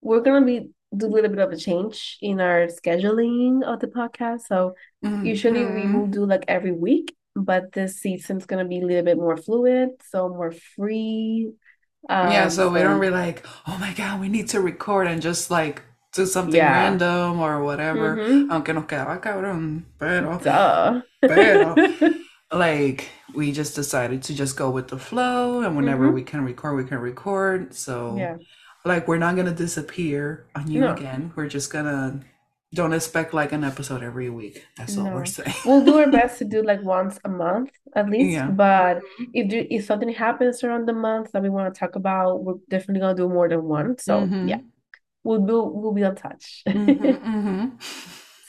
we're 0.01 0.21
gonna 0.21 0.43
be 0.43 0.71
do 0.97 1.05
a 1.05 1.13
little 1.13 1.29
bit 1.29 1.37
of 1.37 1.51
a 1.51 1.55
change 1.57 2.17
in 2.19 2.41
our 2.41 2.65
scheduling 2.65 3.61
of 3.63 3.79
the 3.79 3.85
podcast. 3.87 4.47
So 4.47 4.73
usually 5.23 5.65
we 5.65 5.85
will 5.93 6.07
do 6.07 6.25
like 6.25 6.45
every 6.47 6.71
week, 6.71 7.15
but 7.43 7.71
this 7.71 7.97
season's 7.99 8.45
gonna 8.45 8.65
be 8.65 8.79
a 8.79 8.85
little 8.85 9.03
bit 9.03 9.17
more 9.17 9.37
fluid, 9.37 9.89
so 10.11 10.29
more 10.29 10.51
free. 10.51 11.51
Yeah, 12.09 12.43
Um, 12.45 12.49
so 12.49 12.69
we 12.71 12.79
don't 12.79 13.01
be 13.01 13.09
like, 13.09 13.45
oh 13.67 13.77
my 13.79 13.93
God, 13.93 14.21
we 14.21 14.29
need 14.29 14.47
to 14.49 14.61
record 14.61 15.07
and 15.07 15.21
just 15.21 15.51
like 15.51 15.81
do 16.13 16.25
something 16.25 16.55
Yeah. 16.55 16.71
random 16.71 17.39
or 17.39 17.61
whatever. 17.63 18.15
Mhm. 18.17 18.49
Aunque 18.49 18.73
nos 18.73 18.85
quedaba 18.85 19.19
cabrón, 19.21 19.83
pero 19.99 20.39
Duh. 20.39 21.01
Pero- 21.21 21.75
like 22.51 23.09
we 23.35 23.51
just 23.51 23.75
decided 23.75 24.23
to 24.23 24.33
just 24.33 24.57
go 24.57 24.69
with 24.71 24.87
the 24.87 24.97
flow 24.97 25.61
and 25.61 25.75
whenever 25.75 26.09
Mhm. 26.09 26.13
we 26.13 26.23
can 26.23 26.43
record, 26.43 26.75
we 26.77 26.83
can 26.85 26.97
record. 26.99 27.73
So 27.75 28.15
Yeah. 28.17 28.37
like 28.85 29.07
we're 29.07 29.19
not 29.19 29.35
gonna 29.35 29.53
disappear 29.53 30.45
on 30.55 30.71
you 30.71 30.81
No. 30.81 30.93
again. 30.93 31.31
We're 31.35 31.47
just 31.47 31.71
gonna 31.71 32.21
don't 32.73 32.93
expect 32.93 33.33
like 33.33 33.51
an 33.51 33.63
episode 33.63 34.03
every 34.03 34.29
week. 34.29 34.63
That's 34.77 34.95
all 34.97 35.09
we're 35.09 35.25
saying. 35.25 35.53
We'll 35.65 35.83
do 35.83 35.97
our 35.99 36.11
best 36.11 36.37
to 36.39 36.45
do 36.55 36.61
like 36.61 36.83
once 36.83 37.19
a 37.25 37.29
month 37.29 37.71
at 37.95 38.09
least, 38.09 38.31
Yeah. 38.31 38.47
but 38.51 39.01
if 39.33 39.49
there, 39.49 39.65
if 39.69 39.85
something 39.85 40.09
happens 40.09 40.63
around 40.63 40.87
the 40.87 40.93
month 40.93 41.31
that 41.31 41.41
we 41.41 41.49
want 41.49 41.73
to 41.73 41.79
talk 41.79 41.95
about, 41.95 42.43
we're 42.43 42.55
definitely 42.69 43.01
gonna 43.01 43.15
do 43.15 43.27
more 43.27 43.49
than 43.49 43.63
one. 43.63 43.97
So 43.97 44.21
Mhm. 44.21 44.47
yeah, 44.49 44.59
we'll 45.23 45.41
be 45.41 45.53
we'll 45.53 45.93
be 45.93 46.03
in 46.03 46.15
touch. 46.15 46.61
Mhm, 46.67 46.99
mhm. 47.33 47.81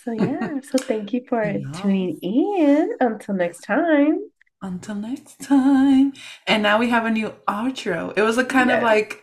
So 0.04 0.12
yeah, 0.12 0.60
so 0.68 0.76
thank 0.78 1.12
you 1.14 1.22
for 1.28 1.42
Yeah. 1.44 1.72
tuning 1.72 2.18
in. 2.22 2.92
Until 3.00 3.34
next 3.34 3.60
time. 3.60 4.18
Until 4.62 4.96
next 4.96 5.40
time. 5.40 6.12
And 6.46 6.62
now 6.62 6.78
we 6.78 6.90
have 6.90 7.06
a 7.06 7.10
new 7.10 7.30
outro. 7.48 8.12
It 8.18 8.22
was 8.22 8.36
a 8.36 8.44
kind 8.44 8.70
of 8.70 8.82
like 8.82 9.22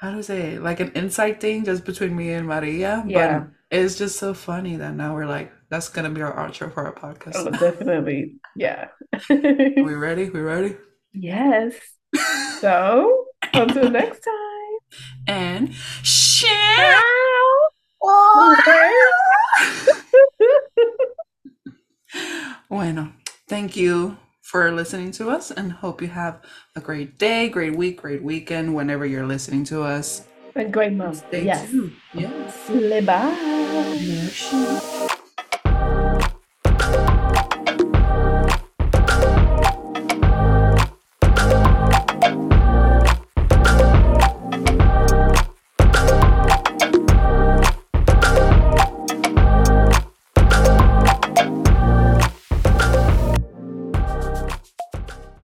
how 0.00 0.10
do 0.12 0.18
I 0.18 0.20
say 0.22 0.40
it? 0.54 0.62
Like 0.62 0.80
an 0.80 0.92
inside 0.94 1.40
thing 1.40 1.64
just 1.64 1.84
between 1.84 2.14
me 2.16 2.32
and 2.32 2.46
Maria. 2.46 3.04
Yeah. 3.06 3.38
But 3.40 3.48
it's 3.70 3.96
just 3.96 4.18
so 4.18 4.34
funny 4.34 4.76
that 4.76 4.94
now 4.94 5.14
we're 5.14 5.26
like, 5.26 5.52
that's 5.68 5.88
gonna 5.88 6.10
be 6.10 6.22
our 6.22 6.34
outro 6.34 6.72
for 6.72 6.86
our 6.86 6.94
podcast. 6.94 7.32
Oh, 7.36 7.50
definitely. 7.50 8.36
Yeah. 8.54 8.88
we 9.28 9.94
ready? 9.94 10.30
We 10.30 10.40
ready? 10.40 10.76
Yes. 11.12 11.74
So 12.60 13.26
until 13.52 13.90
next 14.00 14.20
time. 14.20 14.78
and 15.26 15.74
share. 16.02 17.02
bueno, 22.68 23.12
thank 23.48 23.76
you 23.76 24.16
for 24.42 24.70
listening 24.70 25.10
to 25.10 25.28
us 25.28 25.50
and 25.50 25.72
hope 25.72 26.00
you 26.00 26.08
have 26.08 26.40
a 26.76 26.80
great 26.80 27.18
day, 27.18 27.48
great 27.48 27.76
week, 27.76 28.00
great 28.00 28.22
weekend 28.22 28.74
whenever 28.74 29.04
you're 29.04 29.26
listening 29.26 29.64
to 29.64 29.82
us. 29.82 30.22
A 30.56 30.64
great 30.64 30.92
month. 30.92 31.18
Stay 31.28 31.44
Yes. 31.44 31.70
tuned. 31.70 31.92
Yes. 32.14 33.04
Bye. 33.04 33.36
Yes. 34.00 35.12